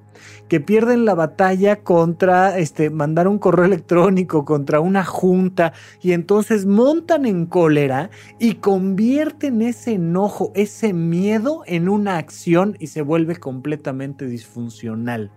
que 0.47 0.59
pierden 0.59 1.05
la 1.05 1.15
batalla 1.15 1.77
contra 1.77 2.57
este 2.57 2.89
mandar 2.89 3.27
un 3.27 3.39
correo 3.39 3.65
electrónico 3.65 4.45
contra 4.45 4.79
una 4.79 5.03
junta 5.03 5.73
y 6.01 6.11
entonces 6.11 6.65
montan 6.65 7.25
en 7.25 7.45
cólera 7.45 8.09
y 8.37 8.55
convierten 8.55 9.61
ese 9.61 9.93
enojo, 9.93 10.51
ese 10.55 10.93
miedo 10.93 11.63
en 11.65 11.89
una 11.89 12.17
acción 12.17 12.75
y 12.79 12.87
se 12.87 13.01
vuelve 13.01 13.37
completamente 13.37 14.25
disfuncional. 14.25 15.31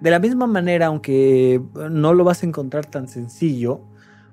De 0.00 0.10
la 0.10 0.18
misma 0.18 0.46
manera, 0.46 0.86
aunque 0.86 1.60
no 1.90 2.14
lo 2.14 2.24
vas 2.24 2.42
a 2.42 2.46
encontrar 2.46 2.86
tan 2.86 3.06
sencillo, 3.06 3.82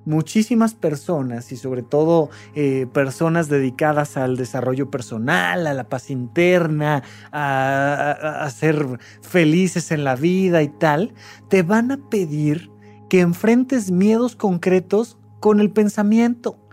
muchísimas 0.06 0.74
personas 0.74 1.52
y 1.52 1.58
sobre 1.58 1.82
todo 1.82 2.30
eh, 2.54 2.88
personas 2.94 3.50
dedicadas 3.50 4.18
al 4.18 4.38
desarrollo 4.38 4.90
personal, 4.90 5.68
a 5.68 5.74
la 5.74 5.90
paz 5.90 6.10
interna, 6.10 7.04
a, 7.32 8.50
ser 8.56 9.00
felices 9.22 9.92
en 9.92 10.04
la 10.04 10.16
vida 10.16 10.62
y 10.62 10.70
tal, 10.70 11.14
te 11.50 11.64
van 11.64 11.92
a 11.92 11.98
pedir 12.10 12.72
que 13.10 13.22
enfrentes 13.22 13.92
miedos 13.92 14.36
concretos 14.36 15.18
con 15.40 15.60
el 15.60 15.72
pensamiento. 15.72 16.65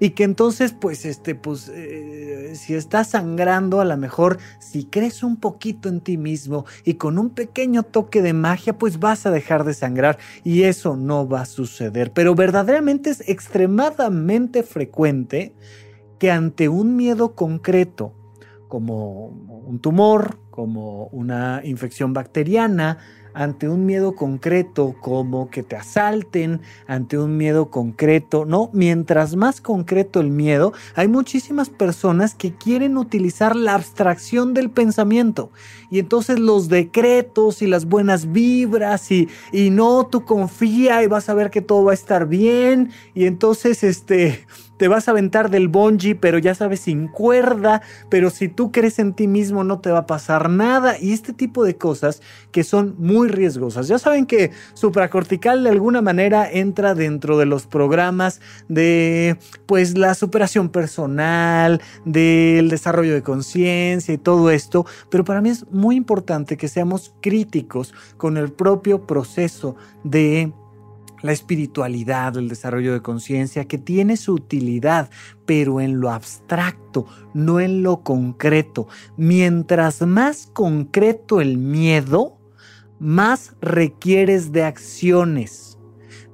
Y 0.00 0.10
que 0.10 0.24
entonces, 0.24 0.72
pues, 0.72 1.04
este, 1.04 1.34
pues, 1.34 1.68
eh, 1.74 2.52
si 2.54 2.74
estás 2.74 3.08
sangrando, 3.08 3.80
a 3.80 3.84
lo 3.84 3.96
mejor, 3.96 4.38
si 4.60 4.84
crees 4.84 5.22
un 5.22 5.36
poquito 5.36 5.88
en 5.88 6.00
ti 6.00 6.16
mismo 6.16 6.64
y 6.84 6.94
con 6.94 7.18
un 7.18 7.30
pequeño 7.30 7.82
toque 7.82 8.22
de 8.22 8.32
magia, 8.32 8.78
pues 8.78 9.00
vas 9.00 9.26
a 9.26 9.30
dejar 9.30 9.64
de 9.64 9.74
sangrar. 9.74 10.18
Y 10.44 10.62
eso 10.62 10.96
no 10.96 11.28
va 11.28 11.42
a 11.42 11.46
suceder. 11.46 12.12
Pero 12.12 12.34
verdaderamente 12.34 13.10
es 13.10 13.28
extremadamente 13.28 14.62
frecuente 14.62 15.54
que 16.18 16.30
ante 16.30 16.68
un 16.68 16.96
miedo 16.96 17.34
concreto, 17.34 18.14
como 18.68 19.26
un 19.26 19.80
tumor, 19.80 20.38
como 20.50 21.06
una 21.06 21.60
infección 21.64 22.12
bacteriana, 22.12 22.98
ante 23.38 23.68
un 23.68 23.86
miedo 23.86 24.16
concreto 24.16 24.96
como 25.00 25.48
que 25.48 25.62
te 25.62 25.76
asalten, 25.76 26.60
ante 26.88 27.16
un 27.18 27.36
miedo 27.36 27.70
concreto, 27.70 28.44
¿no? 28.44 28.68
Mientras 28.72 29.36
más 29.36 29.60
concreto 29.60 30.18
el 30.18 30.30
miedo, 30.30 30.72
hay 30.96 31.06
muchísimas 31.06 31.70
personas 31.70 32.34
que 32.34 32.52
quieren 32.52 32.96
utilizar 32.96 33.54
la 33.54 33.76
abstracción 33.76 34.54
del 34.54 34.70
pensamiento. 34.70 35.52
Y 35.88 36.00
entonces 36.00 36.40
los 36.40 36.68
decretos 36.68 37.62
y 37.62 37.68
las 37.68 37.84
buenas 37.84 38.32
vibras 38.32 39.12
y, 39.12 39.28
y 39.52 39.70
no, 39.70 40.08
tú 40.08 40.24
confía 40.24 41.04
y 41.04 41.06
vas 41.06 41.28
a 41.28 41.34
ver 41.34 41.50
que 41.50 41.62
todo 41.62 41.84
va 41.84 41.92
a 41.92 41.94
estar 41.94 42.26
bien. 42.26 42.90
Y 43.14 43.26
entonces, 43.26 43.84
este, 43.84 44.46
te 44.78 44.88
vas 44.88 45.08
a 45.08 45.10
aventar 45.10 45.50
del 45.50 45.68
bungee, 45.68 46.14
pero 46.14 46.38
ya 46.38 46.54
sabes, 46.54 46.80
sin 46.80 47.08
cuerda, 47.08 47.82
pero 48.08 48.30
si 48.30 48.48
tú 48.48 48.72
crees 48.72 48.98
en 48.98 49.12
ti 49.12 49.26
mismo 49.26 49.64
no 49.64 49.80
te 49.80 49.90
va 49.90 49.98
a 49.98 50.06
pasar 50.06 50.48
nada 50.48 50.98
y 50.98 51.12
este 51.12 51.32
tipo 51.32 51.64
de 51.64 51.76
cosas 51.76 52.22
que 52.52 52.64
son 52.64 52.94
muy 52.98 53.28
riesgosas. 53.28 53.88
Ya 53.88 53.98
saben 53.98 54.26
que 54.26 54.52
supracortical 54.74 55.64
de 55.64 55.70
alguna 55.70 56.00
manera 56.00 56.50
entra 56.50 56.94
dentro 56.94 57.38
de 57.38 57.46
los 57.46 57.66
programas 57.66 58.40
de 58.68 59.36
pues 59.66 59.98
la 59.98 60.14
superación 60.14 60.68
personal, 60.68 61.82
del 62.04 62.70
desarrollo 62.70 63.14
de 63.14 63.22
conciencia 63.22 64.14
y 64.14 64.18
todo 64.18 64.50
esto, 64.50 64.86
pero 65.10 65.24
para 65.24 65.40
mí 65.40 65.50
es 65.50 65.66
muy 65.70 65.96
importante 65.96 66.56
que 66.56 66.68
seamos 66.68 67.12
críticos 67.20 67.92
con 68.16 68.36
el 68.36 68.52
propio 68.52 69.06
proceso 69.06 69.76
de 70.04 70.52
la 71.22 71.32
espiritualidad, 71.32 72.36
el 72.36 72.48
desarrollo 72.48 72.92
de 72.92 73.02
conciencia, 73.02 73.66
que 73.66 73.78
tiene 73.78 74.16
su 74.16 74.34
utilidad, 74.34 75.10
pero 75.46 75.80
en 75.80 76.00
lo 76.00 76.10
abstracto, 76.10 77.06
no 77.34 77.60
en 77.60 77.82
lo 77.82 78.02
concreto. 78.02 78.88
Mientras 79.16 80.02
más 80.02 80.48
concreto 80.52 81.40
el 81.40 81.58
miedo, 81.58 82.38
más 82.98 83.54
requieres 83.60 84.52
de 84.52 84.64
acciones. 84.64 85.78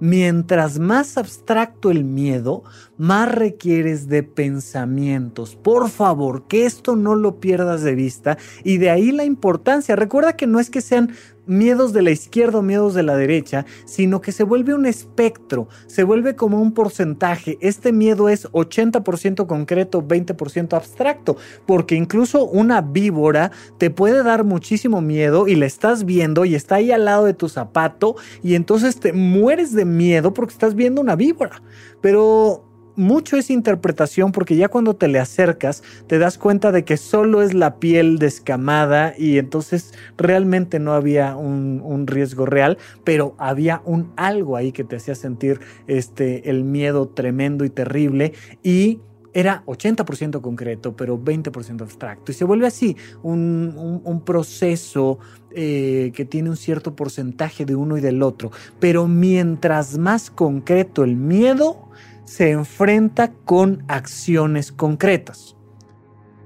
Mientras 0.01 0.79
más 0.81 1.17
abstracto 1.17 1.91
el 1.91 2.05
miedo, 2.05 2.65
más 2.99 3.33
requieres 3.33 4.09
de 4.09 4.23
pensamientos. 4.23 5.57
Por 5.57 5.89
favor, 5.89 6.47
que 6.47 6.67
esto 6.67 6.97
no 6.97 7.15
lo 7.15 7.39
pierdas 7.41 7.83
de 7.83 7.95
vista 7.95 8.37
y 8.65 8.79
de 8.79 8.91
ahí 8.91 9.13
la 9.13 9.25
importancia. 9.25 9.97
Recuerda 9.97 10.37
que 10.37 10.47
no 10.47 10.59
es 10.59 10.69
que 10.69 10.81
sean 10.81 11.15
miedos 11.47 11.93
de 11.93 12.03
la 12.03 12.11
izquierda 12.11 12.59
o 12.59 12.63
miedos 12.63 12.95
de 12.95 13.03
la 13.03 13.17
derecha, 13.17 13.67
sino 13.85 14.21
que 14.21 14.33
se 14.33 14.45
vuelve 14.45 14.75
un 14.75 14.87
espectro, 14.87 15.69
se 15.87 16.05
vuelve 16.05 16.37
como 16.37 16.61
un 16.61 16.73
porcentaje. 16.73 17.59
Este 17.61 17.93
miedo 17.93 18.29
es 18.29 18.51
80% 18.53 19.47
concreto, 19.47 20.03
20% 20.03 20.75
abstracto, 20.75 21.37
porque 21.67 21.95
incluso 21.95 22.45
una 22.45 22.81
víbora 22.81 23.51
te 23.79 23.91
puede 23.91 24.23
dar 24.23 24.45
muchísimo 24.45 25.01
miedo 25.01 25.47
y 25.49 25.55
la 25.57 25.67
estás 25.67 26.05
viendo 26.05 26.45
y 26.45 26.55
está 26.55 26.77
ahí 26.77 26.91
al 26.91 27.05
lado 27.05 27.25
de 27.25 27.35
tu 27.35 27.49
zapato 27.49 28.17
y 28.43 28.55
entonces 28.55 29.01
te 29.01 29.13
mueres 29.13 29.73
de 29.73 29.85
miedo 29.85 30.35
porque 30.35 30.53
estás 30.53 30.75
viendo 30.75 31.01
una 31.01 31.17
víbora. 31.17 31.63
Pero 32.01 32.74
mucho 32.97 33.37
es 33.37 33.51
interpretación 33.51 34.33
porque 34.33 34.57
ya 34.57 34.69
cuando 34.69 34.95
te 34.95 35.09
le 35.09 35.19
acercas 35.19 35.83
te 36.07 36.19
das 36.19 36.39
cuenta 36.39 36.73
de 36.73 36.85
que 36.85 36.97
solo 36.97 37.43
es 37.43 37.55
la 37.55 37.77
piel 37.79 38.19
descamada 38.19 39.15
y 39.17 39.39
entonces 39.39 39.95
realmente 40.17 40.79
no 40.79 40.93
había 40.93 41.37
un, 41.37 42.07
riesgo 42.07 42.45
real, 42.45 42.77
pero 43.03 43.35
había 43.39 43.81
un 43.85 44.13
algo 44.17 44.57
ahí 44.57 44.73
que 44.73 44.85
te 44.85 44.97
hacía 44.97 45.15
sentir 45.15 45.61
este, 45.87 46.51
el 46.51 46.65
miedo 46.65 47.09
tremendo 47.09 47.65
y 47.65 47.71
terrible 47.71 48.33
y 48.63 49.01
era 49.35 49.65
80% 49.67 50.41
concreto, 50.41 50.97
pero 50.97 51.19
20% 51.19 51.83
abstracto. 51.83 52.31
Y 52.31 52.35
se 52.35 52.45
vuelve 52.45 52.69
así 52.69 52.97
un, 53.23 54.23
proceso 54.25 55.19
eh, 55.51 56.13
que 56.15 56.25
tiene 56.25 56.51
un 56.51 56.57
cierto 56.57 56.95
porcentaje 56.95 57.67
de 57.67 57.75
uno 57.75 57.99
y 57.99 58.01
del 58.01 58.23
otro. 58.23 58.53
Pero 58.79 59.09
mientras 59.09 59.99
más 59.99 60.31
concreto 60.31 61.03
el 61.03 61.17
miedo, 61.17 61.89
se 62.25 62.51
enfrenta 62.51 63.33
con 63.33 63.85
acciones 63.89 64.73
concretas. 64.73 65.57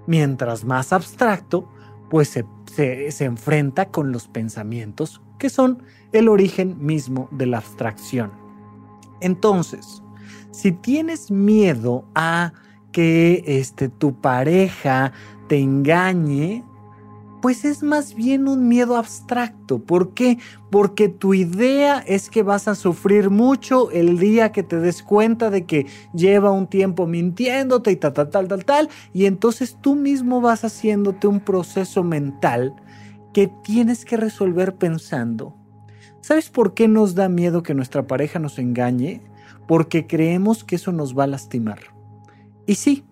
Mientras 0.07 0.65
más 0.65 0.93
abstracto, 0.93 1.69
pues 2.11 2.29
se, 2.29 3.25
enfrenta 3.25 3.91
con 3.91 4.13
los 4.13 4.29
pensamientos, 4.29 5.21
que 5.39 5.51
son 5.51 5.83
el 6.13 6.29
origen 6.29 6.77
mismo 6.85 7.29
de 7.31 7.47
la 7.47 7.59
abstracción. 7.59 8.33
Entonces, 9.21 10.03
si 10.51 10.73
tienes 10.73 11.31
miedo 11.31 12.05
a 12.15 12.53
que 12.93 13.45
este, 13.47 13.89
tu 13.89 14.21
pareja 14.21 15.13
te 15.49 15.59
engañe, 15.59 16.65
pues 17.41 17.65
es 17.65 17.83
más 17.83 18.15
bien 18.15 18.49
un 18.49 18.69
miedo 18.69 18.97
abstracto. 18.97 19.79
¿Por 19.79 20.15
qué? 20.15 20.39
Porque 20.71 21.09
tu 21.09 21.35
idea 21.35 21.99
es 22.07 22.31
que 22.31 22.43
vas 22.43 22.69
a 22.69 22.75
sufrir 22.75 23.31
mucho 23.31 23.91
el 23.91 24.19
día 24.19 24.53
que 24.53 24.63
te 24.63 24.81
des 24.81 25.03
cuenta 25.03 25.51
de 25.51 25.65
que 25.65 25.87
lleva 26.15 26.51
un 26.51 26.67
tiempo 26.67 27.07
mintiéndote 27.07 27.93
y 27.93 27.97
tal, 27.97 28.13
tal, 28.13 28.31
tal, 28.31 28.49
tal, 28.49 28.65
tal. 28.65 28.89
Y 29.13 29.27
entonces 29.27 29.79
tú 29.81 29.95
mismo 29.95 30.41
vas 30.41 30.65
haciéndote 30.65 31.27
un 31.27 31.41
proceso 31.41 32.03
mental 32.03 32.75
que 33.33 33.51
tienes 33.63 34.05
que 34.05 34.17
resolver 34.17 34.77
pensando. 34.77 35.55
¿Sabes 36.21 36.51
por 36.51 36.75
qué 36.75 36.89
nos 36.89 37.15
da 37.15 37.29
miedo 37.29 37.63
que 37.63 37.75
nuestra 37.75 38.07
pareja 38.07 38.39
nos 38.39 38.59
engañe? 38.59 39.23
Porque 39.67 40.07
creemos 40.07 40.65
que 40.65 40.77
eso 40.77 40.93
nos 40.93 41.17
va 41.17 41.25
a 41.25 41.29
lastimar. 41.29 41.79
Y 42.67 42.75
sí, 42.75 43.05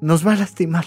nos 0.00 0.26
va 0.26 0.32
a 0.32 0.36
lastimar. 0.36 0.84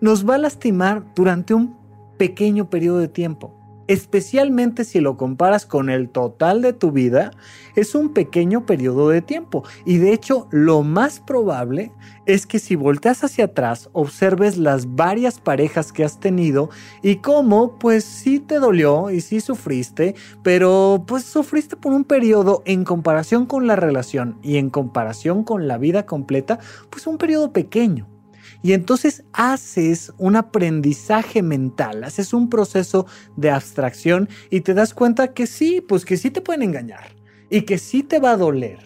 Nos 0.00 0.28
va 0.28 0.36
a 0.36 0.38
lastimar 0.38 1.04
durante 1.14 1.54
un 1.54 1.85
pequeño 2.16 2.70
periodo 2.70 2.98
de 2.98 3.08
tiempo. 3.08 3.56
Especialmente 3.88 4.82
si 4.82 4.98
lo 4.98 5.16
comparas 5.16 5.64
con 5.64 5.90
el 5.90 6.08
total 6.08 6.60
de 6.60 6.72
tu 6.72 6.90
vida, 6.90 7.30
es 7.76 7.94
un 7.94 8.12
pequeño 8.12 8.66
periodo 8.66 9.10
de 9.10 9.22
tiempo. 9.22 9.62
Y 9.84 9.98
de 9.98 10.12
hecho, 10.12 10.48
lo 10.50 10.82
más 10.82 11.20
probable 11.20 11.92
es 12.26 12.46
que 12.46 12.58
si 12.58 12.74
volteas 12.74 13.22
hacia 13.22 13.44
atrás, 13.44 13.88
observes 13.92 14.56
las 14.56 14.96
varias 14.96 15.38
parejas 15.38 15.92
que 15.92 16.02
has 16.02 16.18
tenido 16.18 16.68
y 17.00 17.16
cómo, 17.16 17.78
pues 17.78 18.04
sí 18.04 18.40
te 18.40 18.56
dolió 18.56 19.10
y 19.10 19.20
sí 19.20 19.40
sufriste, 19.40 20.16
pero 20.42 21.04
pues 21.06 21.24
sufriste 21.24 21.76
por 21.76 21.92
un 21.92 22.02
periodo 22.02 22.62
en 22.64 22.82
comparación 22.82 23.46
con 23.46 23.68
la 23.68 23.76
relación 23.76 24.38
y 24.42 24.56
en 24.56 24.70
comparación 24.70 25.44
con 25.44 25.68
la 25.68 25.78
vida 25.78 26.06
completa, 26.06 26.58
pues 26.90 27.06
un 27.06 27.18
periodo 27.18 27.52
pequeño. 27.52 28.15
Y 28.62 28.72
entonces 28.72 29.24
haces 29.32 30.12
un 30.18 30.36
aprendizaje 30.36 31.42
mental, 31.42 32.04
haces 32.04 32.32
un 32.32 32.48
proceso 32.48 33.06
de 33.36 33.50
abstracción 33.50 34.28
y 34.50 34.60
te 34.60 34.74
das 34.74 34.94
cuenta 34.94 35.32
que 35.34 35.46
sí, 35.46 35.80
pues 35.80 36.04
que 36.04 36.16
sí 36.16 36.30
te 36.30 36.40
pueden 36.40 36.62
engañar 36.62 37.14
y 37.50 37.62
que 37.62 37.78
sí 37.78 38.02
te 38.02 38.18
va 38.18 38.32
a 38.32 38.36
doler 38.36 38.78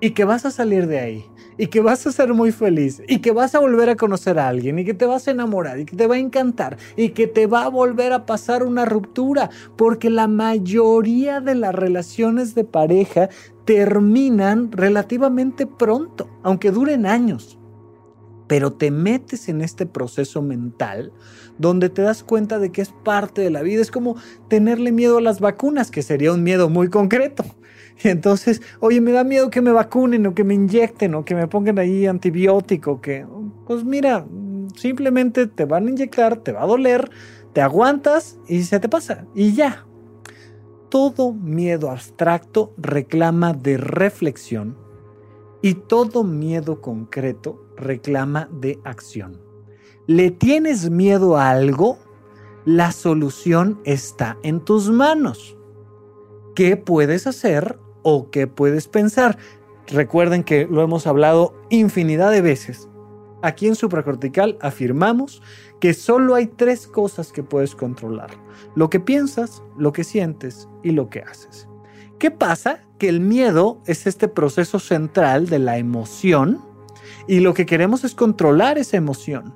y 0.00 0.10
que 0.10 0.24
vas 0.24 0.46
a 0.46 0.50
salir 0.50 0.86
de 0.86 1.00
ahí 1.00 1.24
y 1.58 1.66
que 1.66 1.80
vas 1.80 2.06
a 2.06 2.12
ser 2.12 2.32
muy 2.32 2.52
feliz 2.52 3.02
y 3.08 3.18
que 3.18 3.32
vas 3.32 3.54
a 3.54 3.58
volver 3.58 3.90
a 3.90 3.96
conocer 3.96 4.38
a 4.38 4.48
alguien 4.48 4.78
y 4.78 4.84
que 4.84 4.94
te 4.94 5.06
vas 5.06 5.26
a 5.26 5.32
enamorar 5.32 5.80
y 5.80 5.84
que 5.84 5.96
te 5.96 6.06
va 6.06 6.14
a 6.14 6.18
encantar 6.18 6.78
y 6.96 7.10
que 7.10 7.26
te 7.26 7.46
va 7.46 7.64
a 7.64 7.68
volver 7.68 8.12
a 8.12 8.24
pasar 8.24 8.62
una 8.62 8.84
ruptura 8.84 9.50
porque 9.76 10.08
la 10.08 10.28
mayoría 10.28 11.40
de 11.40 11.56
las 11.56 11.74
relaciones 11.74 12.54
de 12.54 12.64
pareja 12.64 13.28
terminan 13.64 14.72
relativamente 14.72 15.66
pronto, 15.66 16.30
aunque 16.42 16.70
duren 16.70 17.04
años 17.04 17.57
pero 18.48 18.72
te 18.72 18.90
metes 18.90 19.48
en 19.48 19.60
este 19.60 19.86
proceso 19.86 20.42
mental 20.42 21.12
donde 21.58 21.90
te 21.90 22.02
das 22.02 22.24
cuenta 22.24 22.58
de 22.58 22.72
que 22.72 22.80
es 22.80 22.92
parte 23.04 23.42
de 23.42 23.50
la 23.50 23.62
vida. 23.62 23.82
Es 23.82 23.90
como 23.90 24.16
tenerle 24.48 24.90
miedo 24.90 25.18
a 25.18 25.20
las 25.20 25.38
vacunas, 25.38 25.90
que 25.90 26.02
sería 26.02 26.32
un 26.32 26.42
miedo 26.42 26.68
muy 26.68 26.88
concreto. 26.88 27.44
Y 28.00 28.10
entonces, 28.10 28.62
oye, 28.78 29.00
me 29.00 29.10
da 29.10 29.24
miedo 29.24 29.50
que 29.50 29.60
me 29.60 29.72
vacunen 29.72 30.24
o 30.28 30.32
que 30.32 30.44
me 30.44 30.54
inyecten 30.54 31.16
o 31.16 31.24
que 31.24 31.34
me 31.34 31.48
pongan 31.48 31.80
ahí 31.80 32.06
antibiótico, 32.06 33.00
que, 33.00 33.26
pues 33.66 33.82
mira, 33.82 34.24
simplemente 34.76 35.48
te 35.48 35.64
van 35.64 35.88
a 35.88 35.90
inyectar, 35.90 36.36
te 36.36 36.52
va 36.52 36.62
a 36.62 36.66
doler, 36.66 37.10
te 37.52 37.60
aguantas 37.60 38.38
y 38.46 38.62
se 38.62 38.78
te 38.78 38.88
pasa. 38.88 39.26
Y 39.34 39.52
ya. 39.52 39.84
Todo 40.90 41.32
miedo 41.32 41.90
abstracto 41.90 42.72
reclama 42.76 43.52
de 43.52 43.78
reflexión 43.78 44.76
y 45.60 45.74
todo 45.74 46.22
miedo 46.22 46.80
concreto 46.80 47.67
reclama 47.78 48.48
de 48.52 48.78
acción. 48.84 49.40
¿Le 50.06 50.30
tienes 50.30 50.90
miedo 50.90 51.36
a 51.36 51.50
algo? 51.50 51.98
La 52.64 52.92
solución 52.92 53.80
está 53.84 54.36
en 54.42 54.60
tus 54.60 54.90
manos. 54.90 55.56
¿Qué 56.54 56.76
puedes 56.76 57.26
hacer 57.26 57.78
o 58.02 58.30
qué 58.30 58.46
puedes 58.46 58.88
pensar? 58.88 59.38
Recuerden 59.86 60.44
que 60.44 60.66
lo 60.66 60.82
hemos 60.82 61.06
hablado 61.06 61.54
infinidad 61.70 62.30
de 62.30 62.42
veces. 62.42 62.88
Aquí 63.42 63.68
en 63.68 63.74
supracortical 63.74 64.58
afirmamos 64.60 65.40
que 65.80 65.94
solo 65.94 66.34
hay 66.34 66.46
tres 66.46 66.86
cosas 66.86 67.32
que 67.32 67.42
puedes 67.42 67.74
controlar. 67.74 68.30
Lo 68.74 68.90
que 68.90 69.00
piensas, 69.00 69.62
lo 69.76 69.92
que 69.92 70.04
sientes 70.04 70.68
y 70.82 70.90
lo 70.90 71.08
que 71.08 71.20
haces. 71.20 71.68
¿Qué 72.18 72.30
pasa? 72.32 72.80
Que 72.98 73.08
el 73.08 73.20
miedo 73.20 73.80
es 73.86 74.06
este 74.06 74.26
proceso 74.26 74.80
central 74.80 75.46
de 75.46 75.60
la 75.60 75.78
emoción 75.78 76.67
y 77.28 77.40
lo 77.40 77.54
que 77.54 77.66
queremos 77.66 78.02
es 78.02 78.14
controlar 78.14 78.78
esa 78.78 78.96
emoción. 78.96 79.54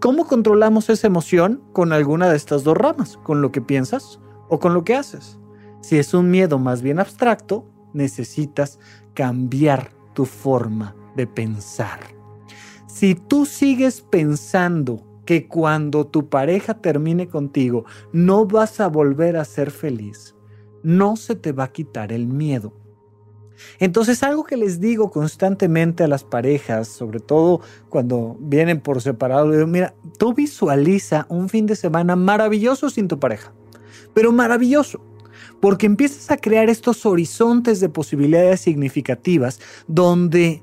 ¿Cómo 0.00 0.26
controlamos 0.26 0.88
esa 0.88 1.06
emoción? 1.06 1.62
Con 1.72 1.92
alguna 1.92 2.28
de 2.28 2.36
estas 2.36 2.64
dos 2.64 2.76
ramas, 2.76 3.18
con 3.22 3.42
lo 3.42 3.52
que 3.52 3.60
piensas 3.60 4.18
o 4.48 4.58
con 4.58 4.74
lo 4.74 4.82
que 4.82 4.94
haces. 4.94 5.38
Si 5.82 5.98
es 5.98 6.14
un 6.14 6.30
miedo 6.30 6.58
más 6.58 6.82
bien 6.82 6.98
abstracto, 6.98 7.66
necesitas 7.92 8.80
cambiar 9.14 9.92
tu 10.14 10.24
forma 10.24 10.96
de 11.14 11.26
pensar. 11.26 12.00
Si 12.86 13.14
tú 13.14 13.46
sigues 13.46 14.00
pensando 14.00 15.06
que 15.26 15.46
cuando 15.46 16.06
tu 16.06 16.28
pareja 16.28 16.74
termine 16.74 17.28
contigo 17.28 17.84
no 18.12 18.46
vas 18.46 18.80
a 18.80 18.88
volver 18.88 19.36
a 19.36 19.44
ser 19.44 19.70
feliz, 19.70 20.34
no 20.82 21.16
se 21.16 21.36
te 21.36 21.52
va 21.52 21.64
a 21.64 21.72
quitar 21.72 22.12
el 22.12 22.26
miedo. 22.26 22.72
Entonces 23.78 24.22
algo 24.22 24.44
que 24.44 24.56
les 24.56 24.80
digo 24.80 25.10
constantemente 25.10 26.04
a 26.04 26.08
las 26.08 26.24
parejas, 26.24 26.88
sobre 26.88 27.20
todo 27.20 27.60
cuando 27.88 28.36
vienen 28.40 28.80
por 28.80 29.00
separado, 29.00 29.50
digo, 29.50 29.66
mira, 29.66 29.94
tú 30.18 30.34
visualiza 30.34 31.26
un 31.28 31.48
fin 31.48 31.66
de 31.66 31.76
semana 31.76 32.16
maravilloso 32.16 32.90
sin 32.90 33.08
tu 33.08 33.18
pareja, 33.18 33.52
pero 34.14 34.32
maravilloso, 34.32 35.00
porque 35.60 35.86
empiezas 35.86 36.30
a 36.30 36.36
crear 36.36 36.68
estos 36.68 37.06
horizontes 37.06 37.80
de 37.80 37.88
posibilidades 37.88 38.60
significativas 38.60 39.60
donde 39.86 40.62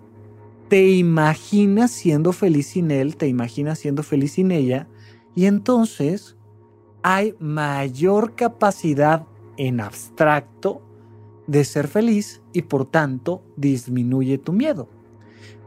te 0.69 0.89
imaginas 0.89 1.91
siendo 1.91 2.31
feliz 2.31 2.67
sin 2.67 2.91
él, 2.91 3.17
te 3.17 3.27
imaginas 3.27 3.79
siendo 3.79 4.03
feliz 4.03 4.33
sin 4.33 4.51
ella, 4.51 4.87
y 5.35 5.45
entonces 5.45 6.35
hay 7.01 7.33
mayor 7.39 8.35
capacidad 8.35 9.25
en 9.57 9.81
abstracto 9.81 10.81
de 11.49 11.63
ser 11.65 11.87
feliz 11.87 12.41
y 12.53 12.61
por 12.61 12.85
tanto 12.85 13.41
disminuye 13.57 14.37
tu 14.37 14.53
miedo. 14.53 14.87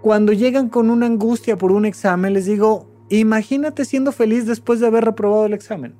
Cuando 0.00 0.32
llegan 0.32 0.68
con 0.68 0.90
una 0.90 1.06
angustia 1.06 1.58
por 1.58 1.72
un 1.72 1.84
examen, 1.84 2.34
les 2.34 2.46
digo, 2.46 2.86
imagínate 3.08 3.84
siendo 3.84 4.12
feliz 4.12 4.46
después 4.46 4.78
de 4.78 4.86
haber 4.86 5.04
reprobado 5.04 5.46
el 5.46 5.54
examen. 5.54 5.94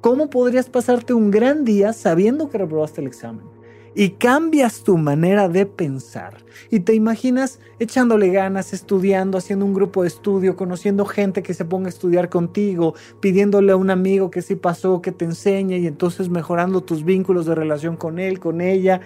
¿Cómo 0.00 0.30
podrías 0.30 0.68
pasarte 0.68 1.12
un 1.12 1.32
gran 1.32 1.64
día 1.64 1.92
sabiendo 1.92 2.48
que 2.48 2.58
reprobaste 2.58 3.00
el 3.00 3.08
examen? 3.08 3.55
Y 3.98 4.10
cambias 4.10 4.84
tu 4.84 4.98
manera 4.98 5.48
de 5.48 5.64
pensar. 5.64 6.44
Y 6.70 6.80
te 6.80 6.94
imaginas 6.94 7.60
echándole 7.78 8.28
ganas, 8.28 8.74
estudiando, 8.74 9.38
haciendo 9.38 9.64
un 9.64 9.72
grupo 9.72 10.02
de 10.02 10.08
estudio, 10.08 10.54
conociendo 10.54 11.06
gente 11.06 11.42
que 11.42 11.54
se 11.54 11.64
ponga 11.64 11.86
a 11.86 11.88
estudiar 11.88 12.28
contigo, 12.28 12.94
pidiéndole 13.20 13.72
a 13.72 13.76
un 13.76 13.88
amigo 13.88 14.30
que 14.30 14.42
sí 14.42 14.54
pasó, 14.54 15.00
que 15.00 15.12
te 15.12 15.24
enseñe 15.24 15.78
y 15.78 15.86
entonces 15.86 16.28
mejorando 16.28 16.82
tus 16.82 17.04
vínculos 17.04 17.46
de 17.46 17.54
relación 17.54 17.96
con 17.96 18.18
él, 18.18 18.38
con 18.38 18.60
ella 18.60 19.00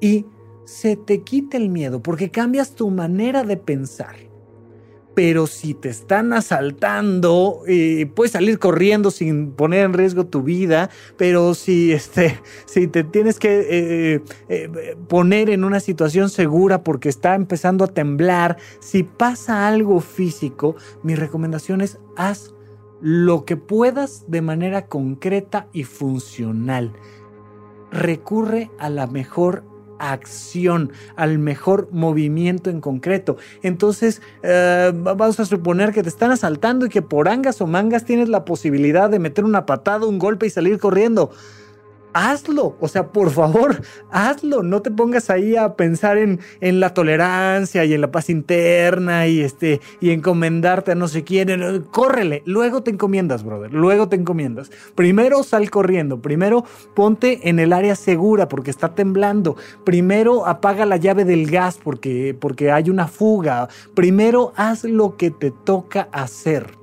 y 0.00 0.24
se 0.64 0.96
te 0.96 1.22
quita 1.22 1.56
el 1.56 1.68
miedo 1.68 2.00
porque 2.00 2.30
cambias 2.30 2.76
tu 2.76 2.90
manera 2.90 3.42
de 3.42 3.56
pensar 3.56 4.27
pero 5.18 5.48
si 5.48 5.74
te 5.74 5.88
están 5.88 6.32
asaltando, 6.32 7.62
eh, 7.66 8.08
puedes 8.14 8.30
salir 8.30 8.60
corriendo 8.60 9.10
sin 9.10 9.50
poner 9.50 9.84
en 9.84 9.92
riesgo 9.92 10.26
tu 10.26 10.44
vida, 10.44 10.90
pero 11.16 11.54
si, 11.54 11.90
este, 11.90 12.40
si 12.66 12.86
te 12.86 13.02
tienes 13.02 13.40
que 13.40 13.66
eh, 13.68 14.20
eh, 14.48 14.96
poner 15.08 15.50
en 15.50 15.64
una 15.64 15.80
situación 15.80 16.30
segura 16.30 16.84
porque 16.84 17.08
está 17.08 17.34
empezando 17.34 17.84
a 17.84 17.88
temblar, 17.88 18.58
si 18.78 19.02
pasa 19.02 19.66
algo 19.66 19.98
físico, 19.98 20.76
mi 21.02 21.16
recomendación 21.16 21.80
es 21.80 21.98
haz 22.16 22.54
lo 23.00 23.44
que 23.44 23.56
puedas 23.56 24.24
de 24.28 24.40
manera 24.40 24.86
concreta 24.86 25.66
y 25.72 25.82
funcional. 25.82 26.92
Recurre 27.90 28.70
a 28.78 28.88
la 28.88 29.08
mejor 29.08 29.64
acción, 29.98 30.92
al 31.16 31.38
mejor 31.38 31.88
movimiento 31.92 32.70
en 32.70 32.80
concreto. 32.80 33.36
Entonces, 33.62 34.22
eh, 34.42 34.92
vamos 34.94 35.40
a 35.40 35.44
suponer 35.44 35.92
que 35.92 36.02
te 36.02 36.08
están 36.08 36.30
asaltando 36.30 36.86
y 36.86 36.88
que 36.88 37.02
por 37.02 37.28
angas 37.28 37.60
o 37.60 37.66
mangas 37.66 38.04
tienes 38.04 38.28
la 38.28 38.44
posibilidad 38.44 39.10
de 39.10 39.18
meter 39.18 39.44
una 39.44 39.66
patada, 39.66 40.06
un 40.06 40.18
golpe 40.18 40.46
y 40.46 40.50
salir 40.50 40.78
corriendo 40.78 41.30
hazlo, 42.12 42.76
o 42.80 42.88
sea, 42.88 43.08
por 43.08 43.30
favor, 43.30 43.82
hazlo, 44.10 44.62
no 44.62 44.82
te 44.82 44.90
pongas 44.90 45.30
ahí 45.30 45.56
a 45.56 45.74
pensar 45.74 46.18
en, 46.18 46.40
en, 46.60 46.80
la 46.80 46.94
tolerancia 46.94 47.84
y 47.84 47.94
en 47.94 48.00
la 48.00 48.10
paz 48.10 48.30
interna 48.30 49.26
y, 49.26 49.40
este, 49.40 49.80
y 50.00 50.10
encomendarte 50.10 50.92
a 50.92 50.94
no 50.94 51.08
sé 51.08 51.24
quién, 51.24 51.84
córrele, 51.90 52.42
luego 52.46 52.82
te 52.82 52.90
encomiendas, 52.90 53.44
brother, 53.44 53.72
luego 53.72 54.08
te 54.08 54.16
encomiendas. 54.16 54.70
Primero 54.94 55.42
sal 55.42 55.70
corriendo, 55.70 56.20
primero 56.20 56.64
ponte 56.94 57.48
en 57.48 57.58
el 57.58 57.72
área 57.72 57.96
segura 57.96 58.48
porque 58.48 58.70
está 58.70 58.94
temblando, 58.94 59.56
primero 59.84 60.46
apaga 60.46 60.86
la 60.86 60.96
llave 60.96 61.24
del 61.24 61.50
gas 61.50 61.78
porque, 61.82 62.36
porque 62.38 62.70
hay 62.70 62.90
una 62.90 63.08
fuga, 63.08 63.68
primero 63.94 64.52
haz 64.56 64.84
lo 64.84 65.16
que 65.16 65.30
te 65.30 65.50
toca 65.50 66.08
hacer. 66.12 66.77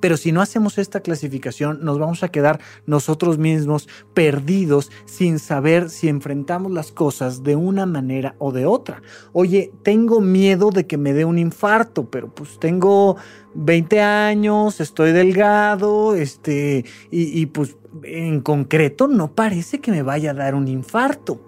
Pero 0.00 0.16
si 0.16 0.32
no 0.32 0.40
hacemos 0.40 0.78
esta 0.78 1.00
clasificación, 1.00 1.80
nos 1.82 1.98
vamos 1.98 2.22
a 2.22 2.28
quedar 2.28 2.60
nosotros 2.86 3.38
mismos 3.38 3.88
perdidos 4.14 4.90
sin 5.04 5.38
saber 5.38 5.90
si 5.90 6.08
enfrentamos 6.08 6.72
las 6.72 6.92
cosas 6.92 7.42
de 7.42 7.56
una 7.56 7.86
manera 7.86 8.34
o 8.38 8.52
de 8.52 8.66
otra. 8.66 9.02
Oye, 9.32 9.72
tengo 9.82 10.20
miedo 10.20 10.70
de 10.70 10.86
que 10.86 10.98
me 10.98 11.12
dé 11.12 11.24
un 11.24 11.38
infarto, 11.38 12.10
pero 12.10 12.28
pues 12.28 12.58
tengo 12.58 13.16
20 13.54 14.00
años, 14.00 14.80
estoy 14.80 15.12
delgado, 15.12 16.14
este, 16.14 16.84
y, 17.10 17.40
y 17.40 17.46
pues 17.46 17.76
en 18.04 18.40
concreto 18.40 19.08
no 19.08 19.34
parece 19.34 19.80
que 19.80 19.90
me 19.90 20.02
vaya 20.02 20.30
a 20.30 20.34
dar 20.34 20.54
un 20.54 20.68
infarto. 20.68 21.40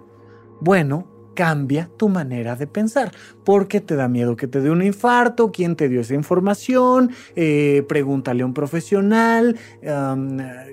Bueno, 0.61 1.14
cambia 1.35 1.89
tu 1.97 2.09
manera 2.09 2.55
de 2.55 2.65
pensar, 2.65 3.11
porque 3.43 3.81
te 3.81 3.95
da 3.95 4.07
miedo 4.07 4.35
que 4.35 4.47
te 4.47 4.61
dé 4.61 4.71
un 4.71 4.81
infarto, 4.81 5.51
quién 5.51 5.75
te 5.75 5.89
dio 5.89 6.01
esa 6.01 6.15
información, 6.15 7.11
eh, 7.35 7.83
pregúntale 7.87 8.41
a 8.41 8.45
un 8.45 8.53
profesional, 8.53 9.57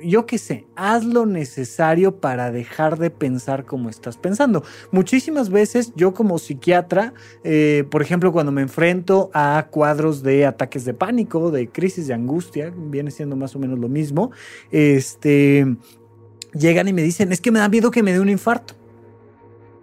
yo 0.03 0.25
qué 0.25 0.39
sé, 0.39 0.65
haz 0.77 1.05
lo 1.05 1.27
necesario 1.27 2.17
para 2.17 2.51
dejar 2.51 2.99
de 2.99 3.11
pensar 3.11 3.65
como 3.67 3.91
estás 3.91 4.17
pensando. 4.17 4.65
Muchísimas 4.91 5.51
veces 5.51 5.93
yo 5.97 6.15
como 6.15 6.39
psiquiatra, 6.39 7.13
eh, 7.45 7.85
por 7.91 8.03
ejemplo, 8.03 8.33
cuando 8.33 8.53
me 8.53 8.63
enfrento 8.63 9.31
a 9.35 9.67
cuadros 9.71 10.23
de 10.23 10.47
ataques 10.47 10.85
de 10.85 10.95
pánico, 10.95 11.51
de 11.51 11.69
crisis 11.69 12.07
de 12.07 12.15
angustia, 12.15 12.73
viene 12.75 13.11
siendo 13.11 13.37
más 13.37 13.55
o 13.57 13.59
menos 13.59 13.79
lo 13.79 13.89
mismo, 13.89 14.31
este, 14.71 15.77
llegan 16.55 16.89
y 16.89 16.93
me 16.93 17.03
dicen, 17.03 17.33
es 17.33 17.41
que 17.41 17.51
me 17.51 17.59
da 17.59 17.69
miedo 17.69 17.91
que 17.91 18.03
me 18.03 18.13
dé 18.13 18.21
un 18.21 18.29
infarto. 18.29 18.82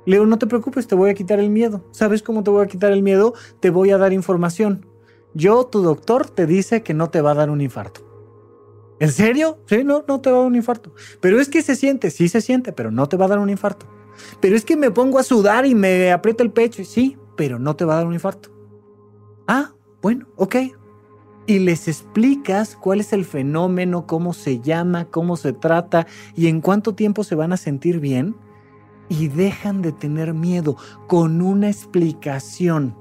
Leo, 0.09 0.25
no 0.25 0.39
te 0.39 0.47
preocupes, 0.47 0.87
te 0.87 0.95
voy 0.95 1.11
a 1.11 1.13
quitar 1.13 1.39
el 1.39 1.51
miedo. 1.51 1.85
¿Sabes 1.91 2.23
cómo 2.23 2.43
te 2.43 2.49
voy 2.49 2.65
a 2.65 2.67
quitar 2.67 2.91
el 2.91 3.03
miedo? 3.03 3.35
Te 3.59 3.69
voy 3.69 3.91
a 3.91 3.99
dar 3.99 4.11
información. 4.11 4.87
Yo, 5.35 5.67
tu 5.67 5.83
doctor, 5.83 6.27
te 6.27 6.47
dice 6.47 6.81
que 6.81 6.95
no 6.95 7.11
te 7.11 7.21
va 7.21 7.29
a 7.29 7.35
dar 7.35 7.51
un 7.51 7.61
infarto. 7.61 8.01
¿En 8.99 9.11
serio? 9.11 9.59
Sí, 9.67 9.83
no, 9.83 10.03
no 10.07 10.19
te 10.19 10.31
va 10.31 10.37
a 10.37 10.39
dar 10.39 10.47
un 10.47 10.55
infarto. 10.55 10.95
Pero 11.21 11.39
es 11.39 11.47
que 11.47 11.61
se 11.61 11.75
siente, 11.75 12.09
sí 12.09 12.27
se 12.27 12.41
siente, 12.41 12.73
pero 12.73 12.89
no 12.89 13.07
te 13.07 13.17
va 13.17 13.25
a 13.25 13.27
dar 13.27 13.37
un 13.37 13.51
infarto. 13.51 13.85
Pero 14.41 14.55
es 14.55 14.65
que 14.65 14.75
me 14.75 14.89
pongo 14.89 15.19
a 15.19 15.23
sudar 15.23 15.67
y 15.67 15.75
me 15.75 16.11
aprieta 16.11 16.41
el 16.41 16.49
pecho, 16.49 16.83
sí, 16.85 17.15
pero 17.37 17.59
no 17.59 17.75
te 17.75 17.85
va 17.85 17.93
a 17.93 17.97
dar 17.97 18.07
un 18.07 18.15
infarto. 18.15 18.49
Ah, 19.47 19.73
bueno, 20.01 20.25
ok. 20.37 20.55
Y 21.45 21.59
les 21.59 21.87
explicas 21.87 22.75
cuál 22.75 23.01
es 23.01 23.13
el 23.13 23.25
fenómeno, 23.25 24.07
cómo 24.07 24.33
se 24.33 24.59
llama, 24.59 25.05
cómo 25.05 25.37
se 25.37 25.53
trata 25.53 26.07
y 26.35 26.47
en 26.47 26.61
cuánto 26.61 26.95
tiempo 26.95 27.23
se 27.23 27.35
van 27.35 27.53
a 27.53 27.57
sentir 27.57 27.99
bien 27.99 28.35
y 29.09 29.27
dejan 29.27 29.81
de 29.81 29.91
tener 29.91 30.33
miedo 30.33 30.77
con 31.07 31.41
una 31.41 31.67
explicación. 31.67 32.95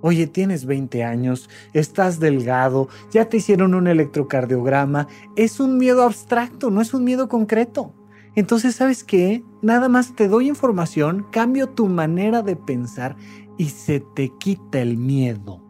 Oye, 0.00 0.26
tienes 0.26 0.66
20 0.66 1.02
años, 1.02 1.48
estás 1.72 2.20
delgado, 2.20 2.88
ya 3.10 3.28
te 3.28 3.38
hicieron 3.38 3.74
un 3.74 3.86
electrocardiograma. 3.86 5.08
Es 5.34 5.60
un 5.60 5.78
miedo 5.78 6.02
abstracto, 6.02 6.70
no 6.70 6.80
es 6.80 6.92
un 6.92 7.04
miedo 7.04 7.28
concreto. 7.28 7.94
Entonces, 8.34 8.74
¿sabes 8.74 9.02
qué? 9.02 9.42
Nada 9.62 9.88
más 9.88 10.14
te 10.14 10.28
doy 10.28 10.48
información, 10.48 11.26
cambio 11.30 11.70
tu 11.70 11.86
manera 11.86 12.42
de 12.42 12.54
pensar 12.56 13.16
y 13.56 13.70
se 13.70 14.00
te 14.00 14.30
quita 14.38 14.80
el 14.80 14.98
miedo. 14.98 15.63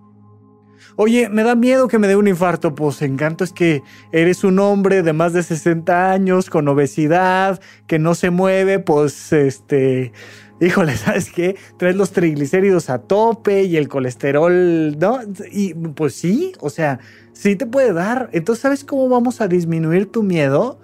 Oye, 0.97 1.29
me 1.29 1.43
da 1.43 1.55
miedo 1.55 1.89
que 1.89 1.99
me 1.99 2.07
dé 2.07 2.17
un 2.17 2.29
infarto. 2.29 2.75
Pues 2.75 3.03
encanto 3.03 3.45
es 3.45 3.53
que 3.53 3.83
eres 4.13 4.45
un 4.45 4.59
hombre 4.59 5.03
de 5.03 5.13
más 5.13 5.33
de 5.33 5.43
60 5.43 6.13
años, 6.13 6.51
con 6.51 6.69
obesidad, 6.69 7.61
que 7.87 7.99
no 7.99 8.15
se 8.15 8.31
mueve, 8.31 8.79
pues 8.79 9.33
este. 9.33 10.13
Híjole, 10.61 10.97
¿sabes 10.97 11.31
qué? 11.31 11.57
Traes 11.79 11.97
los 11.97 12.13
triglicéridos 12.13 12.91
a 12.91 12.99
tope 12.99 13.65
y 13.65 13.77
el 13.77 13.89
colesterol, 13.89 14.97
¿no? 14.99 15.21
Y 15.51 15.75
pues 15.75 16.15
sí, 16.15 16.53
o 16.61 16.71
sea, 16.71 17.01
sí 17.33 17.57
te 17.57 17.67
puede 17.67 17.93
dar. 17.93 18.31
Entonces, 18.33 18.63
¿sabes 18.63 18.85
cómo 18.85 19.09
vamos 19.09 19.41
a 19.41 19.49
disminuir 19.49 20.11
tu 20.11 20.23
miedo? 20.23 20.79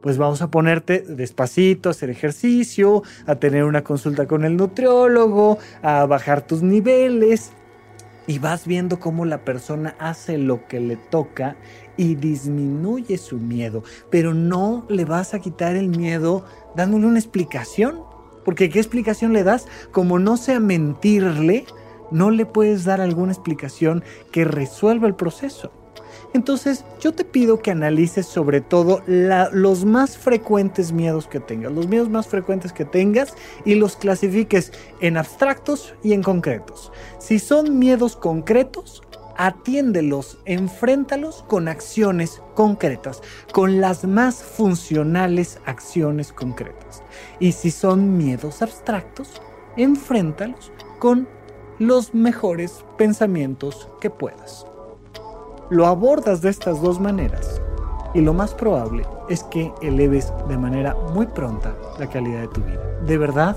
pues 0.00 0.16
vamos 0.16 0.40
a 0.40 0.50
ponerte 0.50 1.04
despacito 1.06 1.90
a 1.90 1.92
hacer 1.92 2.08
ejercicio, 2.08 3.02
a 3.26 3.34
tener 3.34 3.64
una 3.64 3.84
consulta 3.84 4.26
con 4.26 4.46
el 4.46 4.56
nutriólogo, 4.56 5.58
a 5.82 6.06
bajar 6.06 6.46
tus 6.46 6.62
niveles 6.62 7.52
y 8.30 8.38
vas 8.38 8.64
viendo 8.64 9.00
cómo 9.00 9.24
la 9.24 9.44
persona 9.44 9.96
hace 9.98 10.38
lo 10.38 10.68
que 10.68 10.78
le 10.78 10.94
toca 10.94 11.56
y 11.96 12.14
disminuye 12.14 13.18
su 13.18 13.38
miedo, 13.38 13.82
pero 14.08 14.34
no 14.34 14.86
le 14.88 15.04
vas 15.04 15.34
a 15.34 15.40
quitar 15.40 15.74
el 15.74 15.88
miedo 15.88 16.44
dándole 16.76 17.06
una 17.06 17.18
explicación, 17.18 18.04
porque 18.44 18.70
¿qué 18.70 18.78
explicación 18.78 19.32
le 19.32 19.42
das? 19.42 19.66
Como 19.90 20.20
no 20.20 20.36
sea 20.36 20.60
mentirle, 20.60 21.64
no 22.12 22.30
le 22.30 22.46
puedes 22.46 22.84
dar 22.84 23.00
alguna 23.00 23.32
explicación 23.32 24.04
que 24.30 24.44
resuelva 24.44 25.08
el 25.08 25.16
proceso. 25.16 25.72
Entonces 26.32 26.84
yo 27.00 27.12
te 27.12 27.24
pido 27.24 27.60
que 27.60 27.72
analices 27.72 28.26
sobre 28.26 28.60
todo 28.60 29.02
los 29.06 29.84
más 29.84 30.16
frecuentes 30.16 30.92
miedos 30.92 31.26
que 31.26 31.40
tengas, 31.40 31.72
los 31.72 31.88
miedos 31.88 32.08
más 32.08 32.28
frecuentes 32.28 32.72
que 32.72 32.84
tengas 32.84 33.34
y 33.64 33.74
los 33.74 33.96
clasifiques 33.96 34.72
en 35.00 35.16
abstractos 35.16 35.94
y 36.04 36.12
en 36.12 36.22
concretos. 36.22 36.92
Si 37.18 37.40
son 37.40 37.78
miedos 37.78 38.16
concretos, 38.16 39.02
atiéndelos, 39.36 40.38
enfréntalos 40.44 41.44
con 41.48 41.66
acciones 41.66 42.40
concretas, 42.54 43.22
con 43.52 43.80
las 43.80 44.04
más 44.04 44.42
funcionales 44.42 45.58
acciones 45.64 46.32
concretas. 46.32 47.02
Y 47.40 47.52
si 47.52 47.70
son 47.70 48.16
miedos 48.18 48.62
abstractos, 48.62 49.42
enfréntalos 49.76 50.70
con 50.98 51.26
los 51.78 52.14
mejores 52.14 52.84
pensamientos 52.98 53.88
que 54.00 54.10
puedas 54.10 54.66
lo 55.70 55.86
abordas 55.86 56.42
de 56.42 56.50
estas 56.50 56.82
dos 56.82 57.00
maneras 57.00 57.60
y 58.12 58.20
lo 58.20 58.34
más 58.34 58.54
probable 58.54 59.06
es 59.28 59.44
que 59.44 59.72
eleves 59.82 60.32
de 60.48 60.58
manera 60.58 60.96
muy 61.14 61.26
pronta 61.26 61.74
la 61.98 62.08
calidad 62.08 62.40
de 62.40 62.48
tu 62.48 62.60
vida. 62.60 62.80
De 63.06 63.16
verdad, 63.16 63.56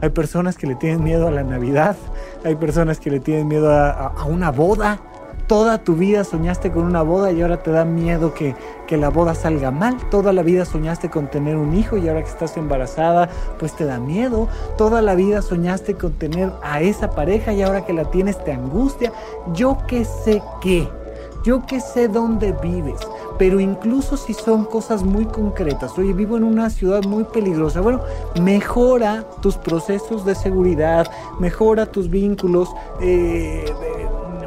hay 0.00 0.10
personas 0.10 0.56
que 0.56 0.68
le 0.68 0.76
tienen 0.76 1.02
miedo 1.02 1.26
a 1.26 1.30
la 1.30 1.42
Navidad, 1.42 1.96
hay 2.44 2.54
personas 2.54 3.00
que 3.00 3.10
le 3.10 3.20
tienen 3.20 3.48
miedo 3.48 3.70
a, 3.70 4.14
una 4.28 4.50
boda. 4.50 5.00
Toda 5.48 5.78
tu 5.78 5.96
vida 5.96 6.22
soñaste 6.22 6.70
con 6.70 6.84
una 6.84 7.02
boda 7.02 7.32
y 7.32 7.42
ahora 7.42 7.60
te 7.60 7.72
da 7.72 7.84
miedo 7.84 8.32
que, 8.32 8.54
que 8.86 8.96
la 8.96 9.08
boda 9.08 9.34
salga 9.34 9.72
mal. 9.72 9.96
Toda 10.08 10.32
la 10.32 10.44
vida 10.44 10.64
soñaste 10.64 11.10
con 11.10 11.26
tener 11.28 11.56
un 11.56 11.74
hijo 11.74 11.96
y 11.96 12.08
ahora 12.08 12.22
que 12.22 12.30
estás 12.30 12.56
embarazada, 12.56 13.28
pues 13.58 13.74
te 13.74 13.84
da 13.84 13.98
miedo. 13.98 14.46
Toda 14.78 15.02
la 15.02 15.16
vida 15.16 15.42
soñaste 15.42 15.94
con 15.94 16.12
tener 16.12 16.52
a 16.62 16.82
esa 16.82 17.10
pareja 17.10 17.52
y 17.52 17.62
ahora 17.62 17.84
que 17.84 17.92
la 17.92 18.04
tienes 18.04 18.42
te 18.44 18.52
angustia. 18.52 19.12
Yo 19.52 19.78
qué 19.88 20.04
sé 20.04 20.40
qué 20.60 20.88
yo 21.44 21.64
que 21.66 21.80
sé 21.80 22.08
dónde 22.08 22.52
vives, 22.62 23.00
pero 23.38 23.60
incluso 23.60 24.16
si 24.16 24.34
son 24.34 24.64
cosas 24.64 25.02
muy 25.02 25.24
concretas, 25.24 25.98
oye, 25.98 26.12
vivo 26.12 26.36
en 26.36 26.44
una 26.44 26.70
ciudad 26.70 27.02
muy 27.04 27.24
peligrosa, 27.24 27.80
bueno, 27.80 28.00
mejora 28.40 29.24
tus 29.40 29.56
procesos 29.56 30.24
de 30.24 30.34
seguridad, 30.34 31.10
mejora 31.38 31.86
tus 31.86 32.10
vínculos. 32.10 32.68
Eh, 33.00 33.64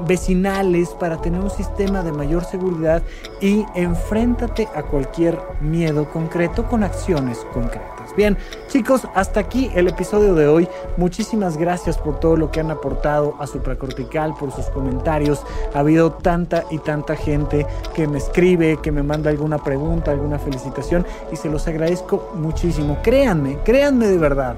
vecinales 0.05 0.89
para 0.89 1.21
tener 1.21 1.39
un 1.41 1.49
sistema 1.49 2.03
de 2.03 2.11
mayor 2.11 2.43
seguridad 2.45 3.01
y 3.41 3.65
enfréntate 3.75 4.67
a 4.75 4.83
cualquier 4.83 5.39
miedo 5.61 6.09
concreto 6.09 6.67
con 6.67 6.83
acciones 6.83 7.39
concretas. 7.53 7.93
Bien, 8.15 8.37
chicos, 8.67 9.07
hasta 9.15 9.39
aquí 9.39 9.71
el 9.73 9.87
episodio 9.87 10.35
de 10.35 10.47
hoy. 10.47 10.67
Muchísimas 10.97 11.57
gracias 11.57 11.97
por 11.97 12.19
todo 12.19 12.35
lo 12.35 12.51
que 12.51 12.59
han 12.59 12.69
aportado 12.69 13.35
a 13.39 13.47
Supracortical, 13.47 14.35
por 14.35 14.51
sus 14.51 14.65
comentarios. 14.67 15.43
Ha 15.73 15.79
habido 15.79 16.11
tanta 16.11 16.63
y 16.69 16.77
tanta 16.79 17.15
gente 17.15 17.65
que 17.95 18.07
me 18.07 18.19
escribe, 18.19 18.77
que 18.81 18.91
me 18.91 19.01
manda 19.01 19.29
alguna 19.29 19.57
pregunta, 19.57 20.11
alguna 20.11 20.37
felicitación 20.37 21.05
y 21.31 21.35
se 21.35 21.49
los 21.49 21.67
agradezco 21.67 22.31
muchísimo. 22.35 22.97
Créanme, 23.01 23.57
créanme 23.63 24.07
de 24.07 24.17
verdad 24.17 24.55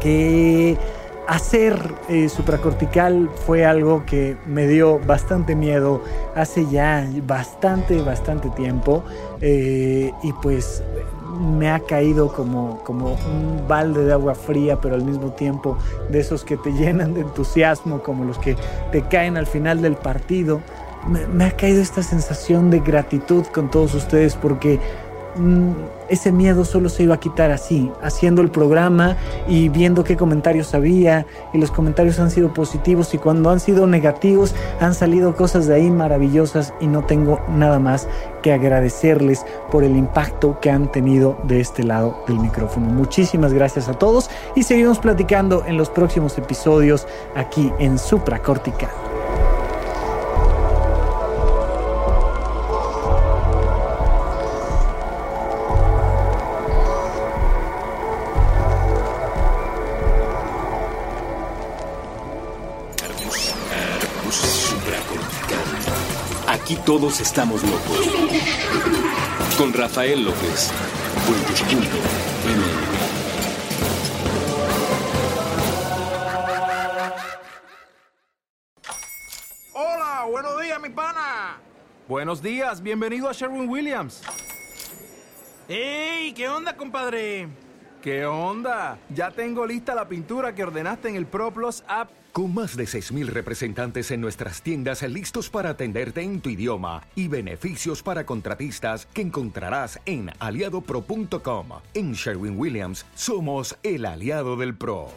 que 0.00 0.76
hacer 1.26 1.94
eh, 2.08 2.28
supracortical 2.28 3.30
fue 3.46 3.64
algo 3.64 4.04
que 4.06 4.36
me 4.46 4.66
dio 4.66 4.98
bastante 4.98 5.54
miedo 5.54 6.02
hace 6.34 6.66
ya 6.70 7.08
bastante, 7.26 8.00
bastante 8.02 8.50
tiempo. 8.50 9.04
Eh, 9.40 10.12
y 10.22 10.32
pues 10.34 10.82
me 11.40 11.70
ha 11.70 11.80
caído 11.80 12.32
como, 12.32 12.78
como 12.84 13.14
un 13.14 13.66
balde 13.66 14.04
de 14.04 14.12
agua 14.12 14.34
fría, 14.34 14.80
pero 14.80 14.94
al 14.94 15.04
mismo 15.04 15.32
tiempo 15.32 15.76
de 16.08 16.20
esos 16.20 16.44
que 16.44 16.56
te 16.56 16.72
llenan 16.78 17.14
de 17.14 17.20
entusiasmo, 17.22 18.02
como 18.02 18.24
los 18.24 18.38
que 18.38 18.56
te 18.92 19.02
caen 19.02 19.36
al 19.36 19.46
final 19.46 19.82
del 19.82 19.96
partido. 19.96 20.60
me 21.32 21.44
ha 21.44 21.50
caído 21.50 21.82
esta 21.82 22.02
sensación 22.02 22.70
de 22.70 22.80
gratitud 22.80 23.44
con 23.46 23.70
todos 23.70 23.94
ustedes 23.94 24.36
porque 24.36 24.80
ese 26.08 26.32
miedo 26.32 26.64
solo 26.64 26.88
se 26.88 27.02
iba 27.02 27.14
a 27.14 27.20
quitar 27.20 27.50
así, 27.50 27.90
haciendo 28.02 28.42
el 28.42 28.50
programa 28.50 29.16
y 29.48 29.68
viendo 29.68 30.04
qué 30.04 30.16
comentarios 30.16 30.74
había 30.74 31.26
y 31.52 31.58
los 31.58 31.70
comentarios 31.70 32.18
han 32.18 32.30
sido 32.30 32.52
positivos 32.52 33.14
y 33.14 33.18
cuando 33.18 33.50
han 33.50 33.60
sido 33.60 33.86
negativos 33.86 34.54
han 34.80 34.94
salido 34.94 35.34
cosas 35.34 35.66
de 35.66 35.74
ahí 35.74 35.90
maravillosas 35.90 36.72
y 36.80 36.86
no 36.86 37.04
tengo 37.04 37.40
nada 37.48 37.78
más 37.78 38.08
que 38.42 38.52
agradecerles 38.52 39.44
por 39.70 39.84
el 39.84 39.96
impacto 39.96 40.58
que 40.60 40.70
han 40.70 40.90
tenido 40.92 41.38
de 41.44 41.60
este 41.60 41.82
lado 41.82 42.22
del 42.28 42.38
micrófono. 42.38 42.86
Muchísimas 42.86 43.52
gracias 43.52 43.88
a 43.88 43.94
todos 43.94 44.30
y 44.54 44.62
seguimos 44.62 44.98
platicando 44.98 45.64
en 45.66 45.76
los 45.76 45.90
próximos 45.90 46.36
episodios 46.38 47.06
aquí 47.34 47.72
en 47.78 47.98
Supracortical. 47.98 49.13
Todos 66.84 67.20
estamos 67.20 67.62
locos. 67.62 68.10
Con 69.56 69.72
Rafael 69.72 70.22
López. 70.22 70.70
Hola, 79.72 80.26
buenos 80.30 80.60
días, 80.60 80.80
mi 80.80 80.90
pana. 80.90 81.58
Buenos 82.06 82.42
días, 82.42 82.82
bienvenido 82.82 83.30
a 83.30 83.32
Sherwin 83.32 83.68
Williams. 83.68 84.22
¡Ey! 85.68 86.34
¿Qué 86.34 86.48
onda, 86.48 86.76
compadre? 86.76 87.48
¿Qué 88.02 88.26
onda? 88.26 88.98
Ya 89.08 89.30
tengo 89.30 89.66
lista 89.66 89.94
la 89.94 90.06
pintura 90.06 90.54
que 90.54 90.64
ordenaste 90.64 91.08
en 91.08 91.16
el 91.16 91.24
ProPlus 91.24 91.82
app. 91.88 92.10
Con 92.34 92.52
más 92.52 92.76
de 92.76 92.82
6.000 92.82 93.26
representantes 93.26 94.10
en 94.10 94.20
nuestras 94.20 94.60
tiendas 94.60 95.04
listos 95.04 95.48
para 95.48 95.70
atenderte 95.70 96.20
en 96.20 96.40
tu 96.40 96.50
idioma 96.50 97.06
y 97.14 97.28
beneficios 97.28 98.02
para 98.02 98.26
contratistas 98.26 99.06
que 99.06 99.22
encontrarás 99.22 100.00
en 100.04 100.32
aliadopro.com. 100.40 101.68
En 101.94 102.12
Sherwin 102.14 102.58
Williams 102.58 103.06
somos 103.14 103.76
el 103.84 104.04
aliado 104.04 104.56
del 104.56 104.76
PRO. 104.76 105.10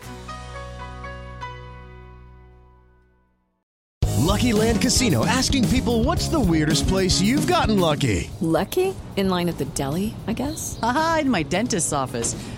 Lucky 4.19 4.53
Land 4.53 4.79
Casino 4.79 5.25
asking 5.25 5.67
people 5.69 6.03
what's 6.03 6.27
the 6.29 6.39
weirdest 6.39 6.87
place 6.87 7.19
you've 7.19 7.47
gotten 7.47 7.79
lucky? 7.79 8.29
Lucky? 8.41 8.93
In 9.15 9.29
line 9.29 9.49
at 9.49 9.57
the 9.57 9.65
deli, 9.73 10.13
I 10.27 10.33
guess? 10.33 10.77
Aha, 10.83 11.19
in 11.21 11.31
my 11.31 11.41
dentist's 11.41 11.91
office. 11.91 12.35